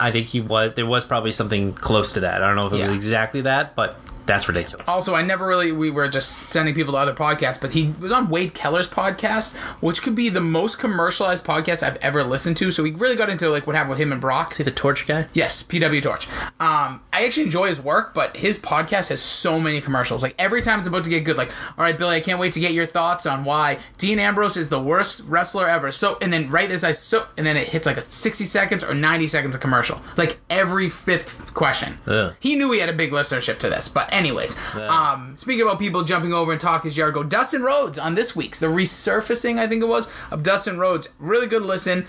I 0.00 0.10
think 0.10 0.26
he 0.26 0.40
was 0.40 0.74
there 0.74 0.86
was 0.86 1.04
probably 1.04 1.32
something 1.32 1.72
close 1.72 2.12
to 2.12 2.20
that. 2.20 2.42
I 2.42 2.46
don't 2.46 2.56
know 2.56 2.66
if 2.66 2.72
it 2.72 2.78
was 2.78 2.92
exactly 2.92 3.40
that, 3.42 3.74
but 3.74 3.98
that's 4.28 4.46
ridiculous. 4.46 4.86
Also, 4.86 5.14
I 5.14 5.22
never 5.22 5.46
really 5.46 5.72
we 5.72 5.90
were 5.90 6.06
just 6.06 6.50
sending 6.50 6.74
people 6.74 6.92
to 6.92 6.98
other 6.98 7.14
podcasts, 7.14 7.60
but 7.60 7.72
he 7.72 7.94
was 7.98 8.12
on 8.12 8.28
Wade 8.28 8.54
Keller's 8.54 8.86
podcast, 8.86 9.56
which 9.82 10.02
could 10.02 10.14
be 10.14 10.28
the 10.28 10.40
most 10.40 10.78
commercialized 10.78 11.44
podcast 11.44 11.82
I've 11.82 11.96
ever 11.96 12.22
listened 12.22 12.58
to. 12.58 12.70
So 12.70 12.82
we 12.82 12.92
really 12.92 13.16
got 13.16 13.30
into 13.30 13.48
like 13.48 13.66
what 13.66 13.74
happened 13.74 13.90
with 13.90 13.98
him 13.98 14.12
and 14.12 14.20
Brock. 14.20 14.52
See 14.52 14.62
the 14.62 14.70
torch 14.70 15.06
guy? 15.06 15.26
Yes, 15.32 15.62
PW 15.62 16.02
Torch. 16.02 16.28
Um, 16.60 17.00
I 17.12 17.24
actually 17.24 17.44
enjoy 17.44 17.68
his 17.68 17.80
work, 17.80 18.12
but 18.14 18.36
his 18.36 18.58
podcast 18.58 19.08
has 19.08 19.22
so 19.22 19.58
many 19.58 19.80
commercials. 19.80 20.22
Like 20.22 20.34
every 20.38 20.60
time 20.60 20.78
it's 20.78 20.88
about 20.88 21.04
to 21.04 21.10
get 21.10 21.24
good, 21.24 21.38
like, 21.38 21.50
all 21.78 21.84
right, 21.84 21.96
Billy, 21.96 22.16
I 22.16 22.20
can't 22.20 22.38
wait 22.38 22.52
to 22.52 22.60
get 22.60 22.72
your 22.72 22.86
thoughts 22.86 23.24
on 23.24 23.44
why 23.44 23.78
Dean 23.96 24.18
Ambrose 24.18 24.58
is 24.58 24.68
the 24.68 24.80
worst 24.80 25.24
wrestler 25.26 25.66
ever. 25.66 25.90
So, 25.90 26.18
and 26.20 26.30
then 26.32 26.50
right 26.50 26.70
as 26.70 26.84
I 26.84 26.92
so, 26.92 27.26
and 27.38 27.46
then 27.46 27.56
it 27.56 27.68
hits 27.68 27.86
like 27.86 27.96
a 27.96 28.02
sixty 28.02 28.44
seconds 28.44 28.84
or 28.84 28.94
ninety 28.94 29.26
seconds 29.26 29.54
of 29.54 29.62
commercial, 29.62 30.02
like 30.18 30.38
every 30.50 30.90
fifth 30.90 31.54
question. 31.54 31.98
Ugh. 32.06 32.34
He 32.40 32.56
knew 32.56 32.70
he 32.72 32.80
had 32.80 32.90
a 32.90 32.92
big 32.92 33.10
listenership 33.10 33.58
to 33.60 33.70
this, 33.70 33.88
but 33.88 34.12
anyways, 34.18 34.74
um, 34.76 35.36
speaking 35.36 35.62
about 35.62 35.78
people 35.78 36.04
jumping 36.04 36.32
over 36.32 36.52
and 36.52 36.60
talking 36.60 36.90
to 36.90 36.96
Jericho, 36.96 37.22
Dustin 37.22 37.62
Rhodes 37.62 37.98
on 37.98 38.14
this 38.14 38.36
week's 38.36 38.60
the 38.60 38.66
resurfacing, 38.66 39.58
I 39.58 39.66
think 39.66 39.82
it 39.82 39.86
was, 39.88 40.10
of 40.30 40.42
Dustin 40.42 40.78
Rhodes. 40.78 41.08
Really 41.18 41.46
good 41.46 41.62
listen. 41.62 42.06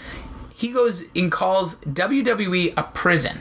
He 0.53 0.71
goes 0.71 1.05
and 1.15 1.31
calls 1.31 1.79
WWE 1.81 2.73
a 2.75 2.83
prison. 2.83 3.39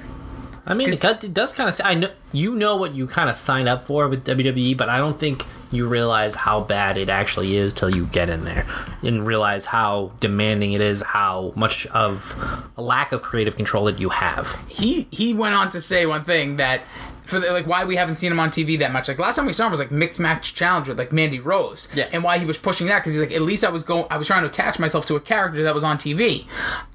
I 0.69 0.75
mean, 0.75 0.91
it, 0.91 1.03
it 1.03 1.33
does 1.33 1.55
kind 1.55 1.69
of. 1.69 1.75
Say, 1.75 1.83
I 1.85 1.95
know 1.95 2.11
you 2.31 2.55
know 2.55 2.77
what 2.77 2.95
you 2.95 3.07
kind 3.07 3.31
of 3.31 3.37
sign 3.37 3.67
up 3.67 3.87
for 3.87 4.07
with 4.07 4.27
WWE, 4.27 4.77
but 4.77 4.91
I 4.91 4.99
don't 4.99 5.19
think 5.19 5.47
you 5.71 5.87
realize 5.87 6.35
how 6.35 6.61
bad 6.61 6.99
it 6.99 7.09
actually 7.09 7.57
is 7.57 7.73
till 7.73 7.95
you 7.95 8.05
get 8.07 8.29
in 8.29 8.45
there 8.45 8.67
and 9.03 9.27
realize 9.27 9.65
how 9.65 10.13
demanding 10.21 10.75
it 10.75 10.83
is, 10.83 11.03
how 11.03 11.55
much 11.57 11.87
of 11.87 12.37
a 12.77 12.83
lack 12.83 13.13
of 13.13 13.23
creative 13.23 13.57
control 13.57 13.87
that 13.87 13.99
you 13.99 14.11
have. 14.11 14.63
he 14.69 15.09
he 15.11 15.33
went 15.33 15.55
on 15.55 15.71
to 15.71 15.81
say 15.81 16.05
one 16.05 16.23
thing 16.23 16.57
that 16.57 16.83
for 17.29 17.39
the, 17.39 17.53
like 17.53 17.67
why 17.67 17.85
we 17.85 17.97
haven't 17.97 18.17
seen 18.17 18.33
him 18.33 18.41
on 18.41 18.51
TV 18.51 18.79
that 18.79 18.93
much. 18.93 19.09
Like 19.09 19.19
last 19.19 19.37
time 19.37 19.47
we 19.47 19.53
saw 19.53 19.67
him 19.67 19.71
was 19.71 19.81
like 19.81 19.91
mixed 19.91 20.19
match 20.19 20.55
challenge 20.55 20.89
with 20.89 20.99
like 20.99 21.13
Mandy 21.13 21.39
Rose. 21.39 21.89
Yeah. 21.95 22.09
And 22.13 22.25
why 22.25 22.39
he 22.39 22.47
was 22.47 22.57
pushing 22.57 22.87
that 22.87 23.01
because 23.01 23.15
he's 23.15 23.23
like 23.23 23.33
at 23.33 23.43
least 23.43 23.65
I 23.65 23.71
was 23.71 23.83
going 23.83 24.07
I 24.11 24.17
was 24.17 24.27
trying 24.27 24.43
to 24.43 24.49
attach 24.49 24.79
myself 24.79 25.07
to 25.07 25.17
a 25.17 25.21
character 25.21 25.63
that 25.63 25.75
was 25.75 25.85
on 25.85 25.99
TV. 25.99 26.47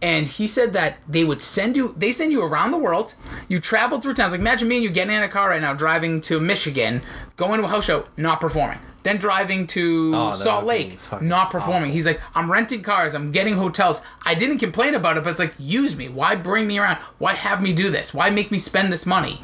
And 0.02 0.28
he 0.28 0.48
said 0.48 0.74
that 0.74 0.98
they 1.08 1.24
would 1.24 1.42
send 1.42 1.78
you 1.78 1.94
they 1.98 2.12
send 2.12 2.32
you 2.32 2.44
around 2.44 2.72
the 2.72 2.78
world. 2.78 3.16
You 3.48 3.60
travel 3.60 4.02
through 4.02 4.16
towns. 4.16 4.32
Like 4.32 4.42
imagine 4.42 4.68
me 4.68 4.78
and 4.78 4.84
you 4.84 4.90
getting 4.90 5.14
in 5.14 5.24
a 5.24 5.30
car 5.30 5.50
right 5.50 5.62
now 5.62 5.74
driving 5.74 6.20
to 6.22 6.40
Michigan, 6.40 7.04
going 7.38 7.60
to 7.60 7.66
a 7.66 7.70
house 7.70 7.86
show, 7.86 8.08
not 8.18 8.40
performing. 8.40 8.80
Then 9.04 9.18
driving 9.18 9.68
to 9.68 10.12
Oh, 10.16 10.32
Salt 10.34 10.66
Lake, 10.66 10.98
not 11.22 11.52
performing. 11.52 11.92
He's 11.92 12.06
like, 12.08 12.22
I'm 12.36 12.52
renting 12.52 12.82
cars, 12.82 13.14
I'm 13.14 13.32
getting 13.32 13.56
hotels. 13.56 14.02
I 14.26 14.34
didn't 14.36 14.60
complain 14.60 14.96
about 14.96 15.18
it, 15.18 15.24
but 15.24 15.30
it's 15.32 15.40
like, 15.40 15.54
use 15.60 15.96
me. 15.98 16.10
Why 16.10 16.36
bring 16.36 16.68
me 16.68 16.80
around? 16.80 16.98
Why 17.20 17.34
have 17.34 17.62
me 17.62 17.74
do 17.74 17.90
this? 17.90 18.14
Why 18.14 18.30
make 18.30 18.50
me 18.52 18.60
spend 18.60 18.92
this 18.92 19.06
money? 19.06 19.40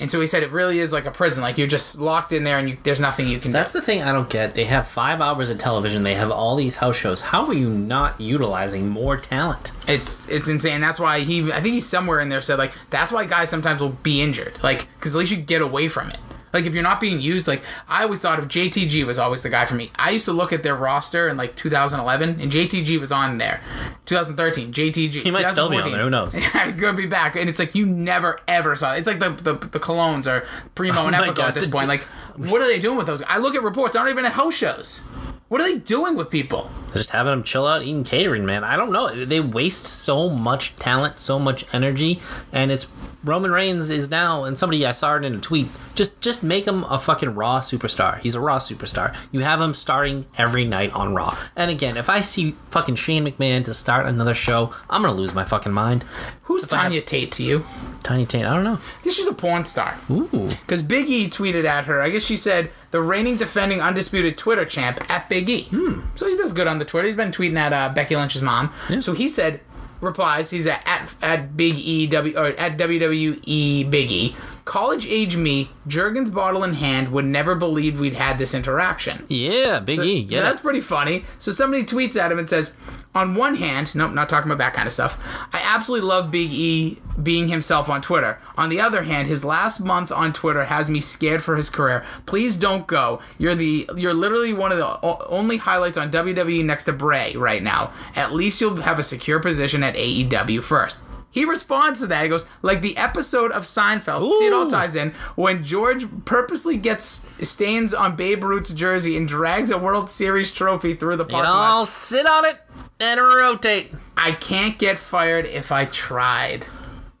And 0.00 0.10
so 0.10 0.20
he 0.20 0.26
said, 0.26 0.42
it 0.42 0.50
really 0.50 0.78
is 0.80 0.92
like 0.92 1.04
a 1.06 1.10
prison. 1.10 1.42
Like 1.42 1.58
you're 1.58 1.66
just 1.66 1.98
locked 1.98 2.32
in 2.32 2.44
there, 2.44 2.58
and 2.58 2.70
you, 2.70 2.78
there's 2.82 3.00
nothing 3.00 3.28
you 3.28 3.38
can 3.38 3.52
That's 3.52 3.72
do. 3.72 3.80
the 3.80 3.86
thing 3.86 4.02
I 4.02 4.12
don't 4.12 4.28
get. 4.30 4.54
They 4.54 4.64
have 4.64 4.86
five 4.86 5.20
hours 5.20 5.50
of 5.50 5.58
television. 5.58 6.02
They 6.02 6.14
have 6.14 6.30
all 6.30 6.56
these 6.56 6.76
house 6.76 6.96
shows. 6.96 7.20
How 7.20 7.46
are 7.46 7.54
you 7.54 7.68
not 7.70 8.20
utilizing 8.20 8.88
more 8.88 9.16
talent? 9.16 9.72
It's 9.86 10.28
it's 10.28 10.48
insane. 10.48 10.80
That's 10.80 10.98
why 11.00 11.20
he. 11.20 11.52
I 11.52 11.60
think 11.60 11.74
he's 11.74 11.86
somewhere 11.86 12.20
in 12.20 12.28
there 12.28 12.40
said 12.40 12.58
like 12.58 12.72
that's 12.90 13.12
why 13.12 13.26
guys 13.26 13.50
sometimes 13.50 13.80
will 13.80 13.90
be 14.02 14.22
injured. 14.22 14.58
Like 14.62 14.88
because 14.94 15.14
at 15.14 15.18
least 15.18 15.32
you 15.32 15.38
get 15.38 15.60
away 15.62 15.88
from 15.88 16.10
it. 16.10 16.18
Like 16.52 16.64
if 16.64 16.74
you're 16.74 16.82
not 16.82 17.00
being 17.00 17.20
used, 17.20 17.48
like 17.48 17.62
I 17.88 18.02
always 18.04 18.20
thought 18.20 18.38
of 18.38 18.48
JTG 18.48 19.04
was 19.04 19.18
always 19.18 19.42
the 19.42 19.50
guy 19.50 19.64
for 19.64 19.74
me. 19.74 19.90
I 19.96 20.10
used 20.10 20.24
to 20.26 20.32
look 20.32 20.52
at 20.52 20.62
their 20.62 20.74
roster 20.74 21.28
in 21.28 21.36
like 21.36 21.56
2011, 21.56 22.40
and 22.40 22.52
JTG 22.52 22.98
was 22.98 23.12
on 23.12 23.38
there. 23.38 23.62
2013, 24.06 24.72
JTG. 24.72 25.22
He 25.22 25.30
might 25.30 25.48
still 25.48 25.70
be 25.70 25.76
on 25.78 25.90
there, 25.90 26.02
who 26.02 26.10
knows? 26.10 26.34
Yeah, 26.42 26.70
he 26.70 26.78
could 26.78 26.96
be 26.96 27.06
back, 27.06 27.36
and 27.36 27.48
it's 27.48 27.58
like 27.58 27.74
you 27.74 27.86
never 27.86 28.40
ever 28.48 28.76
saw. 28.76 28.94
It. 28.94 28.98
It's 28.98 29.06
like 29.06 29.18
the 29.18 29.30
the, 29.30 29.54
the 29.54 29.80
Colóns 29.80 30.26
or 30.26 30.46
Primo 30.74 31.00
oh 31.02 31.06
and 31.06 31.16
Oh 31.16 31.18
my 31.18 31.28
Epico 31.28 31.36
God, 31.36 31.48
at 31.48 31.54
this 31.54 31.66
point. 31.66 31.88
Like, 31.88 32.02
what 32.36 32.60
are 32.60 32.66
they 32.66 32.78
doing 32.78 32.96
with 32.96 33.06
those? 33.06 33.22
I 33.22 33.38
look 33.38 33.54
at 33.54 33.62
reports. 33.62 33.96
I 33.96 34.00
don't 34.00 34.10
even 34.10 34.24
at 34.24 34.32
house 34.32 34.54
shows. 34.54 35.08
What 35.52 35.60
are 35.60 35.70
they 35.70 35.80
doing 35.80 36.16
with 36.16 36.30
people? 36.30 36.70
Just 36.94 37.10
having 37.10 37.30
them 37.30 37.42
chill 37.42 37.66
out 37.66 37.82
eating 37.82 38.04
catering, 38.04 38.46
man. 38.46 38.64
I 38.64 38.74
don't 38.74 38.90
know. 38.90 39.10
They 39.10 39.40
waste 39.40 39.84
so 39.84 40.30
much 40.30 40.74
talent, 40.76 41.20
so 41.20 41.38
much 41.38 41.66
energy, 41.74 42.20
and 42.54 42.70
it's 42.70 42.86
Roman 43.22 43.50
Reigns 43.50 43.90
is 43.90 44.08
now. 44.08 44.44
And 44.44 44.56
somebody 44.56 44.86
I 44.86 44.92
saw 44.92 45.14
it 45.16 45.26
in 45.26 45.34
a 45.34 45.40
tweet. 45.40 45.68
Just 45.94 46.22
just 46.22 46.42
make 46.42 46.66
him 46.66 46.84
a 46.84 46.98
fucking 46.98 47.34
Raw 47.34 47.60
superstar. 47.60 48.18
He's 48.20 48.34
a 48.34 48.40
Raw 48.40 48.60
superstar. 48.60 49.14
You 49.30 49.40
have 49.40 49.60
him 49.60 49.74
starting 49.74 50.24
every 50.38 50.64
night 50.64 50.90
on 50.94 51.14
Raw. 51.14 51.36
And 51.54 51.70
again, 51.70 51.98
if 51.98 52.08
I 52.08 52.22
see 52.22 52.52
fucking 52.70 52.94
Shane 52.94 53.26
McMahon 53.26 53.62
to 53.66 53.74
start 53.74 54.06
another 54.06 54.34
show, 54.34 54.72
I'm 54.88 55.02
gonna 55.02 55.12
lose 55.12 55.34
my 55.34 55.44
fucking 55.44 55.72
mind. 55.72 56.02
Who's 56.44 56.66
Tanya 56.66 57.02
Tate 57.02 57.30
to 57.32 57.42
you? 57.42 57.66
Tiny 58.02 58.26
Tate, 58.26 58.44
I 58.44 58.54
don't 58.54 58.64
know. 58.64 58.74
I 59.00 59.04
guess 59.04 59.14
she's 59.14 59.26
a 59.28 59.32
porn 59.34 59.64
star. 59.64 59.96
Ooh, 60.10 60.48
Because 60.48 60.82
Big 60.82 61.08
E 61.08 61.28
tweeted 61.28 61.64
at 61.64 61.84
her. 61.84 62.00
I 62.02 62.10
guess 62.10 62.24
she 62.24 62.36
said 62.36 62.70
the 62.90 63.00
reigning 63.00 63.36
defending 63.36 63.80
undisputed 63.80 64.36
Twitter 64.36 64.64
champ 64.64 64.98
at 65.10 65.28
Big 65.28 65.48
E. 65.48 65.64
Hmm. 65.64 66.00
So 66.14 66.28
he 66.28 66.36
does 66.36 66.52
good 66.52 66.66
on 66.66 66.78
the 66.78 66.84
Twitter. 66.84 67.06
He's 67.06 67.16
been 67.16 67.30
tweeting 67.30 67.56
at 67.56 67.72
uh, 67.72 67.88
Becky 67.94 68.16
Lynch's 68.16 68.42
mom. 68.42 68.72
Yeah. 68.90 69.00
So 69.00 69.12
he 69.14 69.28
said 69.28 69.60
replies. 70.00 70.50
He's 70.50 70.66
at 70.66 70.82
at, 70.86 71.14
at 71.22 71.56
Big 71.56 71.74
E 71.76 72.06
W 72.08 72.36
or 72.36 72.46
at 72.48 72.76
WWE 72.76 73.88
Big 73.90 74.10
E. 74.10 74.36
College 74.64 75.06
age 75.08 75.36
me, 75.36 75.70
Jergens 75.88 76.30
bottle 76.30 76.62
in 76.62 76.74
hand, 76.74 77.08
would 77.08 77.24
never 77.24 77.54
believe 77.54 77.98
we'd 77.98 78.14
had 78.14 78.38
this 78.38 78.54
interaction. 78.54 79.24
yeah, 79.28 79.80
Big 79.80 80.00
E. 80.00 80.20
Yeah, 80.20 80.38
Yeah, 80.38 80.42
that's 80.42 80.60
pretty 80.60 80.80
funny. 80.80 81.24
So 81.38 81.50
somebody 81.50 81.82
tweets 81.82 82.16
at 82.16 82.30
him 82.30 82.38
and 82.38 82.48
says, 82.48 82.72
on 83.14 83.34
one 83.34 83.56
hand, 83.56 83.94
nope, 83.94 84.12
not 84.12 84.28
talking 84.28 84.50
about 84.50 84.58
that 84.58 84.72
kind 84.72 84.86
of 84.86 84.92
stuff. 84.92 85.18
I 85.52 85.60
absolutely 85.64 86.08
love 86.08 86.30
Big 86.30 86.50
E 86.52 86.98
being 87.22 87.48
himself 87.48 87.90
on 87.90 88.00
Twitter. 88.00 88.38
On 88.56 88.68
the 88.68 88.80
other 88.80 89.02
hand, 89.02 89.26
his 89.28 89.44
last 89.44 89.80
month 89.80 90.10
on 90.10 90.32
Twitter 90.32 90.64
has 90.64 90.88
me 90.88 91.00
scared 91.00 91.42
for 91.42 91.56
his 91.56 91.68
career. 91.68 92.04
Please 92.24 92.56
don't 92.56 92.86
go. 92.86 93.20
You're 93.38 93.54
the 93.54 93.88
you're 93.96 94.14
literally 94.14 94.54
one 94.54 94.72
of 94.72 94.78
the 94.78 95.00
only 95.26 95.58
highlights 95.58 95.98
on 95.98 96.10
WWE 96.10 96.64
next 96.64 96.84
to 96.84 96.92
Bray 96.92 97.36
right 97.36 97.62
now. 97.62 97.92
At 98.16 98.32
least 98.32 98.60
you'll 98.60 98.80
have 98.80 98.98
a 98.98 99.02
secure 99.02 99.40
position 99.40 99.82
at 99.82 99.94
AEW 99.94 100.62
first. 100.62 101.04
He 101.32 101.44
responds 101.44 102.00
to 102.00 102.06
that. 102.08 102.22
He 102.22 102.28
goes, 102.28 102.46
like 102.60 102.82
the 102.82 102.96
episode 102.96 103.50
of 103.52 103.64
Seinfeld. 103.64 104.38
See, 104.38 104.46
it 104.46 104.52
all 104.52 104.68
ties 104.68 104.94
in. 104.94 105.10
When 105.34 105.64
George 105.64 106.04
purposely 106.26 106.76
gets 106.76 107.26
stains 107.46 107.94
on 107.94 108.14
Babe 108.16 108.44
Ruth's 108.44 108.72
jersey 108.72 109.16
and 109.16 109.26
drags 109.26 109.70
a 109.70 109.78
World 109.78 110.10
Series 110.10 110.52
trophy 110.52 110.94
through 110.94 111.16
the 111.16 111.24
parking 111.24 111.48
lot. 111.48 111.70
I'll 111.70 111.86
sit 111.86 112.26
on 112.26 112.44
it 112.44 112.60
and 113.00 113.18
rotate. 113.18 113.92
I 114.16 114.32
can't 114.32 114.78
get 114.78 114.98
fired 114.98 115.46
if 115.46 115.72
I 115.72 115.86
tried. 115.86 116.66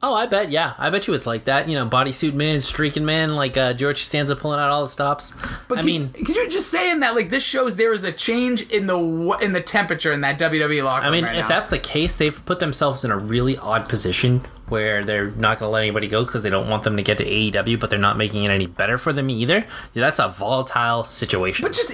Oh, 0.04 0.14
I 0.16 0.26
bet. 0.26 0.50
Yeah, 0.50 0.74
I 0.78 0.90
bet 0.90 1.06
you 1.06 1.14
it's 1.14 1.26
like 1.26 1.44
that. 1.44 1.68
You 1.68 1.76
know, 1.76 1.86
bodysuit 1.88 2.34
man, 2.34 2.60
streaking 2.60 3.04
man, 3.04 3.30
like 3.36 3.56
uh, 3.56 3.72
George 3.72 4.00
Costanza 4.00 4.34
pulling 4.34 4.58
out 4.58 4.68
all 4.70 4.82
the 4.82 4.88
stops. 4.88 5.32
But 5.68 5.78
I 5.78 5.80
can- 5.82 5.86
mean, 5.86 6.08
could 6.12 6.34
you 6.34 6.48
just 6.48 6.70
saying 6.70 7.00
that 7.00 7.14
like 7.14 7.30
this 7.30 7.44
shows 7.44 7.76
there 7.76 7.92
is 7.92 8.02
a 8.02 8.10
change 8.12 8.62
in 8.70 8.86
the 8.88 8.98
in 9.42 9.52
the 9.52 9.60
temperature 9.60 10.10
in 10.12 10.20
that 10.22 10.38
WWE 10.40 10.82
locker 10.82 11.06
I 11.06 11.10
mean, 11.10 11.24
right 11.24 11.36
if 11.36 11.42
now. 11.42 11.48
that's 11.48 11.68
the 11.68 11.78
case, 11.78 12.16
they've 12.16 12.44
put 12.46 12.58
themselves 12.58 13.04
in 13.04 13.10
a 13.12 13.16
really 13.18 13.56
odd 13.58 13.88
position 13.88 14.42
where 14.72 15.04
they're 15.04 15.30
not 15.32 15.58
going 15.60 15.68
to 15.68 15.72
let 15.72 15.82
anybody 15.82 16.08
go 16.08 16.24
because 16.24 16.42
they 16.42 16.50
don't 16.50 16.68
want 16.68 16.82
them 16.82 16.96
to 16.96 17.02
get 17.02 17.18
to 17.18 17.24
AEW, 17.24 17.78
but 17.78 17.90
they're 17.90 17.98
not 17.98 18.16
making 18.16 18.42
it 18.44 18.50
any 18.50 18.66
better 18.66 18.98
for 18.98 19.12
them 19.12 19.30
either. 19.30 19.58
Yeah, 19.94 20.00
that's 20.02 20.18
a 20.18 20.28
volatile 20.28 21.04
situation. 21.04 21.62
But 21.62 21.74
just 21.74 21.92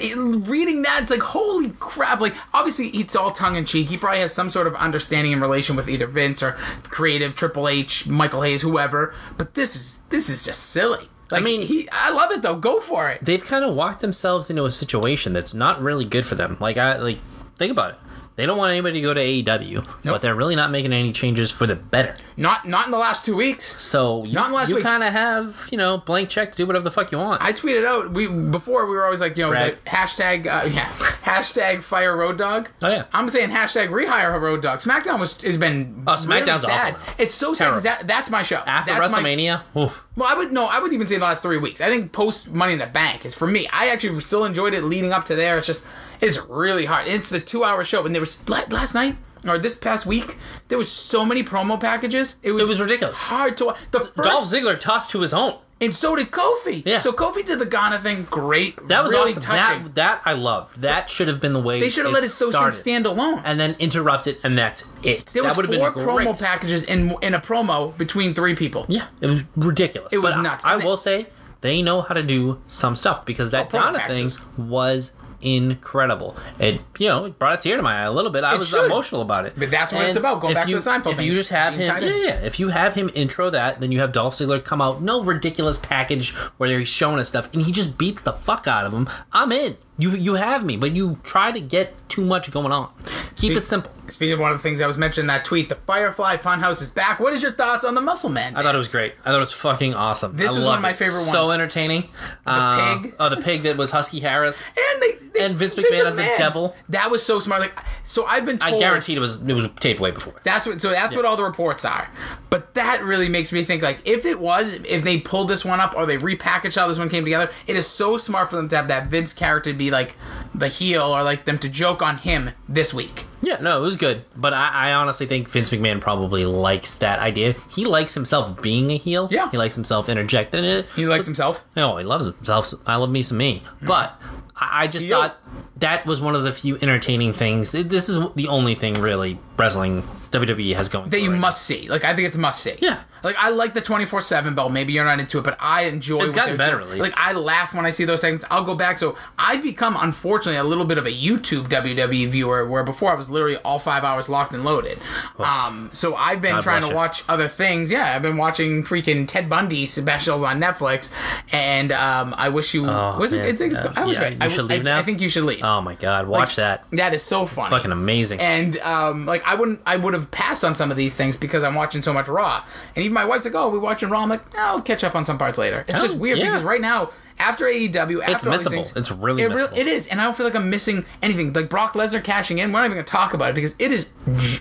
reading 0.49 0.83
that, 0.83 1.03
it's 1.03 1.11
like 1.11 1.21
holy 1.21 1.71
crap! 1.81 2.21
Like 2.21 2.35
obviously 2.55 2.89
it's 2.89 3.15
all 3.17 3.31
tongue 3.33 3.57
in 3.57 3.65
cheek. 3.65 3.89
He 3.89 3.97
probably 3.97 4.21
has 4.21 4.33
some 4.33 4.49
sort 4.49 4.67
of 4.67 4.75
understanding 4.77 5.33
in 5.33 5.41
relation 5.41 5.77
with 5.77 5.89
either 5.89 6.07
Vince 6.07 6.43
or 6.43 6.53
creative 6.85 7.35
Triple 7.35 7.69
H, 7.69 8.07
Michael 8.07 8.43
Hayes, 8.43 8.63
whoever. 8.63 9.13
But 9.37 9.55
this 9.55 9.77
is 9.77 9.99
this 10.09 10.31
is 10.31 10.45
just 10.45 10.71
silly. 10.71 11.09
Like, 11.31 11.43
I 11.43 11.45
mean- 11.45 11.59
mean, 11.61 11.67
he, 11.69 11.89
I 11.93 12.11
love 12.11 12.31
it 12.31 12.41
though. 12.43 12.57
Go 12.57 12.81
for 12.81 13.11
it. 13.11 13.23
they've 13.23 13.45
kind 13.45 13.65
of 13.65 13.75
walked 13.75 14.01
themselves 14.01 14.49
into 14.49 14.65
a 14.65 14.71
situation 14.71 15.33
that's 15.35 15.53
not 15.53 15.83
really 15.83 16.05
good 16.07 16.25
for 16.25 16.37
them. 16.37 16.57
Like 16.61 16.77
I 16.79 16.97
like 16.99 17.19
think 17.59 17.73
about 17.73 17.91
it. 17.93 17.99
They 18.39 18.47
don't 18.47 18.57
want 18.57 18.71
anybody 18.71 19.01
to 19.01 19.01
go 19.01 19.13
to 19.15 19.21
AEW, 19.21 19.85
but 20.05 20.21
they're 20.21 20.37
really 20.37 20.55
not 20.55 20.71
making 20.71 20.93
any 20.93 21.13
changes 21.13 21.51
for 21.51 21.67
the 21.67 21.75
better. 21.75 22.15
Not 22.37 22.69
not 22.69 22.85
in 22.85 22.93
the 22.93 22.97
last 22.99 23.25
two 23.25 23.35
weeks. 23.35 23.65
So 23.65 24.23
you, 24.23 24.33
Not 24.33 24.53
last 24.53 24.71
you 24.71 24.81
kind 24.81 25.03
of 25.03 25.13
have, 25.13 25.67
you 25.73 25.77
know, 25.77 25.99
blank 25.99 26.29
check 26.29 26.53
to 26.53 26.57
do 26.57 26.65
whatever 26.65 26.85
the 26.85 26.93
fuck 26.93 27.11
you 27.11 27.19
want. 27.19 27.43
I 27.43 27.53
tweeted 27.53 27.85
out 27.85 28.13
we 28.13 28.29
before 28.29 28.87
we 28.87 28.93
were 28.93 29.05
always 29.05 29.21
like 29.21 29.37
you 29.37 29.43
know 29.45 29.51
Right. 29.51 29.85
the 29.85 29.91
hashtag 29.91 30.47
uh, 30.47 30.69
yeah 30.73 30.87
hashtag 31.25 31.83
fire 31.83 32.17
road 32.17 32.39
dog. 32.39 32.69
Oh, 32.81 32.89
yeah. 32.89 33.07
I'm 33.13 33.29
saying 33.29 33.51
hashtag 33.51 33.89
rehire 33.89 34.41
road 34.41 34.63
dog. 34.63 34.79
SmackDown 34.79 35.19
was 35.19 35.43
has 35.43 35.59
been 35.59 36.05
Oh, 36.07 36.13
SmackDown's 36.13 36.29
really 36.29 36.59
sad. 36.59 36.95
awful 36.95 37.07
now. 37.09 37.15
It's 37.19 37.35
so 37.35 37.55
sad. 37.55 37.65
Terrible. 37.65 37.83
That, 37.83 38.07
that's 38.07 38.31
my 38.31 38.43
show. 38.43 38.63
After 38.67 38.93
That's 38.95 39.13
my- 39.13 39.19
WrestleMania, 39.21 39.63
oof. 39.77 40.01
well, 40.15 40.29
I 40.33 40.39
would 40.39 40.53
no, 40.53 40.67
I 40.67 40.79
would 40.79 40.93
even 40.93 41.09
say 41.09 41.17
the 41.17 41.25
last 41.25 41.43
three 41.43 41.59
weeks. 41.59 41.81
I 41.81 41.89
think 41.89 42.13
post 42.13 42.53
Money 42.55 42.75
in 42.75 42.79
the 42.79 42.87
Bank 42.87 43.25
is 43.25 43.35
for 43.35 43.49
me. 43.49 43.69
I 43.73 43.89
actually 43.89 44.21
still 44.21 44.45
enjoyed 44.45 44.75
it 44.75 44.85
leading 44.85 45.11
up 45.13 45.25
to 45.25 45.35
there. 45.35 45.59
It's 45.59 45.67
just 45.67 45.85
it's 46.21 46.39
really 46.49 46.85
hard. 46.87 47.07
It's 47.09 47.31
the 47.31 47.41
two 47.41 47.65
hour 47.65 47.85
show, 47.85 48.05
and 48.07 48.15
there 48.15 48.21
was 48.21 48.37
last 48.49 48.95
night 48.95 49.17
or 49.47 49.57
this 49.57 49.77
past 49.79 50.05
week 50.05 50.37
there 50.67 50.77
was 50.79 50.91
so 50.91 51.25
many 51.25 51.43
promo 51.45 51.79
packages. 51.81 52.37
It 52.43 52.53
was 52.53 52.65
It 52.65 52.69
was 52.69 52.81
ridiculous. 52.81 53.19
Hard 53.21 53.57
to 53.59 53.67
watch. 53.67 53.77
The 53.93 54.01
first, 54.01 54.17
Dolph 54.29 54.45
Ziggler 54.47 54.79
tossed 54.79 55.11
to 55.11 55.21
his 55.21 55.33
own. 55.33 55.59
and 55.81 55.95
so 55.95 56.17
did 56.17 56.33
Kofi. 56.33 56.83
Yeah. 56.85 56.99
So 56.99 57.13
Kofi 57.13 57.45
did 57.45 57.61
the 57.61 57.65
Ghana 57.67 58.01
thing 58.01 58.27
great. 58.31 58.75
That 58.89 59.05
was 59.05 59.13
really 59.13 59.31
awesome. 59.31 59.43
touching. 59.45 59.85
That 59.85 59.95
that 59.95 60.23
I 60.25 60.33
loved. 60.33 60.81
That 60.81 61.09
should 61.09 61.29
have 61.29 61.41
been 61.41 61.53
the 61.53 61.61
way 61.61 61.79
they 61.81 61.89
should 61.89 62.05
have 62.05 62.13
let 62.13 62.25
it 62.25 62.31
so 62.31 62.51
stand 62.71 63.07
alone. 63.07 63.41
and 63.45 63.61
then 63.61 63.77
interrupt 63.79 64.27
it, 64.27 64.41
and 64.43 64.59
that's 64.59 64.83
it. 65.05 65.27
There 65.27 65.43
that 65.45 65.51
was 65.51 65.57
would 65.57 65.73
have 65.73 65.95
four 65.95 66.05
promo 66.05 66.39
packages 66.39 66.83
in 66.83 67.15
in 67.23 67.33
a 67.35 67.41
promo 67.41 67.97
between 67.97 68.35
three 68.35 68.57
people. 68.57 68.87
Yeah, 68.89 69.07
it 69.21 69.29
was 69.29 69.43
ridiculous. 69.55 70.13
It 70.13 70.19
was 70.19 70.35
But 70.35 70.41
I- 70.41 70.43
nuts. 70.43 70.65
I, 70.65 70.79
they- 70.79 70.85
will 70.85 70.97
say 70.97 71.29
they 71.61 71.81
know 71.81 72.01
how 72.03 72.15
to 72.15 72.23
do 72.25 72.61
some 72.67 72.97
stuff 72.97 73.25
because 73.25 73.51
that 73.51 73.67
Oh, 73.73 73.79
Ghana 73.79 74.01
thing 74.09 74.31
was 74.57 75.13
incredible. 75.41 76.37
It 76.59 76.81
you 76.99 77.09
know 77.09 77.27
it 77.27 77.39
brought 77.39 77.55
a 77.55 77.57
tear 77.63 77.77
to 77.77 77.83
my 77.83 78.01
eye 78.01 78.05
a 78.05 78.13
little 78.13 78.31
bit. 78.31 78.45
I 78.45 78.55
It 78.55 78.59
was 78.59 78.69
should. 78.69 78.87
emotional 78.87 79.23
about 79.23 79.47
it. 79.47 79.55
But 79.57 79.71
that's 79.71 79.93
what 79.93 80.07
it's 80.09 80.17
about, 80.17 80.41
going 80.41 80.55
back 80.55 80.67
to 80.67 80.73
the 80.73 80.79
Seinfeld 80.79 81.13
If 81.13 81.17
thing, 81.19 81.27
you 81.27 81.35
just 81.35 81.51
have 81.51 81.75
him, 81.75 81.83
yeah, 82.03 82.15
yeah. 82.15 82.41
If 82.41 82.59
you 82.61 82.69
have 82.69 82.95
him 82.95 83.11
intro 83.15 83.51
that, 83.51 83.81
then 83.81 83.93
you 83.93 84.01
have 84.01 84.13
Dolph 84.13 84.35
Ziggler 84.35 84.63
come 84.65 84.81
out, 84.83 85.03
no 85.03 85.23
ridiculous 85.23 85.79
package 85.79 86.31
where 86.59 86.79
he's 86.79 86.89
showing 86.89 87.19
us 87.19 87.29
stuff, 87.29 87.53
and 87.53 87.63
he 87.63 87.73
just 87.73 87.99
beats 87.99 88.23
the 88.23 88.33
fuck 88.33 88.67
out 88.67 88.85
of 88.85 88.93
him. 88.93 89.09
I'm 89.33 89.53
in. 89.53 89.77
You 90.01 90.11
you 90.11 90.35
have 90.35 90.65
me, 90.65 90.77
but 90.77 90.93
you 90.93 91.19
try 91.25 91.51
to 91.51 91.61
get 91.61 92.09
too 92.09 92.25
much 92.25 92.51
going 92.53 92.71
on. 92.73 92.93
Keep 93.39 93.57
it 93.57 93.65
simple. 93.65 93.93
Speaking 94.09 94.33
of 94.35 94.41
one 94.41 94.51
of 94.51 94.59
the 94.59 94.63
things 94.63 94.81
that 94.81 94.87
was 94.87 94.99
mentioned 94.99 95.25
in 95.25 95.27
that 95.29 95.45
tweet, 95.45 95.69
the 95.69 95.75
Firefly 95.75 96.39
Funhouse 96.39 96.83
is 96.83 96.91
back. 96.91 97.21
What 97.21 97.35
is 97.35 97.43
your 97.43 97.53
thoughts 97.53 97.85
on 97.85 97.95
the 97.95 98.01
Muscle 98.01 98.31
Man? 98.31 98.57
I 98.57 98.63
thought 98.63 98.75
it 98.75 98.79
was 98.79 98.91
great. 98.91 99.15
I 99.21 99.31
thought 99.31 99.37
it 99.37 99.41
was 99.41 99.53
fucking 99.53 99.95
awesome. 99.95 100.37
This 100.37 100.53
I 100.55 100.59
was 100.59 100.67
one 100.67 100.77
of 100.77 100.83
my 100.83 100.91
it. 100.91 100.97
favorite 100.97 101.21
So 101.21 101.51
entertaining. 101.51 102.03
The 102.03 102.51
uh, 102.51 102.99
pig. 103.01 103.15
Oh, 103.21 103.29
the 103.29 103.37
pig 103.37 103.63
that 103.63 103.77
was 103.77 103.91
Husky 103.91 104.21
Harris. 104.21 104.63
and 104.95 105.03
they, 105.03 105.13
they 105.35 105.45
And 105.45 105.57
Vince 105.57 105.75
McMahon 105.75 106.07
as 106.07 106.17
the 106.17 106.35
devil. 106.37 106.75
That 106.89 107.11
was 107.11 107.23
so 107.23 107.39
smart. 107.39 107.61
Like, 107.61 107.79
so 108.03 108.25
I've 108.27 108.45
been 108.45 108.59
I 108.63 108.71
told. 108.71 108.81
guaranteed 108.81 109.19
it 109.19 109.21
was 109.21 109.43
it 109.43 109.55
was 109.55 109.69
taped 109.79 110.01
way 110.01 110.11
before. 110.11 110.35
That's 110.43 110.67
what. 110.67 110.81
So 110.81 110.91
that's 110.91 111.15
what 111.15 111.25
all 111.25 111.37
the 111.37 111.45
reports 111.45 111.85
are. 111.85 112.11
But 112.51 112.75
that 112.75 113.03
really 113.05 113.29
makes 113.29 113.53
me 113.53 113.63
think. 113.63 113.83
Like, 113.83 114.01
if 114.05 114.25
it 114.25 114.41
was, 114.41 114.73
if 114.73 115.05
they 115.05 115.21
pulled 115.21 115.49
this 115.49 115.65
one 115.65 115.81
up 115.81 115.95
or 115.97 116.07
they 116.07 116.17
repackaged 116.17 116.77
how 116.77 116.89
this 116.89 116.99
one 116.99 117.09
came 117.09 117.25
together, 117.25 117.53
it 117.67 117.77
is 117.77 117.87
so 117.87 118.17
smart 118.17 118.51
for 118.51 118.57
them 118.57 118.69
to 118.71 118.77
have 118.77 118.89
that 118.89 119.09
Vince 119.09 119.33
character 119.33 119.73
be 119.75 119.91
like 119.91 120.17
the 120.55 120.69
heel 120.69 121.03
or 121.03 121.23
like 121.23 121.45
them 121.45 121.59
to 121.59 121.69
joke 121.69 122.03
on 122.03 122.17
him 122.17 122.51
this 122.69 122.93
week. 122.95 123.27
Yeah, 123.41 123.61
no, 123.61 123.79
it 123.79 123.81
was 123.81 123.97
good. 123.97 124.25
But 124.37 124.53
I, 124.53 124.91
I 124.91 124.93
honestly 124.95 125.27
think 125.27 125.49
Vince 125.49 125.71
McMahon 125.71 126.01
probably 126.01 126.45
likes 126.45 126.95
that 126.97 127.19
idea. 127.21 127.55
He 127.71 127.85
likes 127.85 128.15
himself 128.15 128.61
being 128.61 128.91
a 128.91 128.97
heel. 128.97 129.29
Yeah. 129.31 129.51
He 129.51 129.57
likes 129.59 129.75
himself 129.75 130.09
interjecting 130.09 130.65
it. 130.65 130.87
He 130.97 131.07
likes 131.07 131.27
himself. 131.27 131.65
No, 131.77 131.97
he 131.97 132.05
loves 132.05 132.25
himself. 132.27 132.73
I 132.87 132.97
love 132.97 133.11
me 133.11 133.23
some 133.23 133.39
me. 133.39 133.63
But 133.83 134.21
I, 134.57 134.83
I 134.83 134.87
just 134.89 135.05
Heel. 135.07 135.17
thought 135.19 135.37
that 135.77 136.05
was 136.07 136.21
one 136.21 136.35
of 136.35 136.43
the 136.43 136.53
few 136.53 136.77
entertaining 136.77 137.33
things. 137.33 137.73
This 137.73 138.09
is 138.09 138.19
the 138.35 138.49
only 138.49 138.75
thing 138.75 138.95
really 138.95 139.39
wrestling 139.57 140.03
WWE 140.31 140.75
has 140.75 140.89
going. 140.89 141.09
That 141.11 141.21
you 141.21 141.29
right 141.31 141.35
now. 141.37 141.41
must 141.41 141.63
see. 141.63 141.89
Like, 141.89 142.05
I 142.05 142.15
think 142.15 142.27
it's 142.27 142.37
a 142.37 142.41
must 142.41 142.63
see. 142.63 142.75
Yeah. 142.81 143.03
Like 143.23 143.37
I 143.39 143.51
like 143.51 143.75
the 143.75 143.81
twenty 143.81 144.05
four 144.05 144.21
seven 144.21 144.55
belt. 144.55 144.73
Maybe 144.73 144.93
you're 144.93 145.05
not 145.05 145.21
into 145.21 145.39
it, 145.39 145.45
but 145.45 145.57
I 145.61 145.83
enjoy. 145.85 146.23
It's 146.25 146.33
gotten 146.33 146.57
better, 146.57 146.79
doing. 146.79 146.89
at 146.89 146.95
least. 146.99 147.17
Like 147.17 147.19
I 147.19 147.33
laugh 147.33 147.75
when 147.75 147.87
I 147.87 147.91
see 147.91 148.05
those 148.05 148.21
segments. 148.21 148.45
I'll 148.51 148.65
go 148.65 148.75
back. 148.75 148.99
So 148.99 149.17
I've 149.39 149.63
become, 149.63 149.97
unfortunately, 149.99 150.59
a 150.59 150.65
little 150.65 150.85
bit 150.85 150.99
of 150.99 151.07
a 151.07 151.13
YouTube 151.13 151.69
WWE 151.69 152.29
viewer, 152.29 152.67
where 152.67 152.85
before 152.85 153.13
I 153.13 153.15
was 153.15 153.31
literally 153.31 153.57
all 153.59 153.79
five 153.79 154.05
hours 154.05 154.29
locked 154.29 154.53
and 154.53 154.65
loaded. 154.65 154.99
Um, 155.39 155.91
so 155.93 156.15
I've 156.15 156.41
been 156.41 156.53
God 156.53 156.63
trying 156.63 156.83
to 156.89 156.95
watch 156.95 157.23
other 157.29 157.49
things. 157.49 157.91
Yeah, 157.91 158.15
I've 158.15 158.23
been 158.23 158.37
watching 158.37 158.83
freaking 158.85 159.27
Ted 159.27 159.49
Bundy 159.49 159.87
specials 159.87 160.43
on 160.43 160.61
Netflix, 160.61 161.13
and 161.53 161.93
um, 161.93 162.35
I 162.37 162.49
wish 162.49 162.75
you 162.75 162.83
was 162.85 163.33
it. 163.33 163.43
I 163.43 163.53
think 163.53 163.73
it's. 163.75 163.83
Uh, 163.83 163.93
I 163.97 164.05
was 164.05 164.17
yeah, 164.17 164.23
right. 164.25 164.33
you 164.33 164.39
I, 164.41 164.49
should 164.49 164.65
I- 164.65 164.75
leave 164.75 164.85
now? 164.85 164.99
I 164.99 165.03
think 165.03 165.21
you 165.21 165.29
should 165.29 165.45
leave. 165.45 165.61
Oh 165.63 165.81
my 165.81 165.95
god, 165.95 166.27
watch 166.27 166.57
that. 166.57 166.85
That 166.93 167.15
is 167.15 167.23
so 167.23 167.47
funny. 167.47 167.71
Fucking 167.71 167.93
amazing. 167.93 168.41
And 168.41 168.77
um, 168.79 169.27
like 169.27 169.43
I 169.47 169.55
wouldn't, 169.55 169.81
I 169.87 169.97
would 169.97 170.15
have 170.15 170.31
passed 170.31 170.65
on 170.65 170.75
some 170.75 170.91
of 170.91 170.97
these 170.97 171.17
things 171.17 171.37
because 171.37 171.63
I'm 171.63 171.75
watching 171.75 172.03
so 172.03 172.13
much 172.13 172.29
Raw. 172.29 172.65
And 172.97 173.05
even 173.09 173.15
my 173.15 173.25
wife's 173.25 173.45
like, 173.45 173.55
"Oh, 173.55 173.69
we're 173.71 173.79
watching 173.81 174.09
Raw." 174.11 174.23
I'm 174.23 174.29
like, 174.29 174.55
"No, 174.55 174.61
"I'll 174.63 174.83
catch 174.83 175.03
up 175.05 175.15
on 175.15 175.25
some 175.25 175.39
parts 175.39 175.59
later." 175.59 175.85
It's 175.89 175.99
Oh, 175.99 176.03
just 176.03 176.17
weird 176.17 176.39
yeah. 176.39 176.47
because 176.47 176.63
right 176.63 176.81
now, 176.81 177.11
after 177.39 177.67
AEW, 177.67 178.21
after 178.23 178.51
all 178.51 178.57
these 178.57 178.67
missable. 178.67 178.71
things, 178.71 178.97
It's 178.97 179.11
really 179.11 179.43
it, 179.43 179.51
missable. 179.53 179.77
it 179.77 179.87
is, 179.87 180.07
and 180.07 180.21
I 180.21 180.25
don't 180.25 180.37
feel 180.37 180.47
like 180.47 180.55
I'm 180.57 180.71
missing 180.71 181.05
anything. 181.23 181.53
Like 181.53 181.69
Brock 181.69 181.95
Lesnar 181.95 182.23
cashing 182.23 182.59
in, 182.59 182.73
we're 182.73 182.81
not 182.81 182.87
even 182.87 182.97
gonna 182.97 183.05
talk 183.05 183.35
about 183.35 183.51
it 183.51 183.55
because 183.55 183.75
it 183.79 183.91
is 183.93 184.11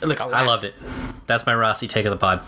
like 0.03 0.21
I 0.21 0.45
loved 0.45 0.63
it. 0.63 0.73
That's 1.27 1.45
my 1.45 1.53
Rossi 1.55 1.87
take 1.87 2.05
of 2.05 2.11
the 2.11 2.17
pod. 2.17 2.41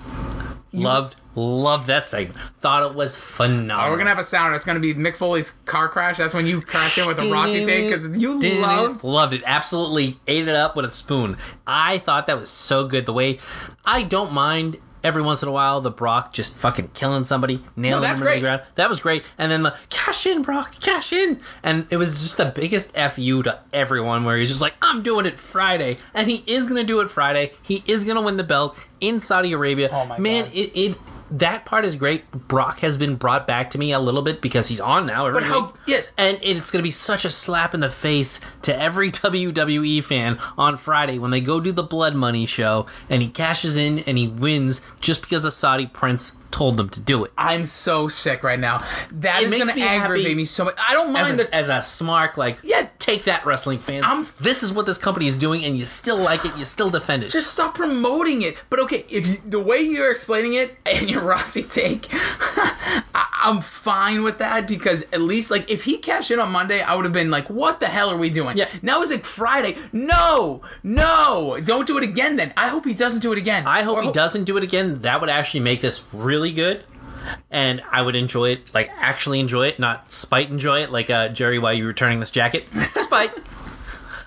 Loved, 0.71 1.15
loved 1.33 1.87
that 1.87 2.07
segment. 2.07 2.39
Thought 2.57 2.91
it 2.91 2.95
was 2.95 3.15
phenomenal. 3.15 3.87
Oh, 3.87 3.91
we're 3.91 3.97
gonna 3.97 4.11
have 4.11 4.19
a 4.19 4.23
sounder. 4.23 4.55
It's 4.55 4.65
gonna 4.65 4.79
be 4.79 4.93
Mick 4.93 5.15
Foley's 5.15 5.49
car 5.65 5.89
crash. 5.89 6.17
That's 6.17 6.35
when 6.35 6.45
you 6.45 6.61
crash 6.61 6.99
in 6.99 7.07
with 7.07 7.17
a 7.19 7.27
Rossi 7.31 7.65
take 7.65 7.87
because 7.87 8.07
you 8.15 8.39
loved. 8.61 9.03
loved 9.03 9.33
it. 9.33 9.41
Absolutely 9.47 10.19
ate 10.27 10.47
it 10.47 10.53
up 10.55 10.75
with 10.75 10.85
a 10.85 10.91
spoon. 10.91 11.37
I 11.65 11.97
thought 11.97 12.27
that 12.27 12.39
was 12.39 12.51
so 12.51 12.87
good. 12.87 13.07
The 13.07 13.13
way 13.13 13.39
I 13.83 14.03
don't 14.03 14.31
mind 14.31 14.77
every 15.03 15.21
once 15.21 15.41
in 15.41 15.49
a 15.49 15.51
while 15.51 15.81
the 15.81 15.91
Brock 15.91 16.33
just 16.33 16.57
fucking 16.57 16.89
killing 16.89 17.25
somebody, 17.25 17.61
nailing 17.75 18.01
that's 18.01 18.19
them 18.19 18.27
to 18.27 18.33
the 18.35 18.41
ground. 18.41 18.61
That 18.75 18.89
was 18.89 18.99
great. 18.99 19.23
And 19.37 19.51
then 19.51 19.63
the 19.63 19.77
cash 19.89 20.25
in, 20.25 20.41
Brock, 20.41 20.79
cash 20.79 21.13
in, 21.13 21.39
and 21.63 21.87
it 21.89 21.97
was 21.97 22.11
just 22.11 22.37
the 22.37 22.45
biggest 22.45 22.95
fu 22.95 23.43
to 23.43 23.59
everyone. 23.73 24.25
Where 24.25 24.37
he's 24.37 24.49
just 24.49 24.61
like, 24.61 24.75
I'm 24.81 25.03
doing 25.03 25.25
it 25.25 25.39
Friday, 25.39 25.97
and 26.13 26.29
he 26.29 26.43
is 26.47 26.67
gonna 26.67 26.83
do 26.83 26.99
it 26.99 27.09
Friday. 27.09 27.51
He 27.61 27.83
is 27.87 28.03
gonna 28.05 28.21
win 28.21 28.37
the 28.37 28.43
belt 28.43 28.87
in 28.99 29.19
Saudi 29.19 29.53
Arabia. 29.53 29.89
Oh 29.91 30.05
my 30.05 30.19
man, 30.19 30.45
God. 30.45 30.53
it. 30.53 30.77
it 30.77 30.97
that 31.31 31.65
part 31.65 31.85
is 31.85 31.95
great. 31.95 32.29
Brock 32.47 32.79
has 32.79 32.97
been 32.97 33.15
brought 33.15 33.45
back 33.45 33.69
to 33.71 33.77
me 33.77 33.91
a 33.91 33.99
little 33.99 34.21
bit 34.21 34.41
because 34.41 34.67
he's 34.67 34.79
on 34.79 35.05
now. 35.05 35.27
Every 35.27 35.41
But 35.41 35.47
how- 35.47 35.65
week. 35.67 35.75
yes. 35.87 36.11
And 36.17 36.39
it's 36.41 36.71
going 36.71 36.81
to 36.81 36.87
be 36.87 36.91
such 36.91 37.25
a 37.25 37.29
slap 37.29 37.73
in 37.73 37.79
the 37.79 37.89
face 37.89 38.39
to 38.63 38.77
every 38.79 39.11
WWE 39.11 40.03
fan 40.03 40.37
on 40.57 40.77
Friday 40.77 41.19
when 41.19 41.31
they 41.31 41.41
go 41.41 41.59
do 41.59 41.71
the 41.71 41.83
Blood 41.83 42.15
Money 42.15 42.45
show 42.45 42.85
and 43.09 43.21
he 43.21 43.27
cashes 43.29 43.77
in 43.77 43.99
and 43.99 44.17
he 44.17 44.27
wins 44.27 44.81
just 44.99 45.21
because 45.21 45.45
a 45.45 45.51
Saudi 45.51 45.85
prince 45.87 46.31
told 46.51 46.77
them 46.77 46.89
to 46.89 46.99
do 46.99 47.25
it. 47.25 47.31
I'm 47.37 47.65
so 47.65 48.07
sick 48.07 48.43
right 48.43 48.59
now. 48.59 48.79
That 49.11 49.41
It 49.43 49.51
is 49.53 49.57
gonna 49.57 49.75
me 49.75 49.81
aggravate 49.83 50.23
happy 50.25 50.35
me 50.35 50.45
so 50.45 50.65
much. 50.65 50.75
I 50.79 50.93
don't 50.93 51.15
As 51.15 51.27
mind 51.27 51.39
a, 51.39 51.43
the 51.43 51.55
as 51.55 51.67
a 51.69 51.81
smart, 51.83 52.37
like, 52.37 52.59
Yeah. 52.63 52.87
take 52.99 53.25
that, 53.25 53.45
wrestling 53.45 53.79
fans. 53.79 54.05
I'm- 54.07 54.27
this 54.39 54.63
is 54.63 54.73
what 54.73 54.85
this 54.85 54.97
company 54.97 55.27
is 55.27 55.37
doing, 55.37 55.63
and 55.65 55.77
you 55.77 55.85
still 55.85 56.17
like 56.17 56.45
it, 56.45 56.55
you 56.57 56.65
still 56.65 56.89
defend 56.89 57.23
it. 57.23 57.29
just 57.31 57.51
stop 57.53 57.75
promoting 57.75 58.41
it. 58.41 58.57
But 58.69 58.79
okay, 58.81 59.05
if 59.09 59.27
you, 59.27 59.35
the 59.45 59.59
way 59.59 59.79
you're 59.81 60.11
explaining 60.11 60.53
it 60.53 60.77
and 60.85 61.09
your 61.09 61.21
Rossi 61.21 61.63
take, 61.63 62.07
I, 62.11 63.25
I'm 63.41 63.61
fine 63.61 64.23
with 64.23 64.39
that 64.39 64.67
because 64.67 65.03
at 65.13 65.21
least 65.21 65.49
like 65.51 65.69
if 65.69 65.83
he 65.83 65.97
cashed 65.97 66.31
in 66.31 66.39
on 66.39 66.51
Monday, 66.51 66.81
I 66.81 66.95
would 66.95 67.05
have 67.05 67.13
been 67.13 67.31
like, 67.31 67.49
"What 67.49 67.79
the 67.79 67.87
hell 67.87 68.09
are 68.09 68.17
we 68.17 68.29
doing?" 68.29 68.57
Yeah. 68.57 68.67
Now 68.81 69.01
it's 69.01 69.11
like 69.11 69.25
Friday. 69.25 69.77
No, 69.93 70.61
no, 70.83 71.59
don't 71.63 71.87
do 71.87 71.97
it 71.97 72.03
again. 72.03 72.35
Then 72.35 72.53
I 72.57 72.67
hope 72.67 72.85
he 72.85 72.93
doesn't 72.93 73.21
do 73.21 73.31
it 73.31 73.37
again. 73.37 73.65
I 73.65 73.81
hope 73.83 73.97
Or 73.97 74.03
he 74.03 74.11
doesn't 74.11 74.43
do 74.45 74.57
it 74.57 74.63
again. 74.63 74.99
That 75.01 75.21
would 75.21 75.29
actually 75.29 75.61
make 75.61 75.81
this 75.81 76.01
really 76.13 76.38
good. 76.51 76.83
And 77.51 77.81
I 77.91 78.01
would 78.01 78.15
enjoy 78.15 78.51
it, 78.51 78.73
like 78.73 78.89
actually 78.95 79.39
enjoy 79.39 79.67
it, 79.67 79.79
not 79.79 80.11
spite 80.11 80.49
enjoy 80.49 80.83
it, 80.83 80.89
like 80.89 81.09
uh, 81.09 81.29
Jerry, 81.29 81.59
why 81.59 81.71
are 81.71 81.73
you 81.75 81.85
returning 81.85 82.19
this 82.19 82.31
jacket? 82.31 82.65
spite. 82.73 83.31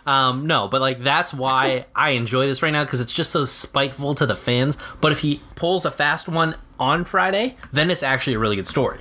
Um, 0.05 0.47
no, 0.47 0.69
but 0.69 0.81
like 0.81 0.99
that's 0.99 1.33
why 1.33 1.87
I 1.95 2.11
enjoy 2.11 2.47
this 2.47 2.63
right 2.63 2.73
now 2.73 2.85
because 2.85 3.01
it's 3.01 3.13
just 3.13 3.31
so 3.31 3.45
spiteful 3.45 4.15
to 4.15 4.27
the 4.27 4.37
fans. 4.37 4.77
But 5.01 5.13
if 5.13 5.21
he 5.21 5.41
pulls 5.55 5.85
a 5.85 5.91
fast 5.91 6.29
one 6.29 6.57
on 6.79 7.05
Friday, 7.05 7.57
then 7.73 7.91
it's 7.91 8.03
actually 8.03 8.35
a 8.35 8.39
really 8.39 8.57
good 8.57 8.67
story. 8.67 8.99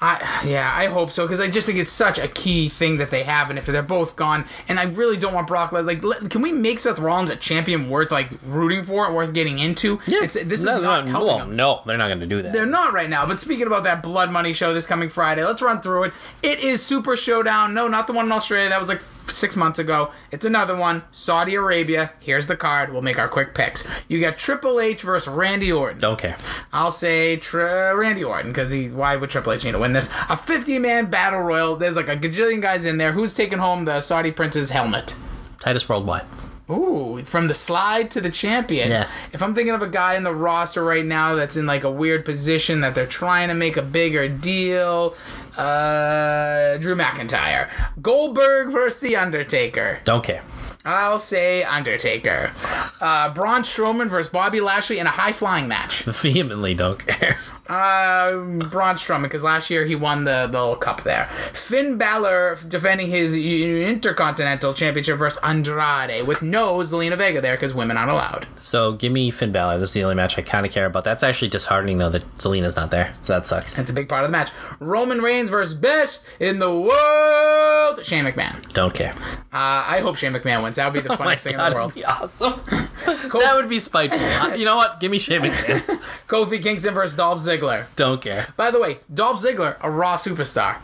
I, 0.00 0.42
yeah, 0.44 0.70
I 0.74 0.86
hope 0.86 1.10
so 1.10 1.24
because 1.24 1.40
I 1.40 1.48
just 1.48 1.66
think 1.66 1.78
it's 1.78 1.90
such 1.90 2.18
a 2.18 2.28
key 2.28 2.68
thing 2.68 2.98
that 2.98 3.10
they 3.10 3.22
have, 3.22 3.48
and 3.48 3.58
if 3.58 3.64
they're 3.66 3.82
both 3.82 4.16
gone, 4.16 4.44
and 4.68 4.78
I 4.78 4.84
really 4.84 5.16
don't 5.16 5.32
want 5.32 5.46
Brock. 5.46 5.70
Lesnar- 5.70 5.86
Like, 5.86 6.04
let- 6.04 6.28
can 6.30 6.42
we 6.42 6.52
make 6.52 6.80
Seth 6.80 6.98
Rollins 6.98 7.30
a 7.30 7.36
champion 7.36 7.88
worth 7.88 8.10
like 8.10 8.28
rooting 8.44 8.84
for, 8.84 9.10
worth 9.14 9.32
getting 9.32 9.60
into? 9.60 10.00
it's 10.06 10.34
this 10.34 10.60
is 10.60 10.64
not 10.66 11.06
no, 11.06 11.10
helping 11.12 11.26
well, 11.26 11.46
no, 11.46 11.82
they're 11.86 11.96
not 11.96 12.08
going 12.08 12.20
to 12.20 12.26
do 12.26 12.42
that. 12.42 12.52
They're 12.52 12.66
not 12.66 12.92
right 12.92 13.08
now. 13.08 13.24
But 13.24 13.40
speaking 13.40 13.66
about 13.66 13.84
that 13.84 14.02
Blood 14.02 14.30
Money 14.30 14.52
show 14.52 14.74
this 14.74 14.86
coming 14.86 15.08
Friday, 15.08 15.44
let's 15.44 15.62
run 15.62 15.80
through 15.80 16.04
it. 16.04 16.12
It 16.42 16.62
is 16.62 16.82
Super 16.84 17.16
Showdown. 17.16 17.72
No, 17.72 17.88
not 17.88 18.06
the 18.06 18.12
one 18.12 18.26
in 18.26 18.32
Australia. 18.32 18.68
That 18.68 18.80
was 18.80 18.88
like 18.88 19.00
six 19.30 19.56
months 19.56 19.78
ago. 19.78 20.10
It's 20.30 20.44
another 20.44 20.76
one. 20.76 21.02
Saudi 21.10 21.54
Arabia. 21.54 22.12
Here's 22.20 22.46
the 22.46 22.56
card. 22.56 22.92
We'll 22.92 23.02
make 23.02 23.18
our 23.18 23.28
quick 23.28 23.54
picks. 23.54 23.86
You 24.08 24.20
got 24.20 24.36
Triple 24.38 24.80
H 24.80 25.02
versus 25.02 25.32
Randy 25.32 25.72
Orton. 25.72 26.00
Don't 26.00 26.18
care. 26.18 26.36
I'll 26.72 26.92
say 26.92 27.36
tri- 27.36 27.90
Randy 27.92 28.24
Orton 28.24 28.50
because 28.52 28.70
he. 28.70 28.90
Why 28.90 29.16
would 29.16 29.30
Triple 29.30 29.52
H 29.52 29.64
need 29.64 29.72
to 29.72 29.78
win 29.78 29.92
this? 29.92 30.10
A 30.28 30.36
50 30.36 30.78
man 30.78 31.06
battle 31.06 31.40
royal. 31.40 31.76
There's 31.76 31.96
like 31.96 32.08
a 32.08 32.16
gajillion 32.16 32.60
guys 32.62 32.84
in 32.84 32.98
there. 32.98 33.12
Who's 33.12 33.34
taking 33.34 33.58
home 33.58 33.84
the 33.84 34.00
Saudi 34.00 34.30
Prince's 34.30 34.70
helmet? 34.70 35.16
Titus 35.58 35.88
Worldwide. 35.88 36.24
Ooh, 36.70 37.22
from 37.26 37.48
the 37.48 37.54
slide 37.54 38.10
to 38.12 38.22
the 38.22 38.30
champion. 38.30 38.88
Yeah. 38.88 39.06
If 39.34 39.42
I'm 39.42 39.54
thinking 39.54 39.74
of 39.74 39.82
a 39.82 39.88
guy 39.88 40.16
in 40.16 40.22
the 40.22 40.34
roster 40.34 40.82
right 40.82 41.04
now 41.04 41.34
that's 41.34 41.58
in 41.58 41.66
like 41.66 41.84
a 41.84 41.90
weird 41.90 42.24
position 42.24 42.80
that 42.80 42.94
they're 42.94 43.06
trying 43.06 43.48
to 43.48 43.54
make 43.54 43.76
a 43.76 43.82
bigger 43.82 44.28
deal, 44.28 45.14
uh, 45.56 46.76
Drew 46.78 46.94
McIntyre. 46.94 47.68
Goldberg 48.00 48.72
versus 48.72 49.00
The 49.00 49.16
Undertaker. 49.16 50.00
Don't 50.04 50.24
care. 50.24 50.42
I'll 50.84 51.18
say 51.18 51.62
Undertaker. 51.62 52.52
Uh, 53.00 53.32
Braun 53.32 53.62
Strowman 53.62 54.08
versus 54.08 54.30
Bobby 54.30 54.60
Lashley 54.60 54.98
in 54.98 55.06
a 55.06 55.10
high 55.10 55.32
flying 55.32 55.66
match. 55.66 56.02
Vehemently 56.04 56.74
don't 56.74 56.98
care. 57.04 57.38
Uh, 57.66 58.32
Braun 58.68 58.96
Strowman, 58.96 59.22
because 59.22 59.42
last 59.42 59.70
year 59.70 59.86
he 59.86 59.94
won 59.94 60.24
the, 60.24 60.46
the 60.50 60.60
little 60.60 60.76
cup 60.76 61.02
there. 61.02 61.24
Finn 61.54 61.96
Balor 61.96 62.58
defending 62.68 63.08
his 63.08 63.34
Intercontinental 63.34 64.74
Championship 64.74 65.16
versus 65.16 65.40
Andrade 65.42 66.26
with 66.26 66.42
no 66.42 66.76
Zelina 66.80 67.16
Vega 67.16 67.40
there 67.40 67.54
because 67.56 67.72
women 67.72 67.96
aren't 67.96 68.10
allowed. 68.10 68.46
So 68.60 68.92
give 68.92 69.12
me 69.12 69.30
Finn 69.30 69.50
Balor. 69.50 69.78
This 69.78 69.90
is 69.90 69.94
the 69.94 70.04
only 70.04 70.14
match 70.14 70.38
I 70.38 70.42
kind 70.42 70.66
of 70.66 70.72
care 70.72 70.84
about. 70.84 71.04
That's 71.04 71.22
actually 71.22 71.48
disheartening 71.48 71.96
though 71.98 72.10
that 72.10 72.30
Zelina's 72.34 72.76
not 72.76 72.90
there. 72.90 73.14
So 73.22 73.32
that 73.32 73.46
sucks. 73.46 73.74
That's 73.74 73.88
a 73.90 73.94
big 73.94 74.10
part 74.10 74.24
of 74.24 74.28
the 74.28 74.32
match. 74.32 74.50
Roman 74.78 75.20
Reigns 75.22 75.48
versus 75.48 75.72
best 75.74 76.28
in 76.40 76.58
the 76.58 76.70
world, 76.70 78.04
Shane 78.04 78.24
McMahon. 78.26 78.70
Don't 78.74 78.92
care. 78.92 79.14
Uh, 79.52 79.84
I 79.88 80.00
hope 80.02 80.16
Shane 80.16 80.34
McMahon 80.34 80.62
wins. 80.62 80.76
That 80.76 80.92
would 80.92 81.02
be 81.02 81.06
the 81.06 81.14
Oh 81.14 81.16
funniest 81.16 81.44
thing 81.44 81.54
in 81.54 81.58
the 81.60 81.74
world. 81.74 81.92
that'd 81.92 82.02
be 82.02 82.04
awesome. 82.04 82.60
that 83.06 83.52
would 83.54 83.68
be 83.70 83.78
spiteful. 83.78 84.18
Uh, 84.20 84.54
you 84.54 84.66
know 84.66 84.76
what? 84.76 85.00
Give 85.00 85.10
me 85.10 85.18
Shane 85.18 85.40
McMahon. 85.40 85.80
Kofi 86.28 86.62
Kingston 86.62 86.92
versus 86.92 87.16
Dolph 87.16 87.38
Ziggler. 87.38 87.53
Don't 87.96 88.20
care. 88.22 88.46
By 88.56 88.70
the 88.70 88.80
way, 88.80 88.98
Dolph 89.12 89.36
Ziggler, 89.42 89.76
a 89.80 89.90
Raw 89.90 90.16
superstar. 90.16 90.76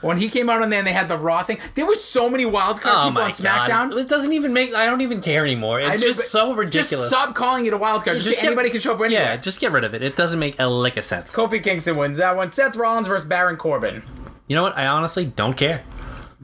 When 0.00 0.18
he 0.18 0.28
came 0.28 0.50
out 0.50 0.60
on 0.60 0.68
there 0.68 0.80
and 0.80 0.86
they 0.86 0.92
had 0.92 1.08
the 1.08 1.16
Raw 1.16 1.42
thing, 1.42 1.58
there 1.76 1.86
was 1.86 2.04
so 2.04 2.28
many 2.28 2.44
wild 2.44 2.78
card 2.82 2.94
Oh 2.94 3.08
people 3.08 3.22
on 3.22 3.30
SmackDown. 3.30 3.90
god! 3.90 3.92
It 3.98 4.06
doesn't 4.08 4.34
even 4.34 4.52
make. 4.52 4.74
I 4.74 4.84
don't 4.84 5.00
even 5.00 5.22
care 5.22 5.44
anymore. 5.44 5.80
It's 5.80 5.98
know, 6.00 6.06
just 6.06 6.30
so 6.30 6.52
ridiculous. 6.52 6.90
Just 6.90 7.06
stop 7.08 7.34
calling 7.34 7.64
it 7.64 7.72
a 7.72 7.78
wild 7.78 8.04
card. 8.04 8.16
Just, 8.18 8.28
Just 8.28 8.40
get- 8.40 8.48
anybody 8.48 8.68
can 8.68 8.80
show 8.80 8.92
up 8.94 9.00
anywhere. 9.00 9.22
Yeah, 9.24 9.36
just 9.38 9.60
get 9.60 9.72
rid 9.72 9.82
of 9.82 9.94
it. 9.94 10.02
It 10.02 10.14
doesn't 10.14 10.38
make 10.38 10.56
a 10.60 10.68
lick 10.68 10.98
of 10.98 11.04
sense. 11.04 11.34
Kofi 11.34 11.62
Kingston 11.62 11.96
wins 11.96 12.18
that 12.18 12.36
one. 12.36 12.50
Seth 12.50 12.76
Rollins 12.76 13.08
versus 13.08 13.26
Baron 13.26 13.56
Corbin. 13.56 14.02
You 14.46 14.56
know 14.56 14.62
what? 14.64 14.76
I 14.76 14.88
honestly 14.88 15.24
don't 15.24 15.56
care. 15.56 15.82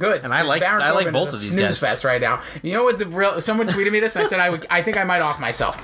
Good. 0.01 0.25
And 0.25 0.35
I 0.35 0.43
like- 0.43 0.63
Baron 0.63 0.83
I 0.83 0.91
like 0.91 1.13
both 1.13 1.29
is 1.29 1.35
a 1.35 1.37
of 1.37 1.41
these 1.43 1.53
snooze 1.53 1.65
guys. 1.67 1.79
fest 1.81 2.05
right 2.05 2.21
now. 2.21 2.43
You 2.63 2.73
know 2.73 2.83
what 2.85 2.99
the 2.99 3.07
real? 3.07 3.41
Someone 3.41 3.69
tweeted 3.69 3.93
me 3.93 4.01
this. 4.01 4.17
And 4.17 4.25
I 4.25 4.29
said 4.29 4.41
I 4.41 4.51
would. 4.51 4.67
I 4.71 4.83
think 4.83 4.97
I 4.97 5.05
might 5.05 5.21
off 5.21 5.39
myself. 5.39 5.77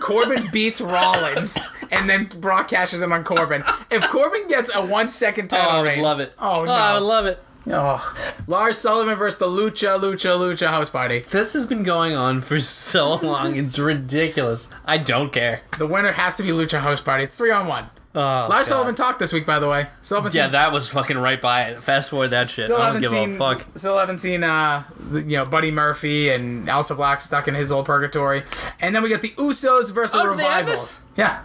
Corbin 0.00 0.48
beats 0.52 0.80
Rollins, 0.80 1.72
and 1.90 2.08
then 2.08 2.26
Brock 2.40 2.68
cashes 2.68 3.02
him 3.02 3.12
on 3.12 3.24
Corbin. 3.24 3.62
If 3.90 4.08
Corbin 4.08 4.48
gets 4.48 4.74
a 4.74 4.80
one 4.84 5.08
second 5.08 5.52
oh, 5.52 5.56
title 5.56 5.70
I 5.70 5.80
would 5.82 5.88
reign- 5.88 6.02
love 6.02 6.20
it. 6.20 6.32
Oh, 6.38 6.60
oh 6.60 6.64
no! 6.64 6.72
I 6.72 6.94
would 6.94 7.02
love 7.02 7.26
it. 7.26 7.42
oh. 7.68 8.14
Lars 8.46 8.78
Sullivan 8.78 9.16
versus 9.16 9.38
the 9.38 9.46
Lucha 9.46 9.98
Lucha 9.98 10.36
Lucha 10.38 10.68
House 10.68 10.88
Party. 10.90 11.20
This 11.30 11.52
has 11.54 11.66
been 11.66 11.82
going 11.82 12.14
on 12.14 12.42
for 12.42 12.60
so 12.60 13.14
long. 13.16 13.56
It's 13.56 13.78
ridiculous. 13.78 14.70
I 14.84 14.98
don't 14.98 15.32
care. 15.32 15.62
The 15.78 15.86
winner 15.86 16.12
has 16.12 16.36
to 16.36 16.42
be 16.44 16.50
Lucha 16.50 16.78
House 16.80 17.00
Party. 17.00 17.24
It's 17.24 17.36
three 17.36 17.50
on 17.50 17.66
one. 17.66 17.88
Oh, 18.16 18.20
Lars 18.20 18.48
God. 18.48 18.62
Sullivan 18.66 18.94
talked 18.94 19.18
this 19.18 19.32
week, 19.32 19.44
by 19.44 19.58
the 19.58 19.68
way. 19.68 19.88
Sullivan 20.02 20.30
Yeah, 20.34 20.46
that 20.48 20.72
was 20.72 20.88
fucking 20.88 21.18
right 21.18 21.40
by 21.40 21.62
it. 21.64 21.80
Fast 21.80 22.10
forward 22.10 22.28
that 22.28 22.48
shit. 22.48 22.66
Still 22.66 22.76
I 22.76 22.86
haven't 22.86 23.02
don't 23.02 23.10
give 23.12 23.30
seen. 23.30 23.34
a 23.34 23.38
fuck. 23.38 23.66
Still 23.74 23.98
haven't 23.98 24.18
seen. 24.18 24.44
Uh, 24.44 24.84
you 25.12 25.22
know, 25.22 25.44
Buddy 25.44 25.70
Murphy 25.72 26.30
and 26.30 26.68
Aleister 26.68 26.96
Black 26.96 27.20
stuck 27.20 27.48
in 27.48 27.54
his 27.54 27.70
little 27.70 27.84
purgatory, 27.84 28.44
and 28.80 28.94
then 28.94 29.02
we 29.02 29.08
got 29.08 29.20
the 29.22 29.30
Usos 29.30 29.92
versus 29.92 30.14
Oh, 30.20 30.34
they 30.36 30.44
have 30.44 30.60
Revival. 30.66 30.70
this? 30.70 31.00
Yeah, 31.16 31.40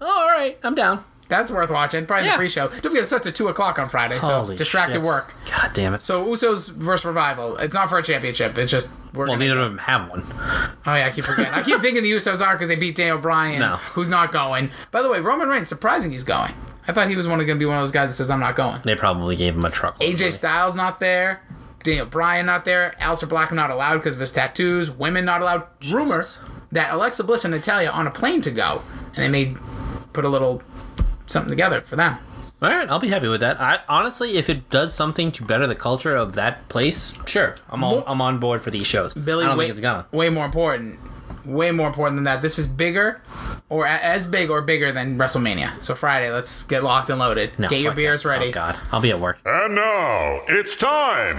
Oh, 0.00 0.06
all 0.06 0.26
right, 0.28 0.58
I'm 0.64 0.74
down. 0.74 1.04
that's 1.28 1.50
worth 1.50 1.70
watching. 1.70 2.04
Probably 2.06 2.26
Yeah. 2.26 2.32
the 2.32 2.38
pre-show. 2.38 2.68
Don't 2.68 2.80
forget, 2.82 3.02
it 3.02 3.06
starts 3.06 3.26
at 3.28 3.34
two 3.34 3.48
o'clock 3.48 3.78
on 3.78 3.88
Friday, 3.88 4.18
so 4.20 4.26
Holy 4.40 4.56
distracted 4.56 4.94
shit. 4.94 5.02
work. 5.02 5.34
God 5.50 5.70
damn 5.74 5.94
it. 5.94 6.04
So 6.04 6.24
Usos 6.26 6.70
versus 6.72 7.04
Revival. 7.04 7.56
It's 7.58 7.74
not 7.74 7.88
for 7.88 7.98
a 7.98 8.02
championship. 8.02 8.56
It's 8.58 8.70
just 8.72 8.92
we're 9.14 9.26
Well, 9.28 9.36
neither 9.36 9.58
of 9.58 9.68
them 9.70 9.78
have 9.78 10.10
one. 10.10 10.24
Oh 10.86 10.94
yeah, 10.94 11.06
I 11.06 11.10
keep 11.10 11.24
forgetting. 11.24 11.52
I 11.52 11.62
keep 11.62 11.80
thinking 11.80 12.02
the 12.02 12.10
Usos 12.12 12.44
are 12.44 12.54
because 12.54 12.68
they 12.68 12.76
beat 12.76 12.94
Daniel 12.94 13.18
Bryan, 13.18 13.60
No. 13.60 13.76
who's 13.76 14.08
not 14.08 14.32
going. 14.32 14.70
By 14.90 15.02
the 15.02 15.10
way, 15.10 15.20
Roman 15.20 15.48
Reigns, 15.48 15.68
surprising 15.68 16.10
he's 16.12 16.24
going. 16.24 16.52
I 16.86 16.92
thought 16.92 17.08
he 17.08 17.16
was 17.16 17.26
one 17.28 17.36
going 17.38 17.48
to 17.48 17.54
be 17.56 17.66
one 17.66 17.76
of 17.76 17.82
those 17.82 17.90
guys 17.92 18.10
that 18.10 18.16
says 18.16 18.30
I'm 18.30 18.40
not 18.40 18.56
going. 18.56 18.80
They 18.82 18.94
probably 18.94 19.36
gave 19.36 19.54
him 19.56 19.64
a 19.64 19.70
truck. 19.70 19.98
AJ 20.00 20.32
Styles 20.32 20.74
not 20.74 21.00
there. 21.00 21.42
Daniel 21.84 22.06
Bryan 22.06 22.46
not 22.46 22.64
there. 22.64 22.94
Aleister 22.98 23.28
Black 23.28 23.52
not 23.52 23.70
allowed 23.70 23.98
because 23.98 24.14
of 24.14 24.20
his 24.20 24.32
tattoos. 24.32 24.90
Women 24.90 25.24
not 25.24 25.42
allowed. 25.42 25.66
Rumor 25.90 26.22
that 26.72 26.92
Alexa 26.92 27.24
Bliss 27.24 27.44
and 27.44 27.54
Natalya 27.54 27.90
on 27.90 28.06
a 28.06 28.10
plane 28.10 28.40
to 28.42 28.50
go, 28.50 28.82
and 29.14 29.16
they 29.16 29.28
made 29.28 29.56
put 30.12 30.24
a 30.24 30.28
little 30.28 30.62
something 31.26 31.50
together 31.50 31.80
for 31.82 31.96
them. 31.96 32.18
All 32.60 32.68
right, 32.68 32.90
I'll 32.90 32.98
be 32.98 33.08
happy 33.08 33.28
with 33.28 33.40
that. 33.40 33.60
I 33.60 33.80
honestly, 33.88 34.36
if 34.36 34.50
it 34.50 34.68
does 34.68 34.92
something 34.92 35.30
to 35.32 35.44
better 35.44 35.68
the 35.68 35.76
culture 35.76 36.16
of 36.16 36.34
that 36.34 36.68
place, 36.68 37.14
sure, 37.24 37.54
I'm 37.70 37.84
all, 37.84 38.02
I'm 38.04 38.20
on 38.20 38.38
board 38.38 38.62
for 38.62 38.70
these 38.72 38.86
shows. 38.86 39.14
Billy, 39.14 39.44
I 39.44 39.48
don't 39.48 39.58
way, 39.58 39.66
think 39.66 39.72
it's 39.72 39.80
gonna. 39.80 40.06
way 40.10 40.28
more 40.28 40.44
important. 40.44 40.98
Way 41.44 41.70
more 41.70 41.86
important 41.86 42.16
than 42.16 42.24
that. 42.24 42.42
This 42.42 42.58
is 42.58 42.66
bigger, 42.66 43.22
or 43.68 43.86
as 43.86 44.26
big 44.26 44.50
or 44.50 44.60
bigger 44.60 44.90
than 44.90 45.16
WrestleMania. 45.16 45.82
So 45.82 45.94
Friday, 45.94 46.30
let's 46.32 46.64
get 46.64 46.82
locked 46.82 47.10
and 47.10 47.20
loaded. 47.20 47.56
No, 47.58 47.68
get 47.68 47.80
your 47.80 47.94
beers 47.94 48.24
that. 48.24 48.30
ready. 48.30 48.48
Oh 48.48 48.52
God, 48.52 48.78
I'll 48.90 49.00
be 49.00 49.10
at 49.12 49.20
work. 49.20 49.40
And 49.46 49.76
now 49.76 50.40
it's 50.48 50.74
time 50.74 51.36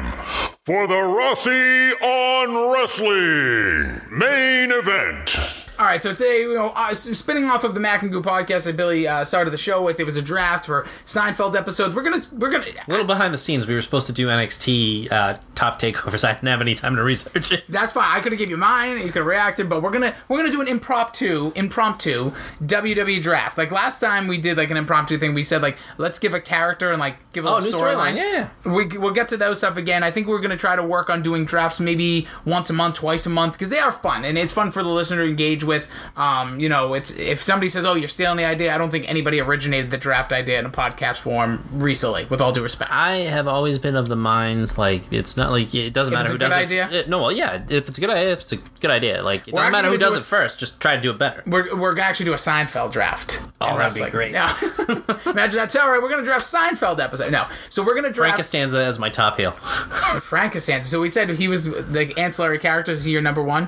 for 0.65 0.87
the 0.87 1.01
Rossi 1.01 1.91
on 2.01 2.73
Wrestling 2.73 4.01
main 4.17 4.71
event. 4.71 5.58
All 5.79 5.85
right, 5.85 6.03
so 6.03 6.11
today, 6.13 6.41
you 6.41 6.55
know, 6.55 6.73
uh, 6.75 6.93
spinning 6.93 7.45
off 7.45 7.63
of 7.63 7.73
the 7.73 7.79
Mac 7.79 8.01
and 8.01 8.11
Goo 8.11 8.21
podcast 8.21 8.65
that 8.65 8.75
Billy 8.75 9.07
uh, 9.07 9.23
started 9.23 9.51
the 9.51 9.57
show 9.57 9.81
with, 9.81 9.97
it 10.01 10.03
was 10.03 10.17
a 10.17 10.21
draft 10.21 10.65
for 10.65 10.83
Seinfeld 11.05 11.55
episodes. 11.55 11.95
We're 11.95 12.03
gonna, 12.03 12.21
we're 12.33 12.49
gonna. 12.51 12.65
A 12.85 12.91
little 12.91 13.05
behind 13.05 13.33
the 13.33 13.37
scenes, 13.37 13.65
we 13.65 13.73
were 13.75 13.81
supposed 13.81 14.05
to 14.07 14.11
do 14.11 14.27
NXT 14.27 15.09
uh, 15.09 15.37
top 15.55 15.79
takeovers. 15.79 16.23
I 16.27 16.33
didn't 16.33 16.49
have 16.49 16.59
any 16.59 16.75
time 16.75 16.97
to 16.97 17.01
research 17.01 17.53
it. 17.53 17.63
That's 17.69 17.93
fine. 17.93 18.03
I 18.13 18.19
could 18.19 18.33
have 18.33 18.39
give 18.39 18.49
you 18.49 18.57
mine. 18.57 18.97
You 18.97 19.05
could 19.05 19.19
have 19.19 19.25
reacted, 19.25 19.69
but 19.69 19.81
we're 19.81 19.91
gonna 19.91 20.13
we're 20.27 20.39
gonna 20.39 20.51
do 20.51 20.59
an 20.59 20.67
impromptu 20.67 21.53
impromptu 21.55 22.31
WWE 22.61 23.21
draft. 23.21 23.57
Like 23.57 23.71
last 23.71 24.01
time 24.01 24.27
we 24.27 24.37
did 24.37 24.57
like 24.57 24.71
an 24.71 24.75
impromptu 24.77 25.17
thing. 25.17 25.33
We 25.33 25.43
said 25.45 25.61
like 25.61 25.77
let's 25.97 26.19
give 26.19 26.33
a 26.33 26.41
character 26.41 26.91
and 26.91 26.99
like 26.99 27.15
give 27.31 27.45
a 27.45 27.47
Oh, 27.47 27.59
storyline. 27.61 28.15
storyline, 28.15 28.15
yeah, 28.17 28.49
We 28.69 28.97
we'll 28.97 29.13
get 29.13 29.29
to 29.29 29.37
those 29.37 29.59
stuff 29.59 29.77
again. 29.77 30.03
I 30.03 30.11
think 30.11 30.27
we're 30.27 30.41
gonna 30.41 30.57
try 30.57 30.75
to 30.75 30.83
work 30.83 31.09
on 31.09 31.21
doing 31.21 31.45
drafts 31.45 31.79
maybe 31.79 32.27
once 32.43 32.69
a 32.69 32.73
month, 32.73 32.95
twice 32.95 33.25
a 33.25 33.29
month 33.29 33.53
because 33.53 33.69
they 33.69 33.79
are 33.79 33.93
fun 33.93 34.25
and 34.25 34.37
it's 34.37 34.51
fun 34.51 34.71
for 34.71 34.83
the 34.83 34.89
listener 34.89 35.23
to 35.23 35.29
engage 35.29 35.63
with. 35.63 35.68
Um, 36.17 36.59
you 36.59 36.69
know, 36.69 36.93
it's 36.93 37.11
if 37.11 37.41
somebody 37.41 37.69
says, 37.69 37.85
"Oh, 37.85 37.95
you're 37.95 38.07
stealing 38.07 38.37
the 38.37 38.45
idea," 38.45 38.73
I 38.73 38.77
don't 38.77 38.89
think 38.89 39.09
anybody 39.09 39.39
originated 39.39 39.91
the 39.91 39.97
draft 39.97 40.31
idea 40.31 40.59
in 40.59 40.65
a 40.65 40.69
podcast 40.69 41.19
form 41.19 41.63
recently. 41.73 42.25
With 42.25 42.41
all 42.41 42.51
due 42.51 42.63
respect. 42.63 42.91
I 42.91 43.17
have 43.17 43.47
always 43.47 43.77
been 43.79 43.95
of 43.95 44.07
the 44.07 44.15
mind 44.15 44.77
like 44.77 45.03
it's 45.11 45.37
not 45.37 45.51
like 45.51 45.73
it 45.73 45.93
doesn't 45.93 46.13
matter 46.13 46.23
it's 46.25 46.31
who 46.31 46.35
a 46.35 46.39
good 46.39 46.45
does 46.45 46.53
idea? 46.53 46.87
it. 46.87 46.93
it. 46.93 47.09
No, 47.09 47.19
well, 47.19 47.31
yeah, 47.31 47.61
if 47.69 47.87
it's 47.87 47.97
a 47.97 48.01
good 48.01 48.09
idea, 48.09 48.31
if 48.33 48.41
it's 48.41 48.53
a 48.53 48.57
good 48.57 48.91
idea, 48.91 49.23
like 49.23 49.47
it 49.47 49.53
We're 49.53 49.59
doesn't 49.61 49.71
matter 49.71 49.87
who 49.89 49.97
do 49.97 50.05
does 50.05 50.15
a 50.15 50.17
it 50.17 50.23
first. 50.23 50.59
Just 50.59 50.79
try 50.79 50.95
to 50.95 51.01
do 51.01 51.11
it 51.11 51.17
better. 51.17 51.43
We're, 51.45 51.75
we're 51.75 51.93
gonna 51.93 52.07
actually 52.07 52.25
do 52.25 52.33
a 52.33 52.37
Seinfeld 52.37 52.91
draft. 52.91 53.41
Oh, 53.61 53.77
that'd 53.77 54.03
be 54.03 54.09
great. 54.09 54.31
Yeah. 54.31 54.55
Imagine 55.25 55.57
that. 55.57 55.75
All 55.75 55.91
right, 55.91 56.01
we're 56.01 56.09
gonna 56.09 56.23
draft 56.23 56.45
Seinfeld 56.45 56.99
episode. 56.99 57.31
No, 57.31 57.47
so 57.69 57.83
we're 57.83 57.95
gonna 57.95 58.11
draft 58.11 58.37
Costanza 58.37 58.83
as 58.83 58.99
my 58.99 59.09
top 59.09 59.37
heel. 59.37 59.51
Frank 60.21 60.53
Costanza. 60.53 60.89
So 60.89 61.01
we 61.01 61.09
said 61.09 61.29
he 61.29 61.47
was 61.47 61.65
the 61.65 62.13
ancillary 62.17 62.59
characters. 62.59 62.99
Is 62.99 63.05
he 63.05 63.11
your 63.11 63.21
number 63.21 63.43
one? 63.43 63.67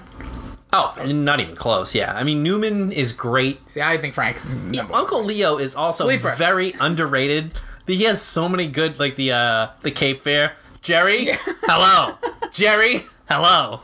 Oh, 0.74 0.96
not 1.06 1.40
even 1.40 1.56
close. 1.56 1.94
Yeah, 1.94 2.14
I 2.16 2.24
mean 2.24 2.44
Newman 2.44 2.92
is 2.92 3.12
great. 3.12 3.70
See, 3.70 3.82
I 3.82 3.98
think 3.98 4.14
Frank. 4.14 4.38
Is 4.38 4.56
number 4.56 4.92
one. 4.94 5.02
Uncle 5.02 5.24
Leo 5.24 5.58
is 5.58 5.76
also 5.76 6.06
Sleeper. 6.06 6.34
very 6.36 6.74
underrated. 6.80 7.54
He 7.88 8.04
has 8.06 8.22
so 8.22 8.48
many 8.48 8.68
good 8.68 9.00
like 9.00 9.16
the 9.18 9.34
uh 9.34 9.68
the 9.82 9.92
Cape 9.92 10.22
Fear. 10.22 10.54
Jerry, 10.82 11.28
hello. 11.64 12.18
Jerry, 12.52 13.04
hello. 13.32 13.80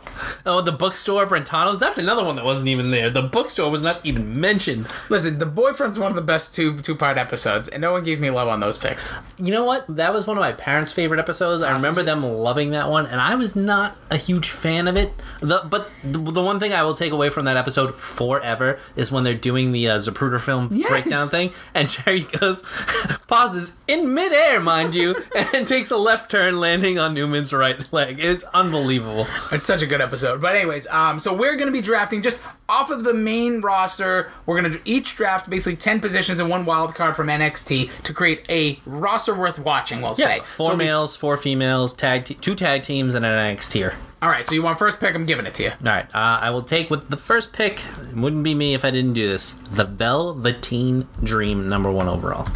Oh, 0.45 0.61
the 0.61 0.73
bookstore 0.73 1.25
Brentano's. 1.25 1.79
That's 1.79 1.97
another 1.97 2.23
one 2.25 2.35
that 2.35 2.43
wasn't 2.43 2.67
even 2.67 2.91
there. 2.91 3.09
The 3.09 3.21
bookstore 3.21 3.71
was 3.71 3.81
not 3.81 4.05
even 4.05 4.39
mentioned. 4.41 4.87
Listen, 5.09 5.39
the 5.39 5.45
boyfriend's 5.45 5.97
one 5.97 6.11
of 6.11 6.15
the 6.17 6.21
best 6.21 6.53
two 6.53 6.77
two 6.79 6.95
part 6.95 7.17
episodes, 7.17 7.69
and 7.69 7.81
no 7.81 7.93
one 7.93 8.03
gave 8.03 8.19
me 8.19 8.29
love 8.29 8.49
on 8.49 8.59
those 8.59 8.77
picks. 8.77 9.13
You 9.37 9.53
know 9.53 9.63
what? 9.63 9.85
That 9.87 10.13
was 10.13 10.27
one 10.27 10.37
of 10.37 10.41
my 10.41 10.51
parents' 10.51 10.91
favorite 10.91 11.19
episodes. 11.19 11.63
I 11.63 11.73
remember 11.73 12.03
them 12.03 12.23
loving 12.23 12.71
that 12.71 12.89
one, 12.89 13.05
and 13.05 13.21
I 13.21 13.35
was 13.35 13.55
not 13.55 13.95
a 14.11 14.17
huge 14.17 14.49
fan 14.49 14.87
of 14.87 14.97
it. 14.97 15.13
The, 15.39 15.61
but 15.69 15.89
the, 16.03 16.19
the 16.19 16.43
one 16.43 16.59
thing 16.59 16.73
I 16.73 16.83
will 16.83 16.93
take 16.93 17.13
away 17.13 17.29
from 17.29 17.45
that 17.45 17.55
episode 17.55 17.95
forever 17.95 18.79
is 18.97 19.11
when 19.13 19.23
they're 19.23 19.33
doing 19.33 19.71
the 19.71 19.87
uh, 19.89 19.97
Zapruder 19.97 20.41
film 20.41 20.67
Yes. 20.71 20.89
breakdown 20.89 21.27
thing, 21.29 21.51
and 21.73 21.87
Jerry 21.97 22.21
goes, 22.21 22.63
pauses 23.27 23.77
in 23.87 24.13
midair, 24.13 24.59
mind 24.59 24.93
you, 24.93 25.15
and 25.53 25.65
takes 25.65 25.91
a 25.91 25.97
left 25.97 26.29
turn, 26.31 26.59
landing 26.59 26.99
on 26.99 27.13
Newman's 27.13 27.53
right 27.53 27.81
leg. 27.93 28.19
It's 28.19 28.43
unbelievable. 28.53 29.25
It's 29.51 29.63
such 29.65 29.81
a 29.81 29.85
good 29.85 30.01
episode. 30.01 30.41
But 30.41 30.55
anyways, 30.55 30.87
um, 30.87 31.19
so 31.19 31.33
we're 31.33 31.55
gonna 31.57 31.71
be 31.71 31.81
drafting 31.81 32.21
just 32.21 32.41
off 32.69 32.89
of 32.91 33.03
the 33.03 33.13
main 33.13 33.61
roster. 33.61 34.31
We're 34.45 34.61
gonna 34.61 34.75
each 34.85 35.15
draft 35.15 35.49
basically 35.49 35.77
ten 35.77 35.99
positions 35.99 36.39
and 36.39 36.49
one 36.49 36.65
wild 36.65 36.95
card 36.95 37.15
from 37.15 37.27
NXT 37.27 38.03
to 38.03 38.13
create 38.13 38.45
a 38.49 38.79
roster 38.85 39.33
worth 39.33 39.59
watching. 39.59 40.01
We'll 40.01 40.15
say 40.15 40.39
Four 40.39 40.71
So 40.71 40.75
we- 40.75 40.83
males, 40.85 41.15
four 41.15 41.37
females, 41.37 41.93
tag 41.93 42.25
te- 42.25 42.33
two 42.35 42.55
tag 42.55 42.83
teams, 42.83 43.15
and 43.15 43.25
an 43.25 43.55
NXT 43.55 43.71
tier. 43.71 43.95
All 44.21 44.29
right, 44.29 44.47
so 44.47 44.55
you 44.55 44.63
want 44.63 44.79
first 44.79 44.99
pick? 44.99 45.13
I'm 45.13 45.27
giving 45.27 45.45
it 45.45 45.53
to 45.55 45.63
you. 45.63 45.69
All 45.69 45.75
right, 45.91 46.03
uh, 46.15 46.39
I 46.41 46.49
will 46.49 46.63
take 46.63 46.89
with 46.89 47.09
the 47.09 47.17
first 47.17 47.53
pick. 47.53 47.81
It 48.09 48.15
wouldn't 48.15 48.43
be 48.43 48.55
me 48.55 48.73
if 48.73 48.83
I 48.83 48.89
didn't 48.89 49.13
do 49.13 49.27
this. 49.27 49.53
The 49.53 49.83
Velveteen 49.85 51.07
Dream, 51.23 51.69
number 51.69 51.91
one 51.91 52.07
overall. 52.07 52.47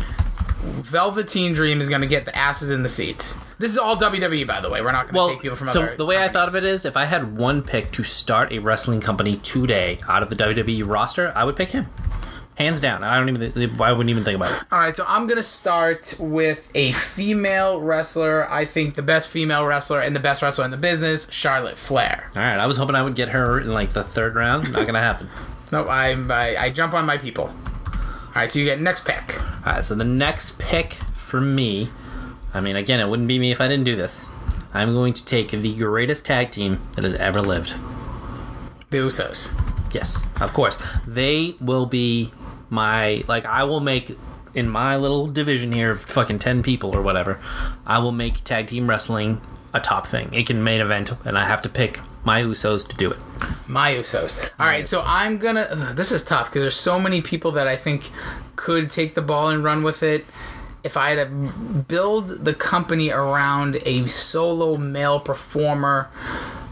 Velveteen 0.64 1.54
Dream 1.54 1.80
is 1.82 1.90
going 1.90 2.02
to 2.02 2.08
get 2.08 2.26
the 2.26 2.36
asses 2.38 2.70
in 2.72 2.84
the 2.84 2.90
seats. 2.90 3.38
This 3.62 3.72
is 3.72 3.78
all 3.78 3.96
WWE, 3.96 4.46
by 4.48 4.60
the 4.60 4.70
way. 4.70 4.82
We're 4.82 4.92
not 4.92 5.06
going 5.06 5.14
to 5.14 5.20
Well, 5.20 5.30
take 5.30 5.42
people 5.42 5.56
from 5.56 5.68
so 5.70 5.82
other. 5.84 5.92
So 5.92 5.98
the 5.98 6.06
way 6.06 6.18
I 6.22 6.28
thought 6.28 6.48
of 6.48 6.56
it 6.56 6.64
is, 6.64 6.84
if 6.84 6.98
I 6.98 7.06
had 7.06 7.38
one 7.38 7.62
pick 7.62 7.92
to 7.94 8.04
start 8.04 8.52
a 8.52 8.60
wrestling 8.60 9.00
company 9.02 9.38
today 9.38 10.00
out 10.10 10.24
of 10.24 10.30
the 10.30 10.36
WWE 10.36 10.86
roster, 10.86 11.32
I 11.36 11.44
would 11.44 11.56
pick 11.56 11.70
him, 11.70 11.88
hands 12.56 12.80
down. 12.80 13.04
I 13.04 13.18
don't 13.20 13.30
even. 13.30 13.80
I 13.80 13.92
wouldn't 13.92 14.10
even 14.10 14.24
think 14.24 14.36
about 14.38 14.52
it. 14.52 14.64
All 14.72 14.80
right, 14.80 14.96
so 14.96 15.06
I'm 15.08 15.28
going 15.28 15.38
to 15.38 15.44
start 15.44 16.16
with 16.20 16.70
a 16.74 16.92
female 16.94 17.80
wrestler. 17.80 18.50
I 18.52 18.66
think 18.66 18.96
the 18.96 19.04
best 19.04 19.30
female 19.30 19.66
wrestler 19.66 20.00
and 20.02 20.16
the 20.16 20.20
best 20.20 20.42
wrestler 20.42 20.66
in 20.66 20.72
the 20.72 20.78
business, 20.78 21.28
Charlotte 21.30 21.78
Flair. 21.78 22.32
All 22.36 22.42
right, 22.42 22.58
I 22.58 22.66
was 22.66 22.78
hoping 22.78 22.96
I 22.96 23.04
would 23.04 23.16
get 23.16 23.30
her 23.30 23.60
in 23.60 23.72
like 23.72 23.92
the 23.92 24.04
third 24.04 24.34
round. 24.36 24.72
Not 24.74 24.86
gonna 24.86 25.00
happen. 25.00 25.30
No, 25.72 25.88
I, 25.88 26.10
I 26.12 26.66
I 26.66 26.70
jump 26.70 26.94
on 26.94 27.06
my 27.06 27.18
people. 27.18 27.46
All 27.46 28.32
right, 28.36 28.52
so 28.52 28.60
you 28.60 28.66
get 28.66 28.82
next 28.82 29.06
pick. 29.06 29.42
All 29.66 29.74
right, 29.74 29.86
so 29.86 29.96
the 29.96 30.04
next 30.04 30.60
pick 30.60 30.96
for 31.16 31.40
me, 31.40 31.90
I 32.54 32.62
mean, 32.62 32.76
again, 32.76 33.00
it 33.00 33.08
wouldn't 33.08 33.28
be 33.28 33.40
me 33.40 33.52
if 33.52 33.62
I 33.62 33.68
didn't 33.68 33.86
do 33.86 33.96
this. 33.96 34.28
I'm 34.74 34.94
going 34.94 35.14
to 35.14 35.26
take 35.26 35.52
the 35.52 35.76
greatest 35.76 36.26
tag 36.26 36.52
team 36.52 36.80
that 36.94 37.04
has 37.04 37.14
ever 37.16 37.42
lived. 37.42 37.76
The 38.90 38.98
Usos. 38.98 39.54
Yes, 39.94 40.26
of 40.40 40.54
course. 40.54 40.82
They 41.06 41.56
will 41.60 41.86
be 41.86 42.32
my 42.70 43.24
like 43.28 43.46
I 43.46 43.64
will 43.64 43.82
make 43.82 44.18
in 44.54 44.70
my 44.70 44.96
little 44.96 45.28
division 45.28 45.72
here 45.72 45.92
of 45.92 46.02
fucking 46.02 46.40
10 46.40 46.64
people 46.64 46.96
or 46.96 47.02
whatever. 47.02 47.40
I 47.86 48.00
will 48.00 48.12
make 48.12 48.44
tag 48.44 48.68
team 48.68 48.90
wrestling 48.90 49.42
a 49.74 49.80
top 49.80 50.08
thing. 50.08 50.34
It 50.34 50.48
can 50.48 50.64
main 50.64 50.82
event 50.82 51.12
and 51.26 51.38
I 51.38 51.46
have 51.46 51.62
to 51.64 51.70
pick 51.70 52.00
my 52.24 52.42
Usos 52.42 52.88
to 52.88 52.96
do 52.96 53.12
it. 53.12 53.18
My 53.68 53.94
Usos. 53.94 54.52
All 54.60 54.66
right, 54.66 54.86
so 54.86 55.04
I'm 55.06 55.38
gonna. 55.38 55.68
ugh, 55.70 55.96
this 55.96 56.12
is 56.12 56.24
tough 56.24 56.50
because 56.50 56.62
there's 56.62 56.76
so 56.76 57.00
many 57.00 57.22
people 57.22 57.52
that 57.54 57.68
I 57.68 57.76
think 57.76 58.10
could 58.56 58.92
take 58.92 59.16
the 59.16 59.22
ball 59.22 59.50
and 59.50 59.64
run 59.64 59.84
with 59.84 60.04
it. 60.04 60.26
If 60.84 60.98
I 60.98 61.12
had 61.12 61.30
to 61.30 61.82
build 61.88 62.46
the 62.46 62.54
company 62.54 63.12
around 63.12 63.82
a 63.86 64.08
solo 64.08 64.78
male 64.78 65.20
performer, 65.20 66.10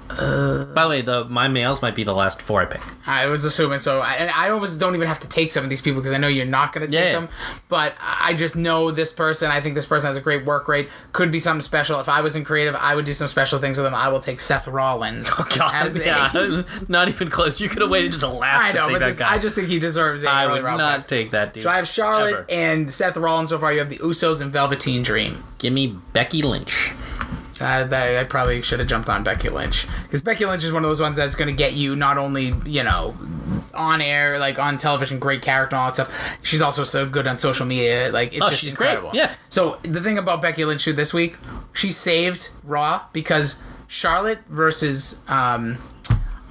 Uh, 0.10 0.66
By 0.66 0.84
the 0.84 0.90
way, 0.90 1.02
the 1.02 1.26
my 1.26 1.48
males 1.48 1.82
might 1.82 1.94
be 1.96 2.04
the 2.04 2.14
last 2.16 2.42
four 2.42 2.62
I 2.62 2.66
pick. 2.66 2.82
I 3.08 3.28
was 3.28 3.46
assuming 3.46 3.80
so. 3.80 4.02
I, 4.02 4.14
and 4.16 4.32
I 4.32 4.50
always 4.50 4.76
don't 4.76 4.96
even 4.96 5.08
have 5.08 5.20
to 5.20 5.30
take 5.30 5.52
some 5.52 5.64
of 5.64 5.70
these 5.70 5.82
people 5.82 6.02
because 6.02 6.12
I 6.14 6.18
know 6.18 6.28
you're 6.28 6.46
not 6.46 6.74
going 6.74 6.86
to 6.86 6.92
take 6.92 7.04
Yeah. 7.06 7.20
them. 7.20 7.30
But 7.68 7.94
I 8.02 8.34
just 8.34 8.56
know 8.56 8.90
this 8.92 9.12
person. 9.12 9.52
I 9.52 9.62
think 9.62 9.76
this 9.76 9.86
person 9.86 10.08
has 10.08 10.18
a 10.18 10.22
great 10.22 10.46
work 10.46 10.68
rate. 10.68 10.90
Could 11.14 11.32
be 11.32 11.40
something 11.40 11.62
special. 11.62 12.00
If 12.00 12.10
I 12.10 12.22
was 12.22 12.36
in 12.36 12.44
creative, 12.44 12.76
I 12.76 12.96
would 12.96 13.06
do 13.06 13.14
some 13.14 13.28
special 13.28 13.60
things 13.60 13.78
with 13.78 13.86
them. 13.86 13.94
I 13.94 14.10
will 14.10 14.20
take 14.20 14.40
Seth 14.40 14.68
Rollins. 14.68 15.30
Oh 15.40 15.46
God, 15.56 15.96
a- 15.96 16.06
yeah, 16.06 16.64
not 16.90 17.08
even 17.08 17.30
close. 17.30 17.62
You 17.62 17.70
could 17.70 17.82
have 17.82 17.92
waited 17.92 18.14
the 18.14 18.28
last 18.28 18.66
I 18.66 18.72
to 18.72 18.78
take 18.78 18.86
but 18.96 19.00
that 19.00 19.06
this, 19.08 19.20
guy. 19.20 19.34
I 19.34 19.38
just 19.38 19.56
think 19.56 19.68
he 19.68 19.80
deserves 19.80 20.24
it. 20.24 20.28
I 20.28 20.48
would 20.52 20.64
round 20.64 20.80
not 20.80 21.08
take 21.08 21.32
that 21.32 21.54
dude. 21.54 21.64
So 21.64 21.70
I 21.70 21.76
have 21.78 21.88
Charlotte 21.88 22.34
Ever. 22.34 22.46
and 22.50 22.90
Seth 22.90 23.16
Rollins 23.16 23.50
so 23.52 23.60
far. 23.60 23.72
You 23.72 23.80
have 23.80 23.90
the 23.90 24.00
Usos 24.00 24.42
and 24.42 24.52
Velveteen 24.52 25.04
Dream. 25.04 25.44
Give 25.60 25.72
me 25.72 25.96
Becky 26.14 26.42
Lynch. 26.42 26.94
Uh, 27.60 27.84
that, 27.84 28.18
I 28.18 28.24
probably 28.24 28.62
should 28.62 28.80
have 28.80 28.88
jumped 28.88 29.10
on 29.10 29.24
Becky 29.24 29.50
Lynch 29.50 29.86
because 30.04 30.22
Becky 30.22 30.46
Lynch 30.46 30.64
is 30.64 30.72
one 30.72 30.84
of 30.84 30.90
those 30.90 31.02
ones 31.02 31.18
that's 31.18 31.36
going 31.36 31.50
to 31.50 31.54
get 31.56 31.74
you 31.74 31.96
not 31.96 32.18
only 32.18 32.54
you 32.66 32.84
know 32.84 33.18
on 33.74 34.02
air 34.02 34.40
like 34.40 34.58
on 34.60 34.78
television, 34.78 35.20
great 35.20 35.42
character 35.42 35.76
and 35.76 35.82
all 35.82 35.88
that 35.92 35.96
stuff. 35.96 36.38
She's 36.42 36.62
also 36.62 36.84
so 36.84 37.06
good 37.08 37.28
on 37.28 37.38
social 37.38 37.66
media. 37.66 38.12
Like 38.12 38.34
it's 38.34 38.42
Oh, 38.42 38.50
just 38.50 38.62
she's 38.62 38.72
great, 38.72 38.92
incredible. 38.92 39.12
yeah. 39.16 39.34
So 39.50 39.78
the 39.84 40.02
thing 40.02 40.18
about 40.18 40.42
Becky 40.42 40.64
Lynch 40.66 40.84
too 40.86 40.94
this 40.94 41.14
week, 41.14 41.38
she 41.74 41.90
saved 41.92 42.50
Raw 42.64 43.02
because 43.14 43.62
Charlotte 43.88 44.40
versus 44.50 45.22
um. 45.28 45.78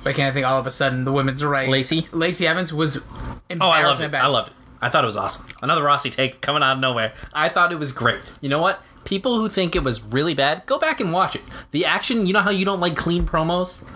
Why 0.03 0.13
can't 0.13 0.31
I 0.31 0.33
think 0.33 0.47
all 0.47 0.59
of 0.61 0.67
a 0.67 0.71
sudden 0.71 1.05
the 1.05 1.13
women's 1.13 1.45
right? 1.45 1.69
Lacey? 1.69 2.07
Lacey 2.13 2.47
Evans 2.47 2.73
was 2.73 2.99
Oh, 2.99 3.69
I 3.69 3.85
loved 3.85 4.01
it. 4.01 4.11
bad. 4.13 4.25
I 4.25 4.29
loved 4.29 4.49
it. 4.51 4.55
I 4.81 4.89
thought 4.89 5.03
it 5.03 5.07
was 5.07 5.17
awesome. 5.17 5.47
Another 5.61 5.83
Rossi 5.83 6.09
take 6.09 6.41
coming 6.41 6.63
out 6.63 6.75
of 6.75 6.79
nowhere. 6.79 7.13
I 7.33 7.49
thought 7.49 7.73
it 7.73 7.81
was 7.81 7.91
great. 7.91 8.21
You 8.41 8.49
know 8.49 8.61
what? 8.61 8.81
People 9.09 9.37
who 9.41 9.49
think 9.49 9.75
it 9.75 9.83
was 9.83 10.03
really 10.03 10.35
bad, 10.35 10.67
go 10.67 10.79
back 10.79 11.01
and 11.01 11.15
watch 11.15 11.35
it. 11.35 11.41
The 11.71 11.87
action, 11.87 12.27
you 12.27 12.35
know 12.35 12.43
how 12.43 12.51
you 12.51 12.67
don't 12.67 12.79
like 12.79 12.95
clean 12.95 13.25
promos? 13.25 13.87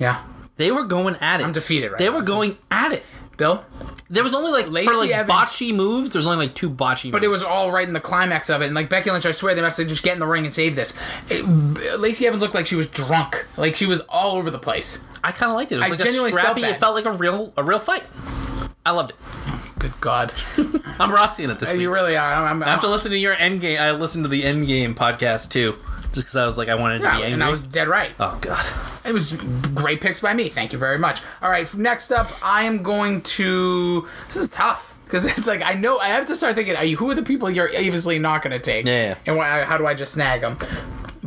Yeah. 0.00 0.22
They 0.56 0.72
were 0.72 0.84
going 0.84 1.16
at 1.16 1.42
it. 1.42 1.44
I'm 1.44 1.52
defeated 1.52 1.90
right 1.92 1.98
They 1.98 2.08
now. 2.08 2.16
were 2.16 2.22
going 2.22 2.56
at 2.70 2.92
it. 2.92 3.04
Bill? 3.36 3.62
There 4.08 4.22
was 4.22 4.32
only 4.34 4.50
like 4.50 4.70
Lacey 4.70 4.88
for 4.88 4.96
like 4.96 5.10
Evans- 5.10 5.30
botchy 5.38 5.74
moves. 5.74 6.12
There 6.14 6.18
was 6.18 6.26
only 6.26 6.46
like 6.46 6.54
two 6.54 6.70
botchy. 6.70 7.12
But 7.12 7.22
it 7.22 7.28
was 7.28 7.42
all 7.42 7.70
right 7.70 7.86
in 7.86 7.92
the 7.92 8.00
climax 8.00 8.48
of 8.48 8.62
it. 8.62 8.66
And 8.66 8.74
like 8.74 8.88
Becky 8.88 9.10
Lynch, 9.10 9.26
I 9.26 9.32
swear 9.32 9.54
they 9.54 9.60
must 9.60 9.76
have 9.76 9.86
just 9.86 10.02
get 10.02 10.14
in 10.14 10.20
the 10.20 10.26
ring 10.26 10.44
and 10.44 10.52
save 10.54 10.76
this. 10.76 10.96
It, 11.28 11.44
Lacey 12.00 12.26
Evans 12.26 12.40
looked 12.40 12.54
like 12.54 12.66
she 12.66 12.76
was 12.76 12.86
drunk. 12.86 13.46
Like 13.58 13.76
she 13.76 13.84
was 13.84 14.00
all 14.08 14.38
over 14.38 14.50
the 14.50 14.58
place. 14.58 15.06
I 15.22 15.32
kind 15.32 15.52
of 15.52 15.56
liked 15.56 15.72
it. 15.72 15.74
It 15.74 15.78
was 15.80 15.88
I 15.88 15.90
like 15.90 16.00
a 16.00 16.04
genuinely 16.04 16.30
felt 16.32 16.56
scrappy. 16.56 16.62
It 16.64 16.80
felt 16.80 16.94
like 16.94 17.04
a 17.04 17.12
real 17.12 17.52
a 17.58 17.62
real 17.62 17.78
fight. 17.78 18.04
I 18.84 18.90
loved 18.90 19.10
it. 19.10 19.16
Oh, 19.20 19.72
good 19.78 19.92
God. 20.00 20.34
I'm 20.98 21.12
Rossian 21.12 21.50
it 21.50 21.60
this 21.60 21.70
week. 21.70 21.82
you 21.82 21.92
really 21.92 22.16
are. 22.16 22.32
I'm, 22.32 22.62
I'm, 22.62 22.68
After 22.68 22.88
listening 22.88 23.12
to 23.12 23.18
your 23.18 23.36
Endgame, 23.36 23.78
I 23.78 23.92
listened 23.92 24.24
to 24.24 24.28
the 24.28 24.42
Endgame 24.42 24.94
podcast 24.94 25.50
too, 25.50 25.78
just 26.12 26.14
because 26.14 26.34
I 26.34 26.44
was 26.44 26.58
like, 26.58 26.68
I 26.68 26.74
wanted 26.74 26.98
to 26.98 27.04
yeah, 27.04 27.10
be 27.10 27.22
angry. 27.22 27.32
and 27.34 27.44
I 27.44 27.48
was 27.48 27.62
dead 27.62 27.86
right. 27.86 28.10
oh 28.18 28.36
god. 28.40 28.64
It 29.04 29.12
was 29.12 29.36
great 29.74 30.00
picks 30.00 30.18
by 30.20 30.34
me. 30.34 30.48
Thank 30.48 30.72
you 30.72 30.80
very 30.80 30.98
much. 30.98 31.22
All 31.40 31.50
right, 31.50 31.72
next 31.74 32.10
up, 32.10 32.28
I 32.42 32.64
am 32.64 32.82
going 32.82 33.22
to. 33.22 34.08
This 34.26 34.36
is 34.36 34.48
tough 34.48 34.98
because 35.04 35.26
it's 35.38 35.46
like 35.46 35.62
I 35.62 35.74
know 35.74 35.98
I 35.98 36.08
have 36.08 36.26
to 36.26 36.34
start 36.34 36.56
thinking. 36.56 36.74
Are 36.74 36.84
you 36.84 36.96
who 36.96 37.08
are 37.10 37.14
the 37.14 37.22
people 37.22 37.48
you're 37.50 37.68
obviously 37.68 38.18
not 38.18 38.42
going 38.42 38.52
to 38.52 38.58
take? 38.58 38.86
Yeah, 38.86 39.10
yeah. 39.10 39.14
And 39.26 39.36
why, 39.36 39.62
how 39.62 39.78
do 39.78 39.86
I 39.86 39.94
just 39.94 40.12
snag 40.14 40.40
them? 40.40 40.58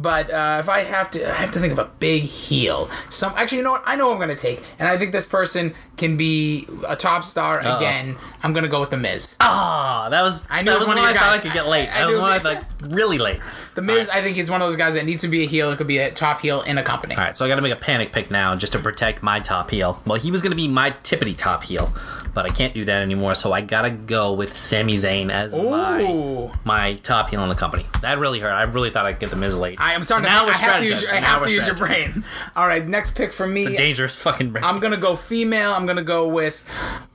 But 0.06 0.30
uh, 0.30 0.58
if 0.60 0.70
I 0.70 0.82
have 0.82 1.10
to, 1.12 1.28
I 1.28 1.34
have 1.34 1.52
to 1.54 1.60
think 1.60 1.74
of 1.74 1.80
a 1.80 1.89
big 1.98 2.22
heel. 2.22 2.91
Some 3.10 3.34
actually, 3.36 3.58
you 3.58 3.63
know 3.63 3.72
what? 3.72 3.82
I 3.88 3.96
know 3.96 4.12
I'm 4.12 4.18
going 4.18 4.30
to 4.30 4.36
take, 4.36 4.62
and 4.78 4.88
I 4.88 5.00
think 5.00 5.12
this 5.13 5.26
person 5.26 5.74
can 5.98 6.15
be 6.15 6.68
a 6.88 6.96
top 6.96 7.24
star 7.24 7.60
again. 7.60 8.15
I'm 8.44 8.54
going 8.54 8.65
to 8.65 8.70
go 8.70 8.80
with 8.80 8.91
the 8.91 8.98
Miz. 8.98 9.36
Ah, 9.39 10.08
that 10.12 10.22
was 10.22 10.46
I 10.48 10.62
knew 10.62 10.70
that 10.70 10.78
was 10.80 10.88
one 10.88 10.98
one 10.98 11.06
of 11.06 11.10
I 11.10 11.13
your 11.13 11.20
thought 11.22 11.34
I 11.34 11.39
could 11.39 11.54
get 11.54 11.68
late. 11.68 11.89
I- 11.89 11.98
I 11.98 12.02
That 12.02 12.08
was 12.10 12.20
one 12.20 12.32
I 12.32 12.38
thought 12.38 12.65
really 12.88 13.18
late. 13.18 13.39
The 13.75 13.81
Miz, 13.81 14.09
I 14.09 14.21
think, 14.21 14.38
is 14.38 14.49
one 14.49 14.61
of 14.61 14.67
those 14.67 14.77
guys 14.77 14.93
that 14.93 15.05
needs 15.05 15.21
to 15.23 15.27
be 15.27 15.43
a 15.43 15.45
heel 15.45 15.69
and 15.69 15.77
could 15.77 15.88
be 15.88 15.97
a 15.97 16.09
top 16.09 16.39
heel 16.41 16.61
in 16.61 16.77
a 16.77 16.83
company. 16.83 17.13
All 17.15 17.21
right, 17.21 17.38
so 17.38 17.45
I 17.45 17.49
got 17.49 17.55
to 17.55 17.61
make 17.61 17.73
a 17.73 17.77
panic 17.77 18.11
pick 18.13 18.31
now 18.31 18.55
just 18.55 18.73
to 18.73 18.79
protect 18.79 19.21
my 19.21 19.39
top 19.41 19.69
heel. 19.69 20.01
Well, 20.05 20.17
he 20.19 20.31
was 20.31 20.41
going 20.41 20.51
to 20.51 20.55
be 20.55 20.67
my 20.69 20.91
tippity 21.03 21.35
top 21.38 21.63
heel, 21.63 21.93
but 22.33 22.45
I 22.45 22.49
can't 22.49 22.73
do 22.73 22.85
that 22.85 23.01
anymore. 23.01 23.35
So 23.35 23.51
I 23.51 23.59
got 23.59 23.81
to 23.81 23.91
go 23.91 24.31
with 24.33 24.57
Sami 24.57 24.95
Zayn 24.95 25.29
as 25.29 25.53
my 25.53 26.01
Ooh. 26.03 26.51
my 26.63 26.93
top 27.03 27.29
heel 27.29 27.43
in 27.43 27.49
the 27.49 27.55
company. 27.55 27.85
That 28.01 28.17
really 28.17 28.39
hurt. 28.39 28.51
I 28.51 28.63
really 28.63 28.91
thought 28.91 29.05
I'd 29.05 29.19
get 29.19 29.29
the 29.29 29.35
Miz 29.35 29.57
late. 29.57 29.77
I 29.79 29.93
am 29.93 30.03
starting 30.03 30.29
So 30.29 30.33
now 30.33 30.41
to. 30.41 30.45
we're 30.47 30.53
I 30.53 30.57
have 30.57 30.79
to 30.79 30.88
use. 30.88 31.07
I 31.09 31.15
have 31.15 31.43
to 31.43 31.51
use 31.51 31.67
your 31.67 31.75
brain. 31.75 32.23
All 32.55 32.67
right, 32.67 32.88
next 32.88 33.17
pick 33.17 33.33
for 33.33 33.45
me. 33.45 33.75
Dangerous 33.75 34.15
fucking 34.15 34.51
brain. 34.51 34.63
I'm 34.63 34.79
gonna 34.79 34.95
go 34.95 35.17
female. 35.17 35.73
I'm 35.73 35.85
gonna 35.85 36.01
go 36.01 36.29
with, 36.29 36.63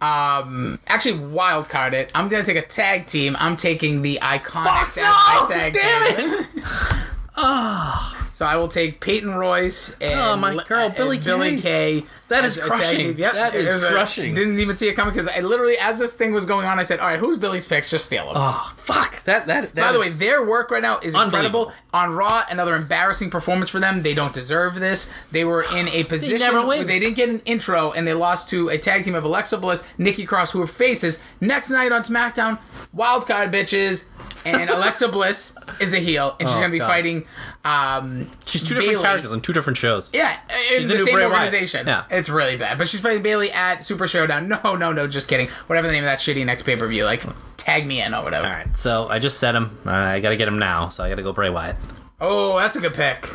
um, 0.03 0.79
actually 0.87 1.19
wild 1.19 1.71
card 1.71 1.95
it. 1.95 2.11
I'm 2.15 2.29
gonna 2.29 2.45
take 2.45 2.59
a 2.59 2.67
tag 2.67 3.07
team. 3.07 3.35
I'm 3.39 3.57
taking 3.57 4.03
the 4.03 4.19
Iconics 4.21 4.99
as 4.99 5.05
my 5.05 5.47
tag 5.49 5.73
Damn 5.73 6.17
team. 6.17 6.47
Ah. 7.43 8.29
So 8.33 8.45
I 8.45 8.57
will 8.57 8.69
take 8.69 9.01
Peyton 9.01 9.35
Royce 9.35 9.97
oh, 10.01 10.05
and 10.05 10.21
Oh, 10.21 10.37
my 10.37 10.53
Le- 10.53 10.65
girl, 10.65 10.87
and 10.87 10.95
Billy 10.95 11.19
Billie 11.19 11.61
Kay. 11.61 12.05
That 12.31 12.45
is 12.47 12.57
crushing. 12.57 13.19
Yep, 13.19 13.33
That 13.35 13.55
is 13.55 13.83
a- 13.85 13.91
crushing. 13.91 14.33
didn't 14.35 14.59
even 14.59 14.77
see 14.77 14.89
it 14.89 14.95
coming 14.95 15.13
because 15.13 15.29
I 15.29 15.41
literally, 15.41 15.77
as 15.79 15.99
this 15.99 16.13
thing 16.13 16.33
was 16.33 16.45
going 16.47 16.65
on, 16.67 16.79
I 16.79 16.85
said, 16.85 16.99
"All 17.01 17.07
right, 17.09 17.19
who's 17.19 17.37
Billy's 17.37 17.67
picks? 17.67 17.91
Just 17.91 18.07
steal 18.07 18.25
them." 18.27 18.35
oh 18.37 18.73
fuck 18.77 19.23
that 19.25 19.47
that. 19.49 19.75
that 19.75 19.87
By 19.87 19.93
the 19.93 20.01
way, 20.01 20.09
their 20.09 20.43
work 20.45 20.71
right 20.71 20.83
now 20.83 20.99
is 21.01 21.15
incredible. 21.15 21.73
On 21.93 22.13
Raw, 22.13 22.43
another 22.51 22.75
embarrassing 22.77 23.31
performance 23.31 23.69
for 23.69 23.81
them. 23.81 24.03
They 24.03 24.15
don't 24.15 24.33
deserve 24.33 24.77
this. 24.77 25.11
They 25.33 25.45
were 25.45 25.65
in 25.75 25.89
a 25.89 26.05
position 26.15 26.39
never 26.39 26.59
win. 26.61 26.69
where 26.79 26.85
they 26.85 26.99
didn't 27.01 27.17
get 27.17 27.29
an 27.29 27.41
intro 27.45 27.91
and 27.93 28.07
they 28.07 28.15
lost 28.15 28.49
to 28.51 28.69
a 28.69 28.79
tag 28.79 29.05
team 29.05 29.15
of 29.15 29.25
Alexa 29.25 29.59
Bliss, 29.59 29.85
Nikki 29.99 30.25
Cross, 30.25 30.53
who 30.53 30.61
were 30.61 30.67
faces. 30.67 31.21
Next 31.41 31.69
night 31.71 31.91
on 31.93 32.03
SmackDown, 32.03 32.59
wildcard 32.97 33.53
bitches. 33.53 34.07
And 34.47 34.71
Alexa 34.77 35.09
Bliss 35.09 35.55
is 35.81 35.93
a 35.93 35.99
heel, 35.99 36.35
and 36.41 36.49
she's 36.49 36.57
Oh, 36.57 36.61
gonna 36.61 36.73
be 36.73 36.79
God. 36.79 36.87
fighting. 36.87 37.27
Um, 37.63 38.31
she's 38.51 38.63
two 38.63 38.75
Bayley. 38.75 38.87
different 38.87 39.05
characters 39.05 39.33
on 39.33 39.41
two 39.41 39.53
different 39.53 39.77
shows. 39.77 40.11
Yeah, 40.13 40.37
in 40.73 40.83
the 40.83 40.89
the, 40.89 40.99
same 40.99 41.15
Bray 41.15 41.27
Wyatt. 41.27 41.39
organization. 41.39 41.87
Yeah. 41.87 42.05
it's 42.11 42.29
really 42.29 42.57
bad. 42.57 42.79
But 42.79 42.89
she's 42.89 43.01
fighting 43.01 43.23
Bayley 43.23 43.51
at 43.53 43.85
Super 43.85 44.07
Showdown. 44.09 44.49
No, 44.65 44.75
no, 44.77 44.93
no, 44.93 45.07
just 45.07 45.29
kidding. 45.29 45.49
Whatever 45.69 45.87
the 45.87 45.93
name 45.93 46.05
of 46.05 46.09
that 46.09 46.19
shitty 46.19 46.45
next 46.45 46.63
pay 46.65 46.77
per 46.77 46.87
view, 46.87 47.05
like 47.05 47.23
tag 47.57 47.87
me 47.87 48.01
in 48.03 48.15
or 48.15 48.23
whatever. 48.25 48.47
All 48.47 48.53
right, 48.53 48.77
so 48.77 49.09
I 49.09 49.19
just 49.19 49.39
set 49.39 49.55
him. 49.55 49.79
Uh, 49.87 49.91
I 49.91 50.21
got 50.21 50.31
to 50.31 50.37
get 50.37 50.49
him 50.49 50.59
now, 50.59 50.89
so 50.89 51.05
I 51.05 51.09
got 51.09 51.17
to 51.17 51.23
go 51.23 51.33
Bray 51.33 51.51
Wyatt. 51.51 51.77
Oh, 52.21 52.59
that's 52.59 52.77
a 52.77 52.81
good 52.81 52.95
pick. 52.95 53.27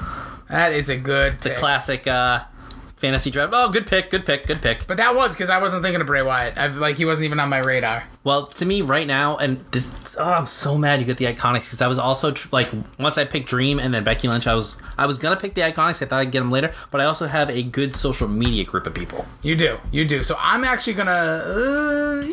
That 0.50 0.74
is 0.74 0.90
a 0.90 0.98
good 0.98 1.40
The 1.40 1.52
classic 1.52 2.06
uh, 2.08 2.42
fantasy 2.98 3.30
draft. 3.30 3.54
Oh, 3.56 3.72
good 3.72 3.88
pick, 3.88 4.10
good 4.10 4.26
pick, 4.26 4.48
good 4.48 4.62
pick. 4.62 4.88
But 4.88 4.98
that 4.98 5.16
was 5.16 5.34
because 5.34 5.50
I 5.50 5.62
wasn't 5.62 5.84
thinking 5.84 6.02
of 6.02 6.08
Bray 6.08 6.22
Wyatt. 6.22 6.58
I've, 6.58 6.78
like 6.78 6.96
he 6.96 7.06
wasn't 7.06 7.26
even 7.26 7.40
on 7.40 7.50
my 7.50 7.60
radar. 7.60 8.04
Well, 8.24 8.48
to 8.48 8.66
me 8.66 8.82
right 8.82 9.06
now, 9.06 9.38
and 9.38 9.64
oh, 10.18 10.24
I'm 10.24 10.48
so 10.48 10.78
mad 10.78 11.00
you 11.00 11.06
get 11.06 11.18
the 11.18 11.26
Iconics 11.26 11.66
because 11.66 11.82
I 11.82 11.88
was 11.88 12.00
also 12.00 12.32
tr- 12.32 12.50
like, 12.52 12.72
once 12.98 13.18
I 13.18 13.26
picked 13.26 13.48
Dream 13.48 13.80
and 13.80 13.94
then 13.94 14.04
Becky 14.04 14.28
Lynch, 14.28 14.48
I 14.48 14.56
was 14.56 14.82
I 14.98 15.06
was 15.06 15.18
gonna 15.18 15.38
pick 15.38 15.54
the 15.54 15.62
Iconics. 15.62 16.02
I 16.02 16.06
thought 16.06 16.20
I'd 16.20 16.32
get 16.32 16.40
them 16.40 16.52
later, 16.52 16.74
but 16.92 17.02
I 17.02 17.06
also 17.06 17.28
have 17.28 17.50
a 17.50 17.64
good 17.64 17.94
social 17.96 18.28
media 18.28 18.64
group 18.64 18.88
of 18.88 18.94
people. 18.94 19.26
You 19.42 19.56
do, 19.56 19.80
you 19.92 20.06
do. 20.06 20.24
So 20.24 20.36
I'm 20.40 20.64
actually 20.64 20.94
gonna. 20.94 21.12
Uh, 21.12 22.28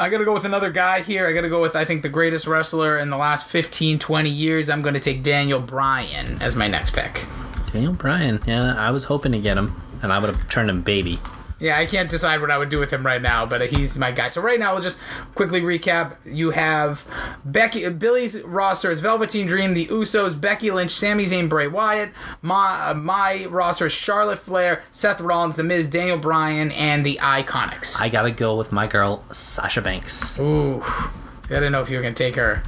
I 0.00 0.08
gotta 0.08 0.24
go 0.24 0.32
with 0.32 0.44
another 0.44 0.70
guy 0.70 1.00
here. 1.00 1.26
I 1.26 1.32
gotta 1.32 1.48
go 1.48 1.60
with 1.60 1.76
I 1.76 1.84
think 1.84 2.02
the 2.02 2.08
greatest 2.08 2.46
wrestler 2.46 2.98
in 2.98 3.10
the 3.10 3.16
last 3.16 3.48
15, 3.48 3.98
20 3.98 4.28
years. 4.28 4.68
I'm 4.68 4.82
gonna 4.82 5.00
take 5.00 5.22
Daniel 5.22 5.60
Bryan 5.60 6.40
as 6.42 6.56
my 6.56 6.66
next 6.66 6.90
pick. 6.92 7.24
Daniel 7.72 7.92
Bryan, 7.92 8.40
yeah, 8.46 8.74
I 8.76 8.90
was 8.90 9.04
hoping 9.04 9.32
to 9.32 9.38
get 9.38 9.56
him, 9.56 9.80
and 10.02 10.12
I 10.12 10.18
would 10.18 10.34
have 10.34 10.48
turned 10.48 10.70
him 10.70 10.82
baby. 10.82 11.18
Yeah, 11.60 11.76
I 11.76 11.86
can't 11.86 12.08
decide 12.08 12.40
what 12.40 12.52
I 12.52 12.58
would 12.58 12.68
do 12.68 12.78
with 12.78 12.92
him 12.92 13.04
right 13.04 13.20
now, 13.20 13.44
but 13.44 13.68
he's 13.68 13.98
my 13.98 14.12
guy. 14.12 14.28
So 14.28 14.40
right 14.40 14.60
now, 14.60 14.74
we'll 14.74 14.82
just 14.82 15.00
quickly 15.34 15.60
recap. 15.60 16.14
You 16.24 16.50
have 16.50 17.04
Becky, 17.44 17.88
Billy's 17.88 18.40
roster 18.42 18.92
is 18.92 19.00
Velveteen 19.00 19.48
Dream, 19.48 19.74
the 19.74 19.86
Usos, 19.86 20.40
Becky 20.40 20.70
Lynch, 20.70 20.92
Sami 20.92 21.24
Zayn, 21.24 21.48
Bray 21.48 21.66
Wyatt. 21.66 22.10
My 22.42 22.90
uh, 22.90 22.94
my 22.94 23.46
roster 23.46 23.86
is 23.86 23.92
Charlotte 23.92 24.38
Flair, 24.38 24.84
Seth 24.92 25.20
Rollins, 25.20 25.56
The 25.56 25.64
Miz, 25.64 25.88
Daniel 25.88 26.18
Bryan, 26.18 26.70
and 26.70 27.04
the 27.04 27.16
Iconics. 27.20 28.00
I 28.00 28.08
gotta 28.08 28.30
go 28.30 28.56
with 28.56 28.70
my 28.70 28.86
girl 28.86 29.24
Sasha 29.32 29.82
Banks. 29.82 30.38
Ooh, 30.38 30.80
I 30.84 31.10
didn't 31.48 31.72
know 31.72 31.82
if 31.82 31.90
you 31.90 31.96
were 31.96 32.02
gonna 32.04 32.14
take 32.14 32.36
her. 32.36 32.62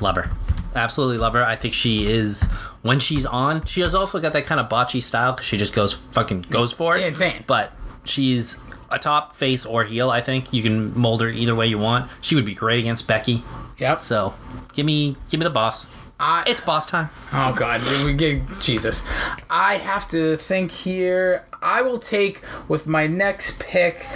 Love 0.00 0.14
her. 0.14 0.30
Absolutely 0.76 1.18
love 1.18 1.32
her. 1.32 1.42
I 1.42 1.56
think 1.56 1.74
she 1.74 2.06
is 2.06 2.48
when 2.82 2.98
she's 2.98 3.26
on. 3.26 3.64
She 3.66 3.80
has 3.80 3.94
also 3.94 4.20
got 4.20 4.32
that 4.32 4.44
kind 4.44 4.60
of 4.60 4.68
botchy 4.68 5.02
style 5.02 5.32
because 5.32 5.46
she 5.46 5.56
just 5.56 5.74
goes 5.74 5.94
fucking 5.94 6.42
goes 6.50 6.72
for 6.72 6.96
it. 6.96 7.04
Insane. 7.04 7.44
But 7.46 7.74
she's 8.04 8.58
a 8.90 8.98
top 8.98 9.34
face 9.34 9.64
or 9.64 9.84
heel. 9.84 10.10
I 10.10 10.20
think 10.20 10.52
you 10.52 10.62
can 10.62 10.98
mold 10.98 11.20
her 11.22 11.28
either 11.28 11.54
way 11.54 11.66
you 11.66 11.78
want. 11.78 12.10
She 12.20 12.34
would 12.34 12.44
be 12.44 12.54
great 12.54 12.80
against 12.80 13.06
Becky. 13.06 13.42
Yep. 13.80 14.00
So 14.00 14.34
give 14.74 14.86
me 14.86 15.16
give 15.30 15.40
me 15.40 15.44
the 15.44 15.50
boss. 15.50 15.86
I, 16.22 16.44
It's 16.46 16.60
boss 16.60 16.84
time. 16.84 17.08
Oh 17.32 17.54
God, 17.56 17.80
we 18.04 18.12
get 18.12 18.42
Jesus. 18.60 19.06
I 19.48 19.76
have 19.76 20.06
to 20.10 20.36
think 20.36 20.70
here. 20.70 21.46
I 21.62 21.80
will 21.80 21.98
take 21.98 22.42
with 22.68 22.86
my 22.86 23.06
next 23.06 23.58
pick. 23.58 24.06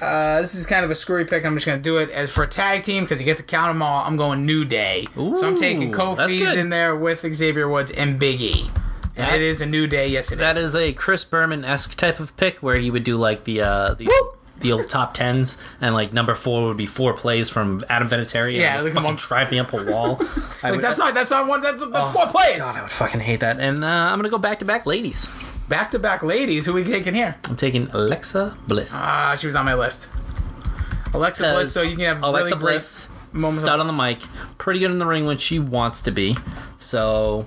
Uh, 0.00 0.40
this 0.40 0.56
is 0.56 0.66
kind 0.66 0.84
of 0.84 0.90
a 0.90 0.94
screwy 0.96 1.24
pick. 1.24 1.44
I'm 1.46 1.54
just 1.54 1.66
gonna 1.66 1.80
do 1.80 1.98
it 1.98 2.10
as 2.10 2.32
for 2.32 2.42
a 2.42 2.48
tag 2.48 2.82
team 2.82 3.04
because 3.04 3.20
you 3.20 3.24
get 3.24 3.36
to 3.36 3.42
count 3.44 3.70
them 3.70 3.80
all. 3.80 4.04
I'm 4.04 4.16
going 4.16 4.44
New 4.44 4.64
Day. 4.64 5.06
Ooh, 5.16 5.36
so 5.36 5.46
I'm 5.46 5.56
taking 5.56 5.92
Kofi's 5.92 6.54
in 6.54 6.70
there 6.70 6.96
with 6.96 7.24
Xavier 7.32 7.68
Woods 7.68 7.92
and 7.92 8.18
Big 8.18 8.40
E. 8.40 8.66
And 9.14 9.26
That- 9.26 9.34
it 9.34 9.42
is 9.42 9.60
a 9.60 9.66
New 9.66 9.86
Day. 9.86 10.08
Yes, 10.08 10.30
it 10.32 10.34
is. 10.34 10.38
That 10.40 10.56
is 10.56 10.74
a 10.74 10.92
Chris 10.94 11.24
Berman 11.24 11.64
esque 11.64 11.94
type 11.96 12.18
of 12.18 12.36
pick 12.36 12.58
where 12.58 12.76
he 12.78 12.90
would 12.90 13.04
do 13.04 13.16
like 13.16 13.44
the 13.44 13.60
uh, 13.62 13.94
the 13.94 14.06
Whoop. 14.06 14.31
The 14.62 14.72
old 14.72 14.88
top 14.88 15.14
tens, 15.14 15.62
and 15.80 15.94
like 15.94 16.12
number 16.12 16.34
four 16.34 16.64
would 16.68 16.76
be 16.76 16.86
four 16.86 17.12
plays 17.14 17.50
from 17.50 17.84
Adam 17.88 18.08
Vinatieri. 18.08 18.56
Yeah, 18.56 18.78
and 18.78 18.80
it 18.80 18.82
would 18.82 18.84
like 18.84 18.94
the 18.94 19.00
fucking 19.00 19.04
one- 19.04 19.16
drive 19.16 19.50
me 19.50 19.58
up 19.58 19.72
a 19.72 19.84
wall. 19.84 20.20
Like, 20.62 20.72
would- 20.74 20.80
that's 20.82 20.98
not. 20.98 21.12
That's 21.14 21.30
not 21.32 21.48
one. 21.48 21.60
That's, 21.60 21.84
that's 21.84 22.08
Oh, 22.08 22.12
four 22.12 22.26
plays. 22.28 22.60
God, 22.62 22.76
I 22.76 22.82
would 22.82 22.90
fucking 22.90 23.20
hate 23.20 23.40
that. 23.40 23.58
And 23.58 23.82
uh, 23.82 23.86
I'm 23.86 24.16
gonna 24.18 24.28
go 24.30 24.38
back 24.38 24.60
to 24.60 24.64
back 24.64 24.86
ladies. 24.86 25.28
Back 25.68 25.90
to 25.90 25.98
back 25.98 26.22
ladies. 26.22 26.66
Who 26.66 26.72
we 26.74 26.84
taking 26.84 27.14
here? 27.14 27.34
I'm 27.48 27.56
taking 27.56 27.88
Alexa 27.90 28.56
Bliss. 28.68 28.92
Ah, 28.94 29.34
she 29.36 29.46
was 29.46 29.56
on 29.56 29.64
my 29.66 29.74
list. 29.74 30.08
Alexa 31.14 31.42
Because 31.42 31.56
Bliss. 31.56 31.72
So 31.72 31.82
you 31.82 31.96
can 31.96 32.04
have 32.06 32.22
Alexa 32.22 32.54
really 32.56 32.60
Bliss, 32.74 33.08
moments 33.32 33.58
stud 33.60 33.80
on 33.80 33.86
the 33.86 33.92
mic, 33.92 34.20
pretty 34.58 34.80
good 34.80 34.90
in 34.90 34.98
the 34.98 35.06
ring 35.06 35.26
when 35.26 35.38
she 35.38 35.58
wants 35.58 36.00
to 36.02 36.10
be. 36.12 36.36
So 36.76 37.46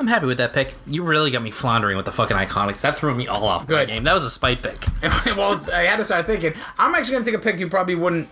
I'm 0.00 0.06
happy 0.06 0.24
with 0.24 0.38
that 0.38 0.54
pick. 0.54 0.74
You 0.86 1.04
really 1.04 1.30
got 1.30 1.42
me 1.42 1.50
floundering 1.50 1.94
with 1.98 2.06
the 2.06 2.12
fucking 2.12 2.34
iconics. 2.34 2.80
That 2.80 2.96
threw 2.96 3.14
me 3.14 3.26
all 3.28 3.44
off 3.44 3.64
my 3.68 3.80
Good. 3.84 3.88
game. 3.88 4.04
That 4.04 4.14
was 4.14 4.24
a 4.24 4.30
spite 4.30 4.62
pick. 4.62 4.82
well, 5.36 5.60
I 5.74 5.82
had 5.82 5.98
to 5.98 6.04
start 6.04 6.24
thinking. 6.24 6.54
I'm 6.78 6.94
actually 6.94 7.12
going 7.12 7.24
to 7.26 7.30
take 7.32 7.38
a 7.38 7.42
pick 7.42 7.60
you 7.60 7.68
probably 7.68 7.96
wouldn't 7.96 8.26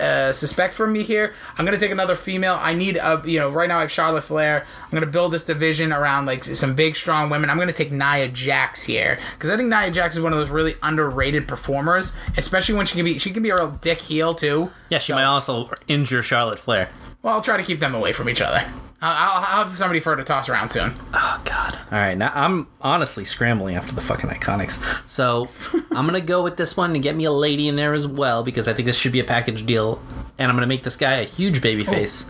uh, 0.00 0.32
suspect 0.32 0.74
from 0.74 0.92
me 0.92 1.02
here. 1.02 1.34
I'm 1.56 1.64
going 1.64 1.76
to 1.76 1.80
take 1.84 1.90
another 1.90 2.14
female. 2.14 2.56
I 2.60 2.72
need 2.72 2.98
a, 2.98 3.20
you 3.24 3.40
know, 3.40 3.50
right 3.50 3.68
now 3.68 3.78
I 3.78 3.80
have 3.80 3.90
Charlotte 3.90 4.22
Flair. 4.22 4.64
I'm 4.84 4.90
going 4.92 5.02
to 5.02 5.10
build 5.10 5.32
this 5.32 5.44
division 5.44 5.92
around 5.92 6.26
like 6.26 6.44
some 6.44 6.76
big, 6.76 6.94
strong 6.94 7.30
women. 7.30 7.50
I'm 7.50 7.56
going 7.56 7.66
to 7.66 7.74
take 7.74 7.90
Nia 7.90 8.28
Jax 8.28 8.84
here 8.84 9.18
because 9.34 9.50
I 9.50 9.56
think 9.56 9.70
Nia 9.70 9.90
Jax 9.90 10.14
is 10.14 10.22
one 10.22 10.32
of 10.32 10.38
those 10.38 10.50
really 10.50 10.76
underrated 10.84 11.48
performers, 11.48 12.12
especially 12.36 12.76
when 12.76 12.86
she 12.86 12.94
can 12.94 13.04
be 13.04 13.18
she 13.18 13.32
can 13.32 13.42
be 13.42 13.50
a 13.50 13.56
real 13.56 13.72
dick 13.72 14.00
heel 14.00 14.34
too. 14.34 14.70
Yeah, 14.88 14.98
she 14.98 15.10
So- 15.10 15.16
might 15.16 15.24
also 15.24 15.68
injure 15.88 16.22
Charlotte 16.22 16.60
Flair. 16.60 16.90
Well, 17.22 17.34
I'll 17.34 17.42
try 17.42 17.56
to 17.56 17.64
keep 17.64 17.80
them 17.80 17.96
away 17.96 18.12
from 18.12 18.28
each 18.28 18.40
other. 18.40 18.64
I'll, 19.00 19.12
I'll, 19.12 19.36
I'll 19.58 19.64
have 19.64 19.70
somebody 19.76 20.00
for 20.00 20.10
her 20.10 20.16
to 20.16 20.24
toss 20.24 20.48
around 20.48 20.70
soon. 20.70 20.92
Oh 21.14 21.40
God! 21.44 21.78
All 21.92 21.98
right, 21.98 22.18
now 22.18 22.32
I'm 22.34 22.66
honestly 22.80 23.24
scrambling 23.24 23.76
after 23.76 23.94
the 23.94 24.00
fucking 24.00 24.28
iconics. 24.30 24.82
So 25.08 25.48
I'm 25.92 26.04
gonna 26.06 26.20
go 26.20 26.42
with 26.42 26.56
this 26.56 26.76
one 26.76 26.92
and 26.94 27.02
get 27.02 27.14
me 27.14 27.24
a 27.24 27.32
lady 27.32 27.68
in 27.68 27.76
there 27.76 27.92
as 27.94 28.06
well 28.08 28.42
because 28.42 28.66
I 28.66 28.72
think 28.72 28.86
this 28.86 28.96
should 28.98 29.12
be 29.12 29.20
a 29.20 29.24
package 29.24 29.64
deal, 29.66 30.02
and 30.38 30.50
I'm 30.50 30.56
gonna 30.56 30.66
make 30.66 30.82
this 30.82 30.96
guy 30.96 31.14
a 31.14 31.24
huge 31.24 31.62
baby 31.62 31.84
face. 31.84 32.24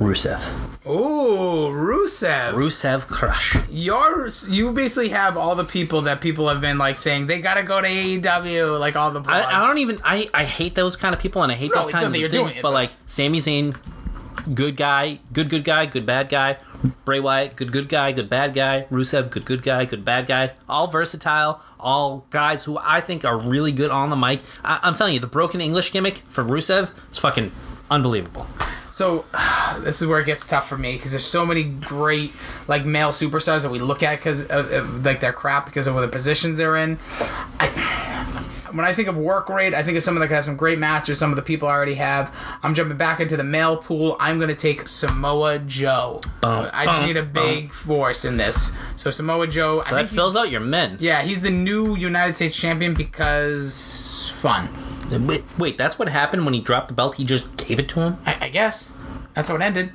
Rusev. 0.00 0.40
Ooh, 0.86 1.68
Rusev. 1.70 2.50
Rusev 2.52 3.06
Crush. 3.06 3.56
You're 3.70 4.28
you 4.48 4.72
basically 4.72 5.10
have 5.10 5.36
all 5.36 5.54
the 5.54 5.64
people 5.64 6.02
that 6.02 6.20
people 6.20 6.48
have 6.48 6.60
been 6.60 6.78
like 6.78 6.98
saying 6.98 7.26
they 7.26 7.40
gotta 7.40 7.62
go 7.62 7.80
to 7.80 7.86
AEW, 7.88 8.78
like 8.80 8.96
all 8.96 9.10
the. 9.10 9.20
Blogs. 9.20 9.28
I, 9.28 9.60
I 9.62 9.66
don't 9.66 9.78
even. 9.78 9.98
I, 10.04 10.28
I 10.34 10.44
hate 10.44 10.74
those 10.74 10.96
kind 10.96 11.14
of 11.14 11.20
people 11.20 11.42
and 11.42 11.52
I 11.52 11.54
hate 11.54 11.70
No, 11.70 11.76
those 11.76 11.84
it's 11.86 11.92
kinds 11.92 12.02
not 12.04 12.10
of 12.14 12.16
you're 12.16 12.28
things. 12.30 12.52
it, 12.52 12.56
but 12.56 12.62
but- 12.70 12.72
like 12.72 12.90
Sami 13.06 13.38
Zayn, 13.38 13.76
good 14.52 14.76
guy, 14.76 15.20
good 15.32 15.48
good 15.48 15.64
guy, 15.64 15.86
good 15.86 16.06
bad 16.06 16.28
guy. 16.28 16.58
Bray 17.04 17.20
Wyatt, 17.20 17.56
good 17.56 17.72
good 17.72 17.88
guy, 17.88 18.12
good 18.12 18.28
bad 18.28 18.54
guy. 18.54 18.86
Rusev, 18.90 19.30
good 19.30 19.44
good 19.44 19.62
guy, 19.62 19.84
good 19.84 20.04
bad 20.04 20.26
guy. 20.26 20.52
All 20.68 20.86
versatile. 20.86 21.60
All 21.80 22.26
guys 22.30 22.64
who 22.64 22.78
I 22.78 23.00
think 23.00 23.24
are 23.24 23.38
really 23.38 23.72
good 23.72 23.90
on 23.90 24.10
the 24.10 24.16
mic. 24.16 24.40
I, 24.64 24.80
I'm 24.82 24.94
telling 24.94 25.14
you, 25.14 25.20
the 25.20 25.26
broken 25.26 25.60
English 25.60 25.92
gimmick 25.92 26.18
for 26.28 26.44
Rusev 26.44 26.90
is 27.10 27.18
fucking 27.18 27.52
unbelievable. 27.90 28.46
So 28.90 29.24
this 29.78 30.00
is 30.00 30.08
where 30.08 30.20
it 30.20 30.26
gets 30.26 30.46
tough 30.46 30.68
for 30.68 30.78
me 30.78 30.94
because 30.94 31.12
there's 31.12 31.24
so 31.24 31.44
many 31.44 31.64
great 31.64 32.32
like 32.68 32.84
male 32.84 33.10
superstars 33.10 33.62
that 33.62 33.70
we 33.70 33.78
look 33.78 34.02
at 34.02 34.18
because 34.18 34.46
of, 34.46 34.70
of 34.70 35.04
like 35.04 35.20
their 35.20 35.32
crap 35.32 35.66
because 35.66 35.86
of 35.86 35.94
the 35.96 36.08
positions 36.08 36.58
they're 36.58 36.76
in. 36.76 36.98
I, 37.58 38.44
when 38.74 38.84
I 38.84 38.92
think 38.92 39.08
of 39.08 39.16
work 39.16 39.48
rate, 39.48 39.72
I 39.72 39.82
think 39.82 39.96
of 39.96 40.02
someone 40.02 40.20
that 40.20 40.28
could 40.28 40.34
have 40.34 40.44
some 40.44 40.56
great 40.56 40.78
matches. 40.78 41.18
Some 41.18 41.30
of 41.30 41.36
the 41.36 41.42
people 41.42 41.68
I 41.68 41.72
already 41.72 41.94
have. 41.94 42.36
I'm 42.62 42.74
jumping 42.74 42.96
back 42.96 43.20
into 43.20 43.36
the 43.36 43.44
male 43.44 43.76
pool. 43.76 44.16
I'm 44.18 44.38
going 44.38 44.48
to 44.48 44.56
take 44.56 44.88
Samoa 44.88 45.60
Joe. 45.60 46.20
Bum, 46.40 46.68
I 46.72 46.86
just 46.86 46.98
bum, 46.98 47.06
need 47.06 47.16
a 47.16 47.22
big 47.22 47.72
force 47.72 48.24
in 48.24 48.36
this. 48.36 48.76
So 48.96 49.10
Samoa 49.10 49.46
Joe. 49.46 49.82
So 49.82 49.96
I 49.96 50.02
that 50.02 50.08
fills 50.08 50.36
out 50.36 50.50
your 50.50 50.60
men. 50.60 50.96
Yeah, 51.00 51.22
he's 51.22 51.42
the 51.42 51.50
new 51.50 51.96
United 51.96 52.34
States 52.34 52.60
champion 52.60 52.94
because 52.94 54.32
fun. 54.34 54.68
Wait, 55.10 55.44
wait, 55.58 55.78
that's 55.78 55.98
what 55.98 56.08
happened 56.08 56.44
when 56.44 56.54
he 56.54 56.60
dropped 56.60 56.88
the 56.88 56.94
belt. 56.94 57.14
He 57.14 57.24
just 57.24 57.56
gave 57.56 57.78
it 57.78 57.88
to 57.90 58.00
him. 58.00 58.18
I, 58.26 58.46
I 58.46 58.48
guess 58.48 58.96
that's 59.34 59.48
how 59.48 59.56
it 59.56 59.62
ended. 59.62 59.92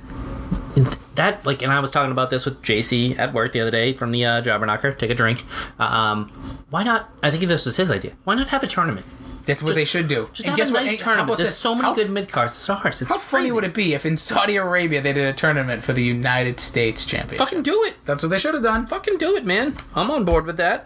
That 1.20 1.46
like 1.46 1.62
and 1.62 1.72
i 1.72 1.80
was 1.80 1.92
talking 1.92 2.12
about 2.12 2.30
this 2.30 2.46
with 2.46 2.62
jc 2.62 3.18
at 3.20 3.34
work 3.34 3.52
the 3.54 3.62
other 3.62 3.72
day 3.72 3.94
from 3.94 4.12
the 4.12 4.26
uh, 4.26 4.42
jobber 4.42 4.66
knocker 4.66 4.92
take 4.94 5.12
a 5.12 5.16
drink 5.16 5.44
um 5.80 6.28
why 6.70 6.84
not 6.84 7.10
i 7.24 7.30
think 7.32 7.44
this 7.44 7.66
was 7.66 7.76
his 7.78 7.90
idea 7.92 8.14
why 8.24 8.36
not 8.36 8.48
have 8.48 8.64
a 8.64 8.68
tournament 8.68 9.06
That's 9.50 9.64
what 9.64 9.74
they 9.74 9.86
should 9.94 10.08
do. 10.08 10.30
just 10.32 10.48
have 10.48 10.58
a 10.58 10.62
nice 10.62 10.70
And 10.78 11.02
how 11.02 11.06
tournament 11.06 11.30
about 11.30 11.38
there's 11.38 11.50
this? 11.50 11.58
so 11.58 11.74
many 11.74 11.88
How 11.88 11.96
good 11.96 12.12
mid-card 12.18 12.54
stars 12.54 13.02
it's 13.02 13.10
How 13.14 13.18
funny 13.18 13.52
would 13.52 13.64
it 13.70 13.74
be 13.74 13.88
if 13.98 14.06
in 14.06 14.16
Saudi 14.16 14.58
Arabia 14.66 15.02
they 15.02 15.14
did 15.20 15.26
a 15.26 15.34
tournament 15.34 15.84
for 15.84 15.94
the 16.00 16.04
United 16.04 16.60
States 16.60 17.04
championship? 17.12 17.40
fucking 17.40 17.64
do 17.64 17.74
it 17.90 17.96
That's 18.06 18.22
what 18.22 18.30
they 18.30 18.38
should 18.44 18.54
have 18.54 18.62
done. 18.72 18.86
fucking 18.86 19.18
do 19.18 19.30
it 19.40 19.46
man 19.54 19.74
i'm 19.96 20.12
on 20.12 20.24
board 20.30 20.46
with 20.46 20.58
that 20.58 20.78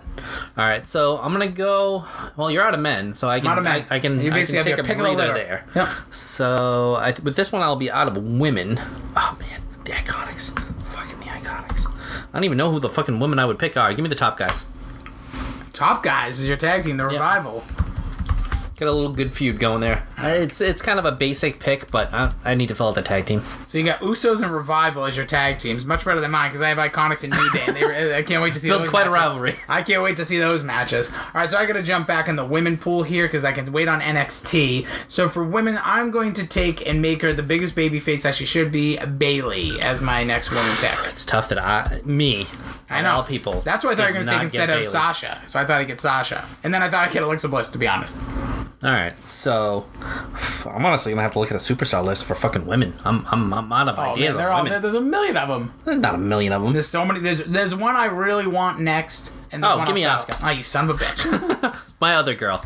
all 0.58 0.64
right 0.72 0.88
so 0.88 1.18
i'm 1.24 1.34
gonna 1.36 1.50
go 1.68 2.06
well 2.38 2.50
you're 2.50 2.64
out 2.64 2.74
of 2.74 2.80
men 2.80 3.14
so 3.14 3.28
i 3.28 3.40
can 3.42 3.50
Not 3.52 3.60
a 3.60 3.62
man. 3.68 3.86
I, 3.92 3.96
I 3.98 4.00
can 4.00 4.22
You 4.22 4.32
I 4.32 4.34
basically 4.40 4.64
can 4.64 4.70
have 4.72 4.78
take 4.78 4.86
a 4.86 4.88
pick 4.88 4.98
breather 4.98 5.34
litter. 5.34 5.34
there 5.34 5.66
Yep. 5.76 5.88
so 6.14 6.96
I, 7.08 7.10
with 7.28 7.36
this 7.36 7.52
one 7.52 7.62
i'll 7.64 7.76
be 7.88 7.92
out 7.92 8.08
of 8.08 8.16
women 8.18 8.80
oh 9.18 9.38
man 9.42 9.60
the 9.86 9.92
iconics. 9.92 10.58
Fucking 10.86 11.20
the 11.20 11.26
iconics. 11.26 11.88
I 11.88 12.34
don't 12.34 12.44
even 12.44 12.58
know 12.58 12.72
who 12.72 12.80
the 12.80 12.90
fucking 12.90 13.20
women 13.20 13.40
i 13.40 13.46
would 13.46 13.60
pick 13.60 13.78
are. 13.78 13.94
Give 13.94 14.04
me 14.04 14.10
the 14.10 14.16
top 14.16 14.38
guys. 14.38 14.66
Top 15.74 16.04
guys 16.04 16.40
is 16.40 16.48
your 16.48 16.58
tag 16.58 16.84
team, 16.84 16.98
the 16.98 17.06
revival. 17.06 17.64
Got 18.76 18.88
a 18.88 18.92
little 18.92 19.14
good 19.14 19.32
feud 19.36 19.60
going 19.60 19.82
there. 19.82 20.08
Uh, 20.18 20.28
It's 20.30 20.60
it's 20.60 20.82
kind 20.82 20.98
of 20.98 21.06
a 21.06 21.12
basic 21.12 21.60
pick, 21.60 21.92
but 21.92 22.12
I, 22.12 22.34
I 22.44 22.56
need 22.56 22.70
to 22.70 22.76
fill 22.76 22.88
out 22.88 22.96
the 22.96 23.04
tag 23.04 23.28
team. 23.28 23.44
So 23.68 23.78
you 23.78 23.84
got 23.84 24.00
Usos 24.00 24.42
and 24.42 24.52
Revival 24.52 25.06
as 25.06 25.16
your 25.16 25.28
tag 25.28 25.60
teams. 25.60 25.86
Much 25.86 26.04
better 26.04 26.20
than 26.20 26.32
mine 26.32 26.50
because 26.50 26.64
I 26.64 26.70
have 26.70 26.80
Iconics 26.80 27.24
and 27.24 27.34
New 27.34 27.52
Day. 27.52 27.64
And 27.68 27.76
they 27.76 28.18
I 28.18 28.24
can't 28.24 28.42
wait 28.42 28.56
to 28.56 28.60
see 28.60 28.70
Built 28.70 28.82
those 28.82 28.90
quite 28.90 29.06
a 29.06 29.12
rivalry. 29.12 29.56
I 29.70 29.84
can't 29.84 30.02
wait 30.02 30.18
to 30.18 30.26
see 30.26 30.40
those 30.40 30.64
matches. 30.64 31.12
All 31.14 31.20
right, 31.36 31.50
so 31.50 31.58
I 31.58 31.68
got 31.68 31.74
to 31.74 31.84
jump 31.84 32.08
back 32.08 32.28
in 32.28 32.36
the 32.36 32.44
women 32.46 32.78
pool 32.78 33.04
here 33.04 33.28
because 33.28 33.46
I 33.46 33.52
can 33.52 33.72
wait 33.72 33.88
on 33.88 34.02
NXT. 34.02 34.88
So 35.08 35.30
for 35.30 35.44
women, 35.44 35.78
I'm 35.84 36.10
going 36.10 36.34
to 36.34 36.48
take 36.48 36.88
and 36.88 37.00
make 37.00 37.22
her 37.22 37.32
the 37.32 37.44
biggest 37.44 37.76
baby 37.76 38.00
face 38.00 38.24
that 38.24 38.34
she 38.34 38.46
should 38.46 38.72
be, 38.72 38.98
Bayley, 38.98 39.80
as 39.82 40.02
my 40.02 40.24
next 40.24 40.50
woman 40.50 40.76
pick. 40.78 40.98
It's 41.14 41.26
tough 41.26 41.48
that 41.50 41.60
I 41.60 42.02
me 42.06 42.48
I 42.90 43.04
know. 43.04 43.12
all 43.12 43.24
people. 43.24 43.62
That's 43.62 43.84
what 43.84 43.94
I 43.94 43.96
thought 43.96 44.08
you 44.08 44.20
were 44.20 44.26
going 44.26 44.26
to 44.26 44.34
take 44.34 44.44
instead 44.44 44.70
of. 44.72 44.84
Sasha. 44.84 45.40
So 45.46 45.60
I 45.60 45.66
thought 45.66 45.80
I'd 45.80 45.86
get 45.88 46.02
Sasha. 46.02 46.44
And 46.64 46.74
then 46.74 46.82
I 46.82 46.90
thought 46.90 47.08
I'd 47.08 47.14
get 47.14 47.22
Alexa 47.22 47.48
Bliss, 47.50 47.70
to 47.70 47.78
be 47.78 47.88
honest. 47.88 48.20
All 48.84 48.92
right, 48.92 49.14
so 49.26 49.86
I'm 50.66 50.86
honestly 50.86 51.14
gonna 51.14 51.22
have 51.22 51.32
to 51.34 51.40
look 51.40 51.52
at 51.52 51.56
a 51.56 51.60
superstar 51.60 52.04
list 52.04 52.26
for 52.26 52.36
fucking 52.36 52.66
women. 52.66 52.94
I'm 53.06 53.26
I'm, 53.32 53.54
I'm 53.54 53.72
out 53.72 53.88
of 53.88 53.98
Oh, 53.98 54.02
ideas 54.02 54.36
man, 54.36 54.48
all, 54.48 54.66
there's 54.66 54.94
a 54.96 55.00
million 55.00 55.38
of 55.38 55.48
them. 55.48 56.02
Not 56.02 56.16
a 56.16 56.18
million 56.18 56.52
of 56.52 56.62
them. 56.62 56.74
There's 56.74 56.88
so 56.88 57.06
many. 57.06 57.22
There's, 57.22 57.44
there's 57.46 57.74
one 57.74 57.96
I 57.96 58.06
really 58.06 58.46
want 58.46 58.82
next. 58.82 59.34
And 59.54 59.64
there's 59.64 59.74
Oh, 59.74 59.78
one 59.78 59.88
give 59.88 59.96
me 59.96 60.02
Asuka. 60.04 60.38
Oh, 60.46 60.50
you 60.52 60.64
son 60.64 60.90
of 60.90 61.00
a 61.00 61.04
bitch. 61.04 61.80
My 62.02 62.16
other 62.16 62.36
girl. 62.36 62.62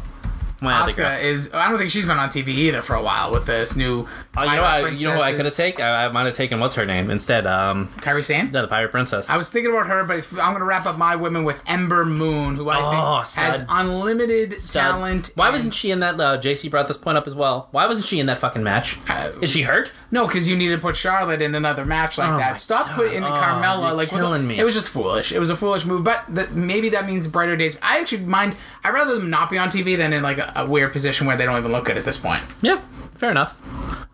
My 0.61 0.73
other 0.79 0.93
girl. 0.93 1.05
Asuka 1.07 1.23
is. 1.23 1.53
I 1.53 1.69
don't 1.69 1.77
think 1.77 1.91
she's 1.91 2.05
been 2.05 2.17
on 2.17 2.29
TV 2.29 2.47
either 2.49 2.81
for 2.81 2.95
a 2.95 3.01
while 3.01 3.31
with 3.31 3.45
this 3.45 3.75
new. 3.75 4.07
Oh, 4.35 4.43
you 4.43 4.49
know, 4.55 4.61
what 4.61 4.63
I, 4.63 4.89
you 4.89 5.07
know 5.07 5.15
what 5.15 5.21
I 5.23 5.33
could 5.33 5.45
have 5.45 5.53
taken? 5.55 5.83
I, 5.85 6.05
I 6.05 6.09
might 6.09 6.25
have 6.25 6.33
taken 6.33 6.59
what's 6.59 6.75
her 6.75 6.85
name 6.85 7.09
instead. 7.11 7.45
Um, 7.45 7.89
Kairi 7.97 8.23
Sane. 8.23 8.49
yeah, 8.53 8.61
the 8.61 8.67
Pirate 8.67 8.89
Princess. 8.91 9.29
I 9.29 9.37
was 9.37 9.51
thinking 9.51 9.71
about 9.71 9.87
her, 9.87 10.03
but 10.03 10.17
if, 10.19 10.33
I'm 10.33 10.51
going 10.53 10.59
to 10.59 10.65
wrap 10.65 10.85
up 10.85 10.97
my 10.97 11.15
women 11.15 11.43
with 11.43 11.61
Ember 11.67 12.05
Moon, 12.05 12.55
who 12.55 12.69
I 12.69 12.77
Oh, 12.79 13.21
think 13.23 13.43
has 13.45 13.65
unlimited 13.69 14.59
Stud. 14.61 14.81
talent. 14.83 15.31
Why 15.35 15.49
wasn't 15.49 15.73
she 15.73 15.91
in 15.91 15.99
that? 16.01 16.15
Uh, 16.19 16.39
JC 16.39 16.69
brought 16.71 16.87
this 16.87 16.97
point 16.97 17.17
up 17.17 17.27
as 17.27 17.35
well. 17.35 17.67
Why 17.71 17.85
wasn't 17.87 18.05
she 18.07 18.19
in 18.19 18.25
that 18.27 18.37
fucking 18.39 18.63
match? 18.63 18.97
Uh, 19.09 19.31
Is 19.41 19.51
she 19.51 19.61
hurt? 19.63 19.91
No, 20.11 20.27
because 20.27 20.47
you 20.49 20.55
need 20.57 20.69
to 20.69 20.77
put 20.77 20.95
Charlotte 20.95 21.41
in 21.41 21.53
another 21.55 21.85
match 21.85 22.17
like 22.17 22.29
Oh 22.31 22.37
that. 22.37 22.59
Stop 22.59 22.87
God. 22.87 22.95
putting 22.95 23.23
Oh, 23.23 23.27
Carmella 23.27 23.95
like 23.95 24.09
killing 24.09 24.41
the- 24.43 24.47
me. 24.47 24.59
It 24.59 24.63
was 24.63 24.73
just 24.73 24.89
foolish. 24.89 25.31
It 25.31 25.39
was 25.39 25.49
a 25.49 25.55
foolish 25.55 25.85
move, 25.85 26.03
but 26.03 26.23
th- 26.33 26.49
maybe 26.51 26.89
that 26.89 27.05
means 27.05 27.27
brighter 27.27 27.55
days. 27.55 27.77
I 27.81 27.99
actually 27.99 28.23
mind. 28.25 28.55
I'd 28.83 28.93
rather 28.93 29.15
them 29.15 29.29
not 29.29 29.49
be 29.49 29.57
on 29.57 29.69
TV 29.69 29.95
than 29.97 30.13
in 30.13 30.23
like 30.23 30.37
a, 30.37 30.46
a 30.55 30.65
weird 30.65 30.91
position 30.93 31.27
where 31.27 31.35
they 31.35 31.45
don't 31.45 31.57
even 31.57 31.71
look 31.71 31.85
good 31.85 31.97
at 31.97 32.05
this 32.05 32.17
point. 32.17 32.43
Yeah, 32.61 32.79
fair 33.15 33.31
enough. 33.31 33.59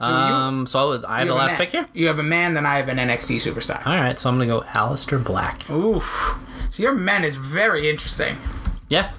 you- 0.02 0.06
um, 0.10 0.68
so 0.68 1.02
I 1.08 1.20
have 1.20 1.28
You 1.28 1.34
the 1.34 1.38
last 1.38 1.52
man- 1.52 1.58
pick 1.60 1.72
here. 1.72 1.86
You 1.94 2.08
have 2.08 2.20
a 2.20 2.24
man, 2.24 2.54
then 2.56 2.66
I 2.66 2.76
have 2.78 2.90
an 2.90 2.98
NXT 2.98 3.38
superstar. 3.38 3.86
All 3.88 3.96
right, 3.96 4.20
so 4.20 4.30
I'm 4.30 4.36
gonna 4.38 4.48
go 4.48 4.62
Aleister 4.62 5.24
Black. 5.24 5.70
Oof. 5.70 6.36
So 6.72 6.84
your 6.84 6.94
men 6.94 7.24
is 7.24 7.36
very 7.38 7.90
interesting. 7.90 8.38
Yeah, 8.90 9.12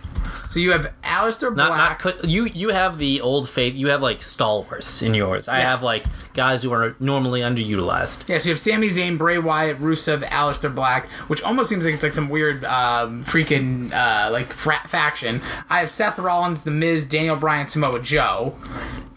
So 0.54 0.60
you 0.60 0.70
have 0.70 0.92
Aleister 1.02 1.52
Black. 1.52 1.68
not 1.68 1.98
put, 1.98 2.24
you. 2.24 2.44
You 2.44 2.68
have 2.68 2.98
the 2.98 3.20
old 3.22 3.50
faith. 3.50 3.74
You 3.74 3.88
have 3.88 4.00
like 4.02 4.22
stalwarts 4.22 5.02
in 5.02 5.12
yours. 5.12 5.48
I 5.48 5.58
Yeah. 5.58 5.70
have 5.70 5.82
like 5.82 6.04
guys 6.32 6.62
who 6.62 6.72
are 6.72 6.94
normally 7.00 7.40
underutilized. 7.40 8.28
yeah, 8.28 8.38
so 8.38 8.50
you 8.50 8.52
have 8.52 8.60
Sami 8.60 8.86
Zayn, 8.86 9.18
Bray 9.18 9.38
Wyatt, 9.38 9.80
Rusev, 9.80 10.22
Aleister 10.28 10.72
Black, 10.72 11.08
which 11.28 11.42
almost 11.42 11.68
seems 11.70 11.84
like 11.84 11.94
it's 11.94 12.04
like 12.04 12.12
some 12.12 12.28
weird 12.28 12.64
um, 12.66 13.24
freaking 13.24 13.92
uh, 13.92 14.30
like 14.30 14.46
fra- 14.46 14.86
faction. 14.86 15.40
I 15.68 15.80
have 15.80 15.90
Seth 15.90 16.20
Rollins, 16.20 16.62
The 16.62 16.70
Miz, 16.70 17.04
Daniel 17.08 17.34
Bryan, 17.34 17.66
Samoa 17.66 17.98
Joe. 18.00 18.54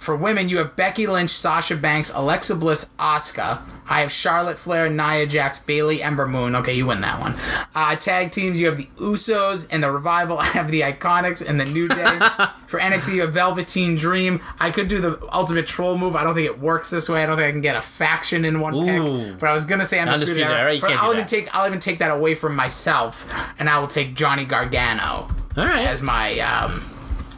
For 0.07 0.15
women, 0.15 0.47
you 0.47 0.59
have 0.59 0.77
Becky 0.77 1.05
Lynch, 1.05 1.31
Sasha 1.31 1.75
Banks, 1.75 2.13
Alexa 2.15 2.55
Bliss, 2.55 2.91
Asuka. 2.97 3.61
I 3.89 3.99
have 3.99 4.09
Charlotte 4.09 4.57
Flair, 4.57 4.89
Nia 4.89 5.25
Jax, 5.25 5.59
Bayley, 5.59 6.01
Ember 6.01 6.25
Moon. 6.25 6.55
Okay, 6.55 6.75
you 6.75 6.85
win 6.85 7.01
that 7.01 7.19
one. 7.19 7.35
Uh, 7.75 7.93
tag 7.97 8.31
teams, 8.31 8.57
you 8.57 8.67
have 8.67 8.77
the 8.77 8.87
Usos 8.99 9.67
and 9.69 9.83
the 9.83 9.91
Revival. 9.91 10.37
I 10.39 10.45
have 10.45 10.71
the 10.71 10.79
Iconics 10.79 11.45
and 11.45 11.59
the 11.59 11.65
New 11.65 11.89
Day. 11.89 12.05
For 12.67 12.79
NXT, 12.79 13.15
you 13.15 13.21
have 13.23 13.33
Velveteen 13.33 13.97
Dream. 13.97 14.39
I 14.61 14.71
could 14.71 14.87
do 14.87 15.01
the 15.01 15.19
Ultimate 15.33 15.67
Troll 15.67 15.97
move. 15.97 16.15
I 16.15 16.23
don't 16.23 16.35
think 16.35 16.45
it 16.45 16.57
works 16.57 16.89
this 16.89 17.09
way. 17.09 17.21
I 17.21 17.25
don't 17.25 17.35
think 17.35 17.49
I 17.49 17.51
can 17.51 17.59
get 17.59 17.75
a 17.75 17.81
faction 17.81 18.45
in 18.45 18.61
one 18.61 18.75
Ooh. 18.75 18.85
pick. 18.85 19.39
But 19.39 19.49
I 19.49 19.53
was 19.53 19.65
gonna 19.65 19.83
say 19.83 19.99
Undisputed, 19.99 20.41
Undisputed 20.41 20.57
Era, 20.57 20.79
but 20.79 20.91
I'll 21.03 21.11
even 21.11 21.25
take 21.25 21.53
I'll 21.53 21.67
even 21.67 21.79
take 21.79 21.99
that 21.99 22.11
away 22.11 22.33
from 22.33 22.55
myself, 22.55 23.29
and 23.59 23.69
I 23.69 23.77
will 23.77 23.87
take 23.87 24.15
Johnny 24.15 24.45
Gargano 24.45 25.27
All 25.57 25.65
right, 25.65 25.85
as 25.85 26.01
my 26.01 26.39
um, 26.39 26.81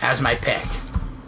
as 0.03 0.21
my 0.21 0.35
pick. 0.35 0.67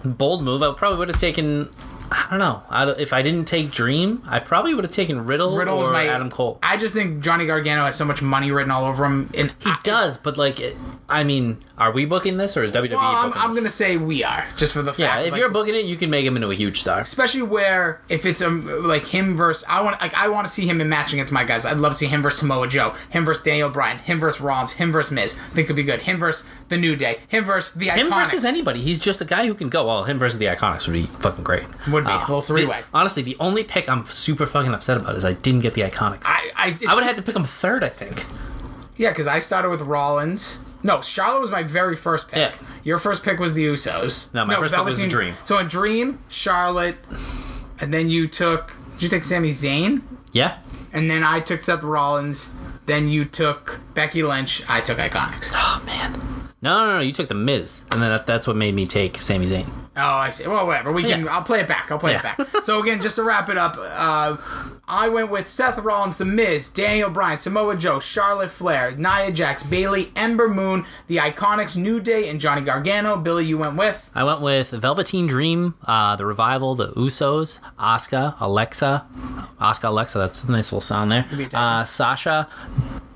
Bold 0.03 0.43
move. 0.43 0.61
I 0.63 0.73
probably 0.73 0.99
would 0.99 1.07
have 1.09 1.19
taken. 1.19 1.69
I 2.11 2.27
don't 2.29 2.39
know. 2.39 2.61
I, 2.69 2.89
if 2.91 3.13
I 3.13 3.21
didn't 3.21 3.45
take 3.45 3.71
Dream, 3.71 4.21
I 4.25 4.39
probably 4.39 4.73
would 4.73 4.83
have 4.83 4.91
taken 4.91 5.25
Riddle, 5.25 5.55
Riddle 5.55 5.75
or 5.75 5.79
was 5.79 5.89
my 5.89 6.07
Adam 6.07 6.29
Cole. 6.29 6.59
I 6.61 6.75
just 6.75 6.93
think 6.93 7.23
Johnny 7.23 7.45
Gargano 7.45 7.85
has 7.85 7.95
so 7.95 8.03
much 8.03 8.21
money 8.21 8.51
written 8.51 8.69
all 8.69 8.83
over 8.83 9.05
him, 9.05 9.29
and 9.33 9.53
He 9.63 9.71
does, 9.83 10.17
but 10.17 10.37
like, 10.37 10.59
it, 10.59 10.75
I 11.07 11.23
mean, 11.23 11.59
are 11.81 11.91
we 11.91 12.05
booking 12.05 12.37
this 12.37 12.55
or 12.55 12.63
is 12.63 12.71
WWE 12.71 12.91
Well, 12.91 12.99
I'm, 13.01 13.33
I'm 13.33 13.55
gonna 13.55 13.69
say 13.69 13.97
we 13.97 14.23
are 14.23 14.47
just 14.55 14.73
for 14.73 14.81
the 14.81 14.93
fact. 14.93 14.99
Yeah, 14.99 15.19
if 15.21 15.31
like, 15.31 15.39
you're 15.39 15.49
booking 15.49 15.75
it, 15.75 15.85
you 15.85 15.95
can 15.97 16.09
make 16.09 16.25
him 16.25 16.35
into 16.35 16.49
a 16.51 16.55
huge 16.55 16.79
star. 16.81 17.01
especially 17.01 17.41
where 17.41 18.01
if 18.07 18.25
it's 18.25 18.41
um 18.41 18.67
like 18.83 19.07
him 19.07 19.35
versus 19.35 19.65
I 19.67 19.81
want 19.81 19.99
like 19.99 20.13
I 20.13 20.27
want 20.27 20.47
to 20.47 20.53
see 20.53 20.67
him 20.67 20.79
in 20.79 20.87
matching 20.89 21.19
against 21.19 21.33
my 21.33 21.43
guys. 21.43 21.65
I'd 21.65 21.77
love 21.77 21.93
to 21.93 21.97
see 21.97 22.07
him 22.07 22.21
versus 22.21 22.39
Samoa 22.39 22.67
Joe, 22.67 22.95
him 23.09 23.25
versus 23.25 23.43
Daniel 23.43 23.69
Bryan, 23.69 23.97
him 23.97 24.19
versus 24.19 24.39
Rollins, 24.39 24.73
him 24.73 24.91
versus 24.91 25.11
Miz. 25.11 25.37
I 25.51 25.53
think 25.53 25.67
could 25.67 25.75
be 25.75 25.83
good. 25.83 26.01
Him 26.01 26.19
versus 26.19 26.47
the 26.69 26.77
New 26.77 26.95
Day, 26.95 27.19
him 27.27 27.43
versus 27.43 27.73
the 27.73 27.89
Him 27.89 28.07
Iconics. 28.07 28.31
versus 28.31 28.45
anybody. 28.45 28.81
He's 28.81 28.99
just 28.99 29.19
a 29.21 29.25
guy 29.25 29.45
who 29.47 29.53
can 29.53 29.69
go. 29.69 29.87
Well, 29.87 30.03
him 30.03 30.19
versus 30.19 30.39
the 30.39 30.45
Iconics 30.45 30.87
would 30.87 30.93
be 30.93 31.03
fucking 31.03 31.43
great. 31.43 31.63
Would 31.89 32.05
be. 32.05 32.11
Uh, 32.11 32.19
Little 32.19 32.41
three-way. 32.41 32.81
honestly, 32.93 33.23
the 33.23 33.35
only 33.39 33.63
pick 33.63 33.89
I'm 33.89 34.05
super 34.05 34.45
fucking 34.45 34.73
upset 34.73 34.97
about 34.97 35.15
is 35.15 35.25
I 35.25 35.33
didn't 35.33 35.61
get 35.61 35.73
the 35.73 35.81
Iconics. 35.81 36.23
I, 36.25 36.51
I 36.55 36.67
I, 36.87 36.93
would 36.93 37.03
have 37.03 37.15
had 37.15 37.15
to 37.17 37.21
pick 37.21 37.35
him 37.35 37.43
third, 37.43 37.83
I 37.83 37.89
think. 37.89 38.25
Yeah, 38.97 39.09
because 39.09 39.27
I 39.27 39.39
started 39.39 39.69
with 39.69 39.81
Rollins. 39.81 40.70
No, 40.83 41.01
Charlotte 41.01 41.41
was 41.41 41.51
my 41.51 41.63
very 41.63 41.95
first 41.95 42.29
pick. 42.29 42.53
Yeah. 42.53 42.67
Your 42.83 42.97
first 42.97 43.23
pick 43.23 43.39
was 43.39 43.53
the 43.53 43.65
Usos. 43.65 44.33
No, 44.33 44.45
my 44.45 44.55
first 44.55 44.73
pick 44.73 44.83
was 44.83 44.97
the 44.97 45.07
Dream. 45.07 45.35
So 45.45 45.57
a 45.57 45.63
Dream, 45.63 46.19
Charlotte, 46.29 46.97
and 47.79 47.93
then 47.93 48.09
you 48.09 48.27
took. 48.27 48.75
Did 48.93 49.03
you 49.03 49.09
take 49.09 49.23
Sami 49.23 49.51
Zayn? 49.51 50.01
Yeah. 50.31 50.57
And 50.93 51.09
then 51.09 51.23
I 51.23 51.39
took 51.39 51.63
Seth 51.63 51.83
Rollins. 51.83 52.55
Then 52.85 53.07
you 53.07 53.25
took 53.25 53.79
Becky 53.93 54.23
Lynch. 54.23 54.63
I 54.67 54.81
took 54.81 54.97
Iconics. 54.97 55.51
Oh 55.53 55.81
man. 55.85 56.19
No, 56.61 56.85
no, 56.85 56.93
no. 56.97 56.99
You 56.99 57.11
took 57.11 57.27
the 57.27 57.35
Miz, 57.35 57.83
and 57.91 58.01
then 58.01 58.09
that, 58.09 58.27
that's 58.27 58.47
what 58.47 58.55
made 58.55 58.75
me 58.75 58.85
take 58.85 59.21
Sami 59.21 59.45
Zayn. 59.45 59.69
Oh, 59.97 60.01
I 60.01 60.29
see. 60.29 60.47
Well, 60.47 60.65
whatever. 60.65 60.91
We 60.91 61.03
can. 61.03 61.25
Yeah. 61.25 61.35
I'll 61.35 61.43
play 61.43 61.59
it 61.59 61.67
back. 61.67 61.91
I'll 61.91 61.99
play 61.99 62.13
Yeah. 62.13 62.33
it 62.37 62.37
back. 62.53 62.63
so 62.63 62.81
again, 62.81 63.01
just 63.01 63.17
to 63.17 63.23
wrap 63.23 63.49
it 63.49 63.57
up, 63.57 63.75
uh, 63.77 64.37
I 64.87 65.09
went 65.09 65.29
with 65.31 65.49
Seth 65.49 65.77
Rollins, 65.79 66.17
The 66.17 66.23
Miz, 66.25 66.69
Daniel 66.69 67.09
Bryan, 67.09 67.39
Samoa 67.39 67.75
Joe, 67.75 67.99
Charlotte 67.99 68.51
Flair, 68.51 68.91
Nia 68.95 69.31
Jax, 69.33 69.63
Bayley, 69.63 70.11
Ember 70.15 70.47
Moon, 70.47 70.85
The 71.07 71.17
Iconics, 71.17 71.75
New 71.75 71.99
Day, 71.99 72.29
and 72.29 72.39
Johnny 72.39 72.61
Gargano. 72.61 73.17
Billy, 73.17 73.45
you 73.45 73.57
went 73.57 73.75
with 73.75 74.09
I 74.15 74.23
went 74.23 74.39
with 74.41 74.69
Velveteen 74.71 75.27
Dream, 75.27 75.75
uh, 75.85 76.15
the 76.15 76.25
Revival, 76.25 76.75
the 76.75 76.87
Usos, 76.93 77.59
Asuka, 77.77 78.35
Alexa, 78.39 79.05
Asuka, 79.59 79.89
Alexa. 79.89 80.17
That's 80.17 80.43
a 80.43 80.51
nice 80.51 80.71
little 80.71 80.81
sound 80.81 81.11
there. 81.11 81.25
Uh, 81.53 81.83
Sasha, 81.83 82.47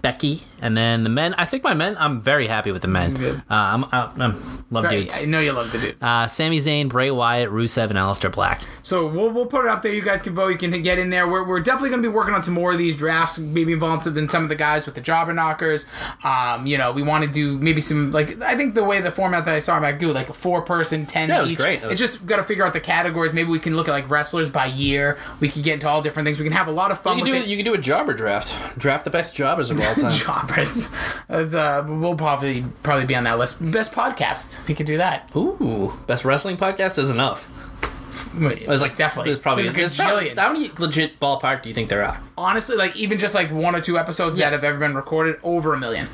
Becky, 0.02 0.44
and 0.62 0.78
then 0.78 1.04
the 1.04 1.10
men. 1.10 1.34
I 1.34 1.46
think 1.46 1.64
my 1.64 1.74
men. 1.74 1.98
I'm 2.00 2.22
very 2.22 2.48
happy 2.48 2.72
with 2.72 2.84
the 2.84 2.88
men. 2.88 3.12
good. 3.16 3.38
Uh, 3.38 3.42
I'm, 3.50 3.84
I'm, 3.92 4.22
I'm 4.22 4.66
love 4.70 4.88
dudes. 4.90 5.18
I 5.18 5.26
know 5.26 5.40
you 5.40 5.52
love 5.52 5.72
the 5.72 5.80
dudes. 5.80 6.04
Uh, 6.04 6.28
Sami 6.28 6.60
Zayn, 6.66 6.90
Bray 6.90 7.12
Wyatt, 7.12 7.50
Rusev, 7.50 7.90
and 7.90 7.94
Aleister 8.00 8.32
Black. 8.32 8.62
So 8.84 9.08
we'll, 9.08 9.32
we'll 9.32 9.48
put 9.48 9.66
it 9.66 9.70
up 9.72 9.82
there. 9.82 9.94
You 9.94 10.02
guys 10.02 10.22
can 10.22 10.36
vote. 10.36 10.50
You 10.50 10.58
can 10.58 10.72
get 10.84 11.00
in 11.00 11.10
there. 11.10 11.28
We're, 11.28 11.44
we're 11.48 11.60
definitely 11.60 11.90
going 11.90 12.04
to 12.04 12.10
be 12.10 12.14
working 12.14 12.34
on 12.36 12.44
some 12.44 12.54
more 12.54 12.72
of 12.72 12.78
these 12.78 12.96
drafts, 12.96 13.40
maybe 13.40 13.74
involved 13.74 14.06
in 14.08 14.28
some 14.28 14.44
of 14.44 14.50
the 14.50 14.56
guys 14.56 14.86
with 14.86 14.96
the 14.96 15.02
jobber 15.02 15.34
knockers. 15.34 15.86
Um, 16.24 16.68
you 16.68 16.78
know, 16.78 16.92
we 16.92 17.02
want 17.02 17.24
to 17.24 17.30
do 17.30 17.58
maybe 17.58 17.82
some 17.82 18.12
like 18.12 18.42
I 18.42 18.56
think 18.56 18.76
the 18.76 18.84
way 18.84 19.02
the 19.02 19.12
format 19.12 19.46
that 19.46 19.56
I 19.56 19.60
saw 19.60 19.78
about 19.78 20.00
do 20.00 20.12
like 20.12 20.30
a 20.30 20.34
four 20.34 20.62
person, 20.62 21.06
ten. 21.06 21.30
Yeah, 21.30 21.40
it 21.40 21.42
was 21.42 21.52
each. 21.54 21.58
great. 21.58 21.82
It 21.84 21.88
was- 21.88 22.00
It's 22.00 22.12
just 22.14 22.26
got 22.26 22.38
to 22.38 22.44
figure 22.44 22.66
out 22.66 22.74
the 22.74 22.80
categories. 22.80 23.34
Maybe 23.34 23.50
we 23.50 23.60
can 23.60 23.76
look 23.76 23.88
at 23.88 23.92
like 23.92 24.10
wrestlers 24.10 24.50
by 24.50 24.66
year. 24.68 25.18
We 25.40 25.50
can 25.50 25.62
get 25.64 25.76
into 25.76 25.88
all 25.90 26.02
different 26.02 26.26
things. 26.28 26.40
We 26.40 26.46
can 26.46 26.54
have 26.54 26.68
a 26.68 26.72
lot 26.72 26.92
of 26.92 27.00
fun 27.00 27.18
You 27.18 27.24
can 27.24 27.34
do 27.34 27.40
it. 27.40 27.48
you 27.48 27.56
can 27.58 27.66
do 27.66 27.74
a 27.74 27.78
jobber 27.78 28.14
draft. 28.14 28.78
Draft 28.78 29.04
the 29.06 29.10
best 29.12 29.36
jobbers 29.36 29.72
of 29.72 29.80
all 29.82 29.96
time. 29.96 30.12
Jobbers. 30.12 30.92
Uh, 31.30 31.84
we'll 31.88 32.16
probably 32.16 32.64
probably 32.84 33.06
be 33.06 33.16
on 33.16 33.24
that 33.24 33.38
list. 33.40 33.60
Best 33.72 33.92
podcast. 33.94 34.68
We 34.68 34.76
could 34.76 34.86
do 34.86 34.98
that. 34.98 35.30
Ooh, 35.36 35.94
best 36.08 36.24
wrestling 36.26 36.55
podcast 36.58 36.98
is 37.00 37.10
enough. 37.10 37.50
It's 38.38 38.82
like 38.82 38.96
definitely. 38.96 39.32
There's 39.32 39.40
probably 39.42 39.64
There's 39.64 39.74
a 39.76 39.78
there's 39.78 39.96
probably- 39.98 40.30
gajillion. 40.30 40.38
How 40.40 40.52
many 40.54 40.70
legit 40.78 41.20
ballpark 41.20 41.64
do 41.64 41.70
you 41.70 41.76
think 41.76 41.90
there 41.90 42.04
are? 42.04 42.20
Honestly, 42.38 42.76
like 42.76 42.98
even 42.98 43.18
just 43.18 43.36
like 43.36 43.52
one 43.52 43.76
or 43.76 43.82
two 43.82 43.98
episodes 43.98 44.38
that 44.38 44.52
have 44.54 44.64
ever 44.64 44.78
been 44.78 44.96
recorded, 44.96 45.38
over 45.44 45.74
a 45.74 45.78
million. 45.80 46.08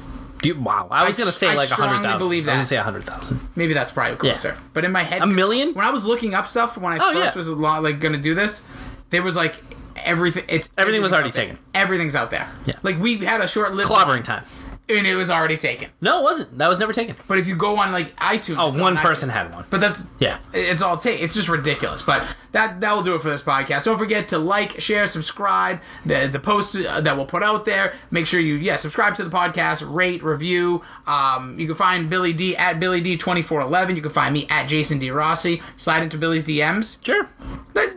You, 0.43 0.59
wow, 0.59 0.87
I 0.89 1.05
was 1.07 1.19
I 1.19 1.21
gonna 1.21 1.31
say 1.31 1.47
s- 1.47 1.53
I 1.53 1.55
like 1.55 1.69
a 1.69 1.75
hundred 1.75 1.89
strongly 1.97 2.03
thousand. 2.07 2.19
believe 2.19 2.43
I 2.43 2.45
was 2.45 2.45
that. 2.47 2.53
gonna 2.55 2.65
say 2.65 2.77
a 2.77 2.81
hundred 2.83 3.03
thousand. 3.03 3.39
Maybe 3.55 3.73
that's 3.73 3.91
probably 3.91 4.17
closer. 4.17 4.57
But 4.73 4.85
in 4.85 4.91
my 4.91 5.03
head, 5.03 5.21
A 5.21 5.27
million? 5.27 5.73
When 5.75 5.85
I 5.85 5.91
was 5.91 6.05
looking 6.07 6.33
up 6.33 6.47
stuff 6.47 6.77
when 6.77 6.93
I 6.93 6.97
Oh, 6.97 7.13
first 7.13 7.35
yeah. 7.35 7.37
was 7.37 7.47
a 7.47 7.53
lot 7.55 7.83
like 7.83 7.99
gonna 7.99 8.17
do 8.17 8.33
this, 8.33 8.67
there 9.11 9.21
was 9.21 9.35
like 9.35 9.55
everything. 9.97 10.43
It's 10.47 10.69
Everything 10.79 11.01
was 11.03 11.13
already 11.13 11.29
taken. 11.31 11.59
Everything's 11.75 12.15
out 12.15 12.31
there. 12.31 12.49
Yeah. 12.65 12.73
Like 12.81 12.99
we 12.99 13.17
had 13.17 13.41
a 13.41 13.47
short 13.47 13.73
lived 13.75 13.89
Clobbering 13.91 14.23
time. 14.23 14.43
And 14.89 15.07
it 15.07 15.15
was 15.15 15.29
already 15.29 15.55
taken. 15.57 15.89
No, 16.01 16.19
it 16.19 16.23
wasn't. 16.23 16.57
That 16.57 16.67
was 16.67 16.77
never 16.79 16.91
taken. 16.91 17.15
But 17.27 17.37
if 17.37 17.47
you 17.47 17.55
go 17.55 17.77
on 17.77 17.91
like 17.93 18.13
iTunes, 18.17 18.55
Oh, 18.59 18.71
one 18.81 18.97
on 18.97 19.03
person 19.03 19.29
iTunes. 19.29 19.33
had 19.33 19.53
one. 19.53 19.63
But 19.69 19.79
that's 19.79 20.09
Yeah. 20.19 20.37
it's 20.53 20.81
all 20.81 20.97
take. 20.97 21.21
It's 21.21 21.33
just 21.33 21.47
ridiculous. 21.47 22.01
But 22.01 22.25
that 22.51 22.81
that 22.81 22.93
will 22.93 23.01
do 23.03 23.15
it 23.15 23.21
for 23.21 23.29
this 23.29 23.41
podcast. 23.41 23.85
Don't 23.85 23.97
forget 23.97 24.27
to 24.29 24.37
like, 24.37 24.81
share, 24.81 25.07
subscribe. 25.07 25.79
The 26.05 26.27
the 26.31 26.39
posts 26.39 26.75
uh, 26.75 26.99
that 27.01 27.15
we'll 27.15 27.25
put 27.25 27.41
out 27.43 27.63
there. 27.65 27.93
Make 28.11 28.27
sure 28.27 28.39
you 28.41 28.55
yeah 28.55 28.75
subscribe 28.75 29.15
to 29.15 29.23
the 29.23 29.29
podcast, 29.29 29.83
rate, 29.87 30.21
review. 30.23 30.81
Um, 31.07 31.57
you 31.57 31.67
can 31.67 31.75
find 31.75 32.09
Billy 32.09 32.33
D 32.33 32.57
at 32.57 32.79
Billy 32.79 32.99
D 32.99 33.15
twenty 33.15 33.41
four 33.41 33.61
eleven. 33.61 33.95
You 33.95 34.01
can 34.01 34.11
find 34.11 34.33
me 34.33 34.45
at 34.49 34.67
Jason 34.67 34.99
D 34.99 35.09
Rossi. 35.11 35.61
Slide 35.77 36.03
into 36.03 36.17
Billy's 36.17 36.43
DMs. 36.45 36.97
Sure. 37.05 37.29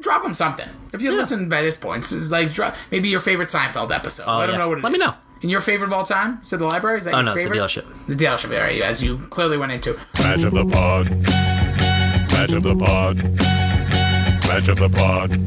Drop 0.01 0.25
him 0.25 0.35
something. 0.35 0.69
If 0.93 1.01
you 1.03 1.13
listen 1.13 1.49
by 1.49 1.63
this 1.63 1.77
point, 1.79 2.05
it's 2.13 2.31
like 2.31 2.53
drop, 2.53 2.77
maybe 2.91 3.09
your 3.09 3.21
favorite 3.21 3.49
Seinfeld 3.49 3.91
episode. 3.91 4.27
Let 4.27 4.49
Oh, 4.51 4.53
yeah. 4.53 4.59
know 4.59 4.69
what 4.69 4.75
it 4.77 4.81
is. 4.81 4.85
Let 4.85 4.93
me 4.93 4.99
know. 4.99 5.15
And 5.45 5.51
your 5.51 5.61
favorite 5.61 5.89
of 5.89 5.93
all 5.93 6.05
time? 6.05 6.39
Is 6.43 6.55
it 6.55 6.57
the 6.57 6.65
library? 6.67 6.97
Is 7.01 7.05
that 7.05 7.13
Oh, 7.13 7.19
your 7.19 7.25
no, 7.25 7.33
it's 7.35 7.45
the 7.45 7.51
favorite? 7.51 7.67
dealership. 7.67 8.07
The 8.07 8.15
dealership, 8.15 8.51
area, 8.51 8.87
as 8.87 9.03
you 9.03 9.19
clearly 9.29 9.59
went 9.59 9.73
into. 9.73 9.93
Match 10.21 10.43
of 10.43 10.53
the 10.55 10.65
pod. 10.65 11.11
Match 12.33 12.53
of 12.53 12.63
the 12.63 12.75
pod. 12.75 13.17
Match 14.49 14.69
of 14.69 14.79
the 14.79 14.89
pod. 14.89 15.45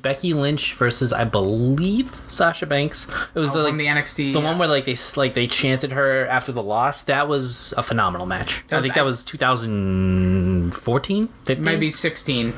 Becky 0.00 0.32
Lynch 0.32 0.72
versus 0.74 1.12
I 1.12 1.24
believe 1.24 2.18
Sasha 2.26 2.64
Banks. 2.64 3.06
It 3.34 3.38
was 3.38 3.54
Oh, 3.54 3.60
the, 3.62 3.68
from 3.68 3.76
the 3.76 3.84
NXT, 3.86 4.32
the 4.32 4.40
yeah. 4.40 4.44
one 4.44 4.56
where 4.58 4.68
like 4.68 4.86
they 4.86 4.96
like 5.16 5.34
they 5.34 5.46
chanted 5.46 5.92
her 5.92 6.26
after 6.26 6.50
the 6.52 6.62
loss. 6.62 7.02
That 7.04 7.28
was 7.28 7.74
a 7.76 7.82
phenomenal 7.82 8.26
match. 8.26 8.64
I 8.72 8.80
think 8.80 8.94
that 8.94 9.04
was 9.04 9.22
2014, 9.24 11.28
15. 11.28 11.62
Maybe 11.62 11.90
16. 11.90 12.54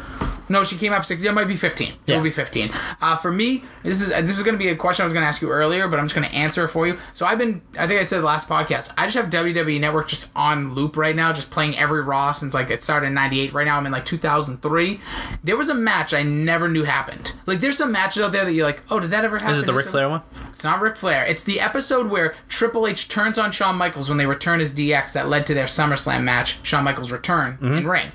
No, 0.49 0.63
she 0.65 0.77
came 0.77 0.93
up 0.93 1.05
16. 1.05 1.29
It 1.29 1.35
might 1.35 1.49
be 1.49 1.57
15. 1.57 1.95
It'll 2.07 2.23
be 2.23 2.31
15. 2.31 2.71
Uh, 3.01 3.17
for 3.17 3.33
me, 3.33 3.65
this 3.83 4.01
is 4.01 4.11
this 4.11 4.37
is 4.39 4.43
going 4.43 4.55
to 4.55 4.59
be 4.59 4.69
a 4.69 4.77
question 4.77 5.03
I 5.03 5.07
was 5.07 5.13
going 5.13 5.23
to 5.25 5.29
ask 5.29 5.43
you 5.43 5.51
earlier, 5.51 5.89
but 5.89 5.99
I'm 5.99 6.07
just 6.07 6.15
going 6.15 6.29
to 6.29 6.35
answer 6.35 6.65
it 6.65 6.69
for 6.69 6.87
you. 6.87 6.99
So 7.15 7.27
I've 7.27 7.39
been, 7.39 7.63
I 7.79 7.87
think 7.87 8.01
I 8.01 8.05
said 8.05 8.23
last 8.23 8.49
podcast, 8.49 8.93
I 8.97 9.07
just 9.07 9.17
have 9.17 9.31
WWE 9.31 9.81
Network 9.81 10.09
just 10.09 10.29
on 10.37 10.75
loop 10.75 10.97
right 10.97 11.17
now, 11.17 11.33
just 11.33 11.51
playing 11.51 11.77
every 11.77 12.03
Raw 12.03 12.33
since 12.33 12.55
like 12.55 12.71
it 12.71 12.83
started 12.83 13.09
in 13.09 13.15
98. 13.15 13.53
Right 13.53 13.67
now 13.67 13.77
I'm 13.77 13.87
in 13.87 13.93
like 13.93 14.05
2003. 14.05 15.01
There 15.43 15.57
was 15.57 15.69
a 15.69 15.75
match 15.75 16.15
I 16.15 16.23
never 16.23 16.69
knew 16.69 16.85
happened. 16.85 17.33
Like 17.47 17.61
there's 17.61 17.77
some 17.79 17.93
matches 17.93 18.23
out 18.23 18.33
there 18.33 18.45
that 18.45 18.53
you're 18.53 18.67
like, 18.67 18.83
oh, 18.91 19.01
did 19.01 19.11
that 19.11 19.25
ever 19.25 19.39
happen? 19.39 19.55
Is 19.55 19.61
it 19.61 19.67
the 19.67 19.75
Ric 19.75 19.87
Flair 19.87 20.09
one? 20.09 20.23
It's 20.57 20.65
not 20.65 20.81
Ric 20.81 20.97
Flair. 20.97 21.23
It's 21.27 21.45
the 21.45 21.61
episode 21.61 22.09
where 22.11 22.35
Triple 22.49 22.87
H 22.87 23.09
turns 23.09 23.37
on 23.37 23.53
Shawn 23.53 23.77
Michaels 23.77 24.09
when 24.09 24.17
they 24.17 24.25
return 24.25 24.59
as 24.59 24.73
DX 24.73 25.13
that 25.13 25.29
led 25.29 25.45
to 25.49 25.53
their 25.55 25.67
SummerSlam 25.67 26.23
match, 26.23 26.65
Shawn 26.67 26.83
Michaels' 26.83 27.13
return 27.13 27.59
Mm-hmm. 27.59 27.73
in 27.75 27.87
ring. 27.87 28.13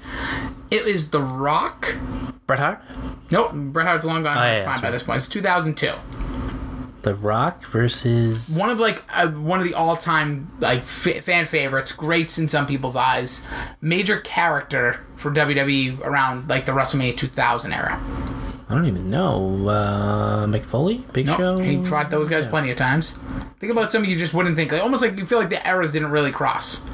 It 0.71 0.87
is 0.87 1.11
The 1.11 1.21
Rock. 1.21 1.95
Bret 2.47 2.57
Hart, 2.57 2.83
Nope, 3.29 3.51
Bret 3.53 3.85
Hart's 3.85 4.05
long 4.05 4.23
gone 4.23 4.35
Oh, 4.39 4.41
yeah, 4.41 4.65
fine 4.65 4.77
by 4.81 4.87
right. 4.87 4.91
this 4.91 5.03
point. 5.03 5.17
It's 5.17 5.27
2002. 5.27 5.91
The 7.03 7.13
Rock 7.13 7.63
versus 7.67 8.57
One 8.59 8.71
of 8.71 8.79
like 8.79 9.03
uh, 9.15 9.27
one 9.29 9.59
of 9.59 9.67
the 9.67 9.75
all-time 9.75 10.51
like 10.59 10.79
f- 10.79 11.23
fan 11.23 11.45
favorites, 11.45 11.91
greats 11.91 12.39
in 12.39 12.47
some 12.47 12.65
people's 12.65 12.95
eyes, 12.95 13.47
major 13.81 14.19
character 14.19 15.05
for 15.15 15.31
WWE 15.31 15.99
around 16.01 16.49
like 16.49 16.65
the 16.65 16.71
WrestleMania 16.71 17.15
2000 17.15 17.71
era. 17.71 18.01
I 18.71 18.75
don't 18.75 18.85
even 18.85 19.09
know. 19.09 19.67
Uh, 19.67 20.45
Mick 20.47 20.65
Foley, 20.65 21.05
Big 21.13 21.27
Show. 21.27 21.57
he 21.57 21.83
fought 21.83 22.09
those 22.09 22.27
guys 22.27 22.45
plenty 22.47 22.71
of 22.71 22.77
times. 22.77 23.17
Think 23.59 23.71
about 23.71 23.91
some 23.91 24.03
of 24.03 24.09
you 24.09 24.15
just 24.17 24.33
wouldn't 24.33 24.55
think. 24.55 24.71
Like, 24.71 24.81
almost 24.81 25.01
like 25.03 25.17
you 25.17 25.25
feel 25.25 25.39
like 25.39 25.49
the 25.49 25.65
eras 25.67 25.91
didn't 25.91 26.11
really 26.11 26.31
cross. 26.31 26.87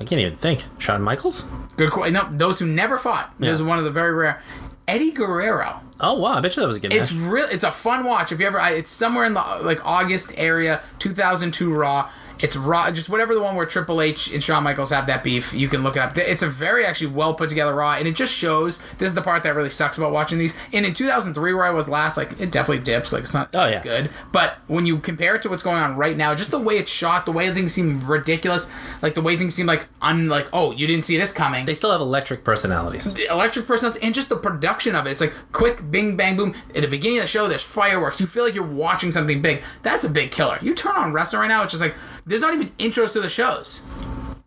I 0.00 0.04
can't 0.04 0.20
even 0.20 0.36
think. 0.36 0.64
Shawn 0.78 1.02
Michaels. 1.02 1.44
Good. 1.76 1.90
qu- 1.90 2.10
No, 2.10 2.28
those 2.30 2.58
two 2.58 2.66
never 2.66 2.96
fought. 2.98 3.34
This 3.38 3.50
is 3.52 3.62
one 3.62 3.78
of 3.78 3.84
the 3.84 3.90
very 3.90 4.12
rare. 4.12 4.40
Eddie 4.86 5.12
Guerrero. 5.12 5.80
Oh 6.00 6.14
wow, 6.14 6.34
I 6.34 6.40
bet 6.40 6.56
you 6.56 6.60
that 6.62 6.66
was 6.66 6.76
a 6.76 6.80
good 6.80 6.92
It's 6.92 7.10
real. 7.12 7.46
It's 7.50 7.64
a 7.64 7.72
fun 7.72 8.04
watch. 8.04 8.32
If 8.32 8.40
you 8.40 8.46
ever, 8.46 8.60
I- 8.60 8.72
it's 8.72 8.90
somewhere 8.90 9.24
in 9.24 9.34
the 9.34 9.40
like 9.62 9.84
August 9.86 10.32
area, 10.36 10.82
2002 10.98 11.72
Raw. 11.72 12.10
It's 12.40 12.56
Raw, 12.56 12.90
just 12.90 13.08
whatever 13.08 13.34
the 13.34 13.42
one 13.42 13.54
where 13.56 13.64
Triple 13.66 14.00
H 14.02 14.32
and 14.32 14.42
Shawn 14.42 14.64
Michaels 14.64 14.90
have 14.90 15.06
that 15.06 15.22
beef. 15.24 15.54
You 15.54 15.68
can 15.68 15.82
look 15.82 15.96
it 15.96 16.00
up. 16.00 16.16
It's 16.18 16.42
a 16.42 16.48
very 16.48 16.84
actually 16.84 17.12
well 17.12 17.32
put 17.34 17.48
together 17.48 17.74
Raw, 17.74 17.92
and 17.94 18.08
it 18.08 18.14
just 18.16 18.32
shows. 18.32 18.78
This 18.98 19.08
is 19.08 19.14
the 19.14 19.22
part 19.22 19.42
that 19.44 19.54
really 19.54 19.70
sucks 19.70 19.96
about 19.98 20.12
watching 20.12 20.38
these. 20.38 20.56
And 20.72 20.84
in 20.84 20.92
2003, 20.94 21.52
where 21.54 21.64
I 21.64 21.70
was 21.70 21.88
last, 21.88 22.16
like 22.16 22.32
it 22.40 22.50
definitely 22.50 22.82
dips. 22.84 23.12
Like 23.12 23.22
it's 23.22 23.34
not 23.34 23.50
Oh, 23.54 23.60
as 23.60 23.74
yeah. 23.74 23.82
good. 23.82 24.10
But 24.32 24.58
when 24.66 24.84
you 24.84 24.98
compare 24.98 25.34
it 25.36 25.42
to 25.42 25.48
what's 25.48 25.62
going 25.62 25.76
on 25.82 25.96
right 25.96 26.16
now, 26.16 26.34
just 26.34 26.50
the 26.50 26.58
way 26.58 26.74
it's 26.78 26.90
shot, 26.90 27.24
the 27.24 27.32
way 27.32 27.52
things 27.52 27.72
seem 27.72 28.00
ridiculous, 28.06 28.70
like 29.00 29.14
the 29.14 29.22
way 29.22 29.36
things 29.36 29.54
seem 29.54 29.66
like 29.66 29.86
un 30.02 30.28
like 30.28 30.48
oh 30.52 30.72
you 30.72 30.86
didn't 30.86 31.04
see 31.04 31.16
this 31.16 31.30
coming 31.32 31.64
They 31.66 31.74
still 31.74 31.92
have 31.92 32.00
electric 32.00 32.44
personalities. 32.44 33.14
the 33.14 33.26
electric 33.32 33.66
personalities, 33.66 34.02
and 34.02 34.14
just 34.14 34.28
the 34.28 34.36
production 34.36 34.94
of 34.96 35.06
it. 35.06 35.12
It's 35.12 35.20
like 35.20 35.32
quick, 35.52 35.90
bing, 35.90 36.16
bang, 36.16 36.36
boom. 36.36 36.54
At 36.74 36.82
the 36.82 36.88
beginning 36.88 37.18
of 37.18 37.24
the 37.24 37.28
show, 37.28 37.46
there's 37.48 37.62
fireworks. 37.62 38.20
You 38.20 38.26
feel 38.26 38.44
like 38.44 38.54
you're 38.54 38.64
watching 38.64 39.12
something 39.12 39.40
big. 39.40 39.62
That's 39.82 40.04
a 40.04 40.10
big 40.10 40.30
killer. 40.32 40.58
You 40.60 40.74
turn 40.74 40.96
on 40.96 41.12
wrestling 41.12 41.42
right 41.42 41.48
now, 41.48 41.62
it's 41.62 41.72
just 41.72 41.82
like 41.82 41.94
there's 42.26 42.40
not 42.40 42.54
even 42.54 42.68
intros 42.78 43.12
to 43.14 43.20
the 43.20 43.28
shows. 43.28 43.82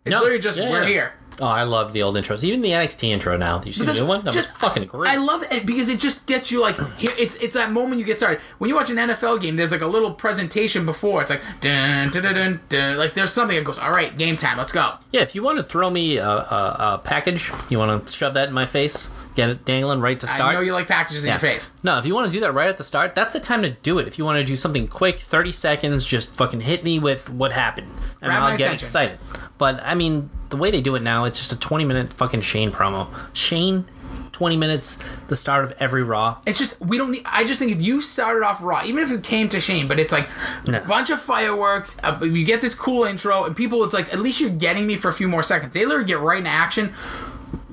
It's 0.05 0.13
No. 0.13 0.19
literally 0.19 0.39
just 0.39 0.57
Yeah, 0.57 0.69
we're 0.69 0.81
yeah. 0.83 0.87
here. 0.87 1.13
Oh, 1.39 1.45
I 1.45 1.63
love 1.63 1.93
the 1.93 2.01
old 2.03 2.15
intros. 2.15 2.43
Even 2.43 2.61
the 2.61 2.69
NXT 2.71 3.09
intro 3.09 3.37
now. 3.37 3.61
You 3.63 3.71
see 3.71 3.85
the 3.85 3.93
new 3.93 4.05
one? 4.05 4.23
That 4.23 4.33
just 4.33 4.51
was 4.53 4.57
fucking 4.61 4.85
great. 4.85 5.11
I 5.11 5.17
love 5.17 5.43
it 5.51 5.65
because 5.65 5.87
it 5.89 5.99
just 5.99 6.25
gets 6.27 6.51
you 6.51 6.61
like 6.61 6.77
here. 6.97 7.11
It's 7.17 7.35
it's 7.35 7.53
that 7.53 7.71
moment 7.71 7.99
you 7.99 8.05
get 8.05 8.17
started 8.17 8.41
when 8.57 8.69
you 8.69 8.75
watch 8.75 8.89
an 8.89 8.97
NFL 8.97 9.41
game. 9.41 9.55
There's 9.55 9.71
like 9.71 9.81
a 9.81 9.87
little 9.87 10.11
presentation 10.11 10.85
before. 10.85 11.21
It's 11.21 11.29
like 11.29 11.41
dun 11.61 12.09
dun 12.09 12.23
dun 12.33 12.59
dun. 12.69 12.97
Like 12.97 13.13
there's 13.13 13.31
something 13.31 13.55
that 13.55 13.63
goes. 13.63 13.77
All 13.79 13.91
right, 13.91 14.17
game 14.17 14.35
time. 14.37 14.57
Let's 14.57 14.71
go. 14.71 14.95
yeah, 15.11 15.21
if 15.21 15.35
you 15.35 15.43
want 15.43 15.57
to 15.57 15.63
throw 15.63 15.89
me 15.89 16.17
a, 16.17 16.27
a, 16.27 16.75
a 16.95 17.01
package, 17.03 17.51
you 17.69 17.77
want 17.77 18.07
to 18.07 18.11
shove 18.11 18.33
that 18.33 18.47
in 18.47 18.53
my 18.53 18.65
face, 18.65 19.09
get 19.35 19.49
it 19.49 19.63
dangling 19.65 19.99
right 19.99 20.19
to 20.19 20.27
start. 20.27 20.41
I 20.49 20.53
know 20.53 20.61
you 20.61 20.73
like 20.73 20.87
packages 20.87 21.23
in 21.23 21.27
Yeah. 21.27 21.33
your 21.35 21.39
face. 21.39 21.71
No, 21.83 21.99
if 21.99 22.05
you 22.05 22.15
want 22.15 22.31
to 22.31 22.35
do 22.35 22.39
that 22.41 22.53
right 22.53 22.69
at 22.69 22.77
the 22.77 22.83
start, 22.83 23.13
that's 23.15 23.33
the 23.33 23.39
time 23.39 23.61
to 23.61 23.69
do 23.69 23.99
it. 23.99 24.07
If 24.07 24.17
you 24.17 24.25
want 24.25 24.37
to 24.39 24.43
do 24.43 24.55
something 24.55 24.87
quick, 24.87 25.19
30 25.19 25.51
seconds, 25.51 26.03
just 26.05 26.35
fucking 26.35 26.61
hit 26.61 26.83
me 26.83 26.97
with 26.99 27.29
what 27.29 27.51
happened. 27.51 27.87
And 28.21 28.29
Grab 28.31 28.41
I'll 28.41 28.57
get 28.57 28.65
attention. 28.65 28.85
excited. 28.85 29.19
But, 29.57 29.81
I 29.83 29.95
mean, 29.95 30.29
the 30.49 30.57
way 30.57 30.71
they 30.71 30.81
do 30.81 30.95
it 30.95 31.01
now, 31.01 31.25
it's 31.25 31.37
just 31.39 31.51
a 31.51 31.59
20 31.59 31.85
minute 31.85 32.13
fucking 32.13 32.41
Shane 32.41 32.71
promo. 32.71 33.07
Shane, 33.33 33.85
20 34.31 34.55
minutes, 34.57 34.97
the 35.27 35.35
start 35.35 35.63
of 35.65 35.73
every 35.79 36.03
Raw. 36.03 36.37
It's 36.45 36.59
just 36.59 36.79
we 36.79 36.97
don't 36.97 37.11
need. 37.11 37.23
I 37.25 37.43
just 37.43 37.59
think 37.59 37.71
if 37.71 37.81
you 37.81 38.01
started 38.01 38.43
off 38.45 38.61
raw, 38.63 38.81
even 38.85 39.03
if 39.03 39.11
it 39.11 39.23
came 39.23 39.49
to 39.49 39.59
Shane, 39.59 39.87
but 39.87 39.99
it's 39.99 40.13
like 40.13 40.29
No. 40.67 40.77
a 40.79 40.85
bunch 40.87 41.09
of 41.09 41.19
fireworks. 41.21 41.99
Uh, 42.03 42.19
you 42.21 42.45
get 42.45 42.61
this 42.61 42.75
cool 42.75 43.03
intro, 43.03 43.45
and 43.45 43.55
people, 43.55 43.83
it's 43.83 43.93
like 43.93 44.13
at 44.13 44.19
least 44.19 44.39
you're 44.39 44.49
getting 44.51 44.85
me 44.85 44.95
for 44.95 45.09
a 45.09 45.13
few 45.13 45.27
more 45.27 45.43
seconds. 45.43 45.73
They 45.73 45.85
literally 45.85 46.05
get 46.05 46.19
right 46.19 46.37
into 46.37 46.49
action. 46.49 46.93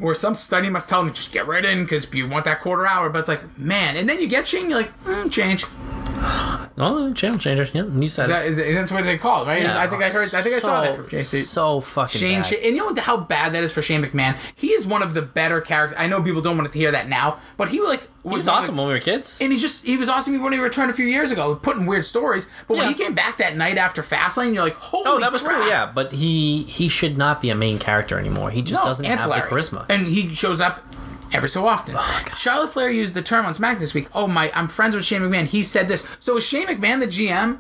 Or 0.01 0.15
some 0.15 0.35
study 0.35 0.69
must 0.71 0.89
tell 0.89 1.05
me 1.05 1.13
just 1.13 1.33
get 1.33 1.47
right 1.47 1.65
in 1.65 1.85
because 1.85 2.13
you 2.13 2.29
want 2.29 2.45
that 2.47 2.61
quarter 2.61 2.87
hour. 2.87 3.09
But 3.11 3.21
it's 3.21 3.29
like 3.29 3.59
man, 3.59 3.97
and 3.97 4.09
then 4.09 4.21
you 4.21 4.27
get 4.29 4.47
Shane, 4.47 4.69
you're 4.71 4.81
like 4.81 4.99
mm, 5.05 5.31
change. 5.31 5.65
Oh, 6.77 7.13
channel 7.15 7.39
changer. 7.39 7.69
Yeah, 7.73 7.85
you 7.85 8.09
said 8.09 8.25
Is 8.25 8.29
it. 8.29 8.33
that, 8.33 8.47
is, 8.69 8.75
that's 8.75 8.91
what 8.91 9.05
they 9.05 9.17
call 9.17 9.45
it, 9.45 9.47
right? 9.47 9.63
Yeah. 9.63 9.79
I 9.79 9.87
think 9.87 10.03
I 10.03 10.09
heard. 10.09 10.35
I 10.35 10.43
think 10.43 10.57
I 10.57 10.59
saw 10.59 10.81
that 10.83 10.95
So- 10.95 11.03
from 11.03 11.07
JC. 11.11 11.43
So 11.43 11.81
fucking 11.81 12.19
Shane, 12.21 12.39
bad. 12.41 12.47
Shane, 12.47 12.59
and 12.65 12.77
you 12.77 12.93
know 12.95 13.01
how 13.01 13.17
bad 13.17 13.53
that 13.53 13.63
is 13.63 13.73
for 13.73 13.81
Shane 13.81 14.03
McMahon. 14.05 14.37
He 14.57 14.69
is 14.69 14.85
one 14.87 15.01
of 15.03 15.15
the 15.15 15.23
better 15.23 15.61
characters. 15.61 15.97
I 16.01 16.09
know 16.09 16.21
people 16.21 16.43
don't 16.43 16.59
want 16.59 16.73
to 16.73 16.77
hear 16.79 16.91
that 16.91 17.09
now, 17.09 17.39
but 17.57 17.69
he 17.69 17.81
like 17.81 18.03
He 18.25 18.29
was 18.29 18.49
awesome 18.49 18.75
the- 18.75 18.83
when 18.83 18.89
we 18.89 18.95
were 18.95 19.01
kids. 19.01 19.39
and 19.41 19.53
he's 19.53 19.63
just 19.63 19.87
he 19.87 19.97
was 19.97 20.09
awesome 20.09 20.43
when 20.43 20.53
he 20.53 20.59
returned 20.59 20.91
a 20.91 20.95
few 20.95 21.07
years 21.07 21.31
ago, 21.31 21.55
putting 21.55 21.87
weird 21.87 22.05
stories. 22.07 22.49
But 22.67 22.79
when 22.79 22.89
he 22.89 22.95
came 22.95 23.15
back 23.15 23.39
that 23.39 23.57
night 23.57 23.79
after 23.79 24.03
Fastlane, 24.03 24.53
you're 24.55 24.65
like, 24.65 24.75
holy 24.75 25.05
Oh, 25.07 25.21
that 25.21 25.31
was 25.31 25.43
crap. 25.43 25.59
cool. 25.61 25.69
Yeah, 25.69 25.93
but 25.95 26.11
he 26.13 26.65
he 26.65 26.89
should 26.89 27.17
not 27.17 27.41
be 27.41 27.51
a 27.51 27.55
main 27.55 27.79
character 27.79 28.19
anymore. 28.19 28.51
He 28.51 28.63
just 28.63 28.81
No, 28.81 28.87
doesn't 28.89 29.07
ancillary. 29.07 29.41
have 29.43 29.49
the 29.49 29.55
charisma. 29.55 29.87
and 29.89 30.09
he 30.09 30.35
shows 30.35 30.61
up 30.61 30.81
every 31.35 31.49
so 31.49 31.67
often. 31.67 31.97
Charlotte 32.37 32.71
Flair 32.71 32.91
used 32.91 33.15
the 33.15 33.23
term 33.23 33.45
on 33.45 33.55
Smack 33.55 33.79
this 33.79 33.93
week. 33.93 34.09
Oh 34.15 34.27
my, 34.27 34.51
I'm 34.55 34.69
friends 34.69 34.95
with 34.95 35.05
Shane 35.05 35.21
McMahon. 35.21 35.47
He 35.47 35.63
said 35.63 35.89
this. 35.89 36.17
So 36.21 36.37
is 36.37 36.47
Shane 36.47 36.69
McMahon 36.69 37.01
the 37.01 37.07
GM? 37.07 37.59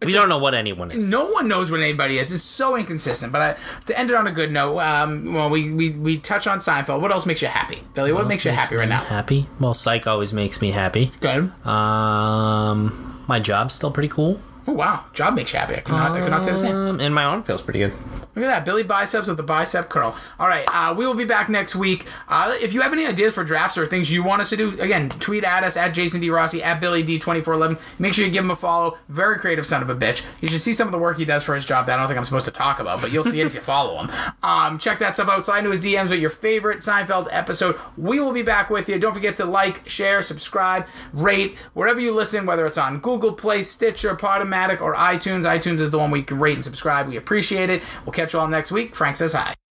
we 0.00 0.12
don't 0.12 0.28
know 0.28 0.38
what 0.38 0.54
anyone 0.54 0.92
is. 0.92 1.04
no 1.04 1.26
one 1.26 1.48
knows 1.48 1.70
what 1.70 1.80
anybody 1.80 2.18
is. 2.18 2.30
It's 2.30 2.44
so 2.44 2.76
inconsistent. 2.76 3.32
But 3.32 3.42
I, 3.42 3.56
to 3.86 3.98
end 3.98 4.10
it 4.10 4.16
on 4.16 4.28
a 4.28 4.32
good 4.32 4.52
note, 4.52 4.78
um, 4.78 5.34
well, 5.34 5.50
we, 5.50 5.72
we 5.72 5.90
we 5.90 6.18
touch 6.18 6.46
on 6.46 6.58
Seinfeld. 6.58 7.00
What 7.00 7.10
else 7.10 7.26
makes 7.26 7.42
you 7.42 7.48
happy, 7.48 7.78
Billy? 7.94 8.12
What, 8.12 8.28
makes 8.28 8.44
you 8.44 8.52
happy 8.52 8.76
right 8.76 8.88
now? 8.88 9.02
Happy? 9.02 9.48
Well, 9.58 9.74
Psych 9.74 10.06
always 10.06 10.32
makes 10.32 10.60
me 10.60 10.70
happy. 10.70 11.10
Good. 11.20 11.50
Um, 11.66 13.24
my 13.26 13.40
job's 13.40 13.74
still 13.74 13.90
pretty 13.90 14.08
cool. 14.08 14.40
Oh 14.68 14.72
wow, 14.72 15.06
job 15.14 15.34
makes 15.34 15.54
you 15.54 15.58
happy. 15.58 15.76
I 15.76 15.80
cannot, 15.80 16.10
not, 16.10 16.18
I 16.18 16.20
could 16.20 16.30
not 16.30 16.44
say 16.44 16.50
the 16.50 16.56
same. 16.58 16.76
Um, 16.76 17.00
and 17.00 17.14
my 17.14 17.24
arm 17.24 17.42
feels 17.42 17.62
pretty 17.62 17.78
good. 17.78 17.92
Look 18.34 18.44
at 18.44 18.48
that, 18.48 18.64
Billy 18.66 18.82
biceps 18.82 19.26
with 19.26 19.38
the 19.38 19.42
bicep 19.42 19.88
curl. 19.88 20.14
All 20.38 20.46
right, 20.46 20.68
uh, 20.74 20.94
we 20.94 21.06
will 21.06 21.14
be 21.14 21.24
back 21.24 21.48
next 21.48 21.74
week. 21.74 22.04
Uh, 22.28 22.54
if 22.60 22.74
you 22.74 22.82
have 22.82 22.92
any 22.92 23.06
ideas 23.06 23.32
for 23.32 23.44
drafts 23.44 23.78
or 23.78 23.86
things 23.86 24.12
you 24.12 24.22
want 24.22 24.42
us 24.42 24.50
to 24.50 24.58
do, 24.58 24.78
again, 24.78 25.08
tweet 25.08 25.42
at 25.42 25.64
us 25.64 25.78
at 25.78 25.94
Jason 25.94 26.20
D 26.20 26.28
Rossi 26.28 26.62
at 26.62 26.82
Billy 26.82 27.02
D 27.02 27.18
twenty 27.18 27.40
four 27.40 27.54
eleven. 27.54 27.78
Make 27.98 28.12
sure 28.12 28.26
you 28.26 28.30
give 28.30 28.44
him 28.44 28.50
a 28.50 28.56
follow. 28.56 28.98
Very 29.08 29.38
creative 29.38 29.66
son 29.66 29.80
of 29.80 29.88
a 29.88 29.94
bitch. 29.94 30.22
You 30.42 30.48
should 30.48 30.60
see 30.60 30.74
some 30.74 30.86
of 30.86 30.92
the 30.92 30.98
work 30.98 31.16
he 31.16 31.24
does 31.24 31.44
for 31.44 31.54
his 31.54 31.64
job 31.64 31.86
that 31.86 31.94
I 31.94 31.96
don't 31.96 32.06
think 32.06 32.18
I'm 32.18 32.26
supposed 32.26 32.44
to 32.44 32.52
talk 32.52 32.78
about, 32.78 33.00
but 33.00 33.10
you'll 33.10 33.24
see 33.24 33.40
it 33.40 33.46
if 33.46 33.54
you 33.54 33.62
follow 33.62 34.02
him. 34.02 34.10
Um, 34.40 34.78
check 34.78 34.98
that 35.00 35.14
stuff 35.14 35.28
out. 35.28 35.44
Slide 35.44 35.58
into 35.58 35.70
his 35.70 35.80
DMs 35.80 36.10
with 36.10 36.20
your 36.20 36.30
favorite 36.30 36.78
Seinfeld 36.78 37.28
episode. 37.30 37.76
We 37.96 38.20
will 38.20 38.32
be 38.32 38.42
back 38.42 38.70
with 38.70 38.88
you. 38.88 38.98
Don't 38.98 39.12
forget 39.12 39.36
to 39.38 39.44
like, 39.44 39.86
share, 39.88 40.22
subscribe, 40.22 40.86
rate 41.12 41.56
wherever 41.74 42.00
you 42.00 42.14
listen, 42.14 42.46
whether 42.46 42.66
it's 42.66 42.78
on 42.78 43.00
Google 43.00 43.32
Play, 43.32 43.62
Stitcher, 43.62 44.14
Podomatic, 44.16 44.57
or 44.80 44.94
iTunes. 44.94 45.44
iTunes 45.44 45.80
is 45.80 45.90
the 45.90 45.98
one 45.98 46.10
we 46.10 46.22
can 46.22 46.38
rate 46.38 46.54
and 46.54 46.64
subscribe. 46.64 47.08
We 47.08 47.16
appreciate 47.16 47.70
it. 47.70 47.82
We'll 48.04 48.12
catch 48.12 48.32
you 48.32 48.40
all 48.40 48.48
next 48.48 48.72
week. 48.72 48.94
Frank 48.94 49.16
says 49.16 49.32
hi. 49.32 49.58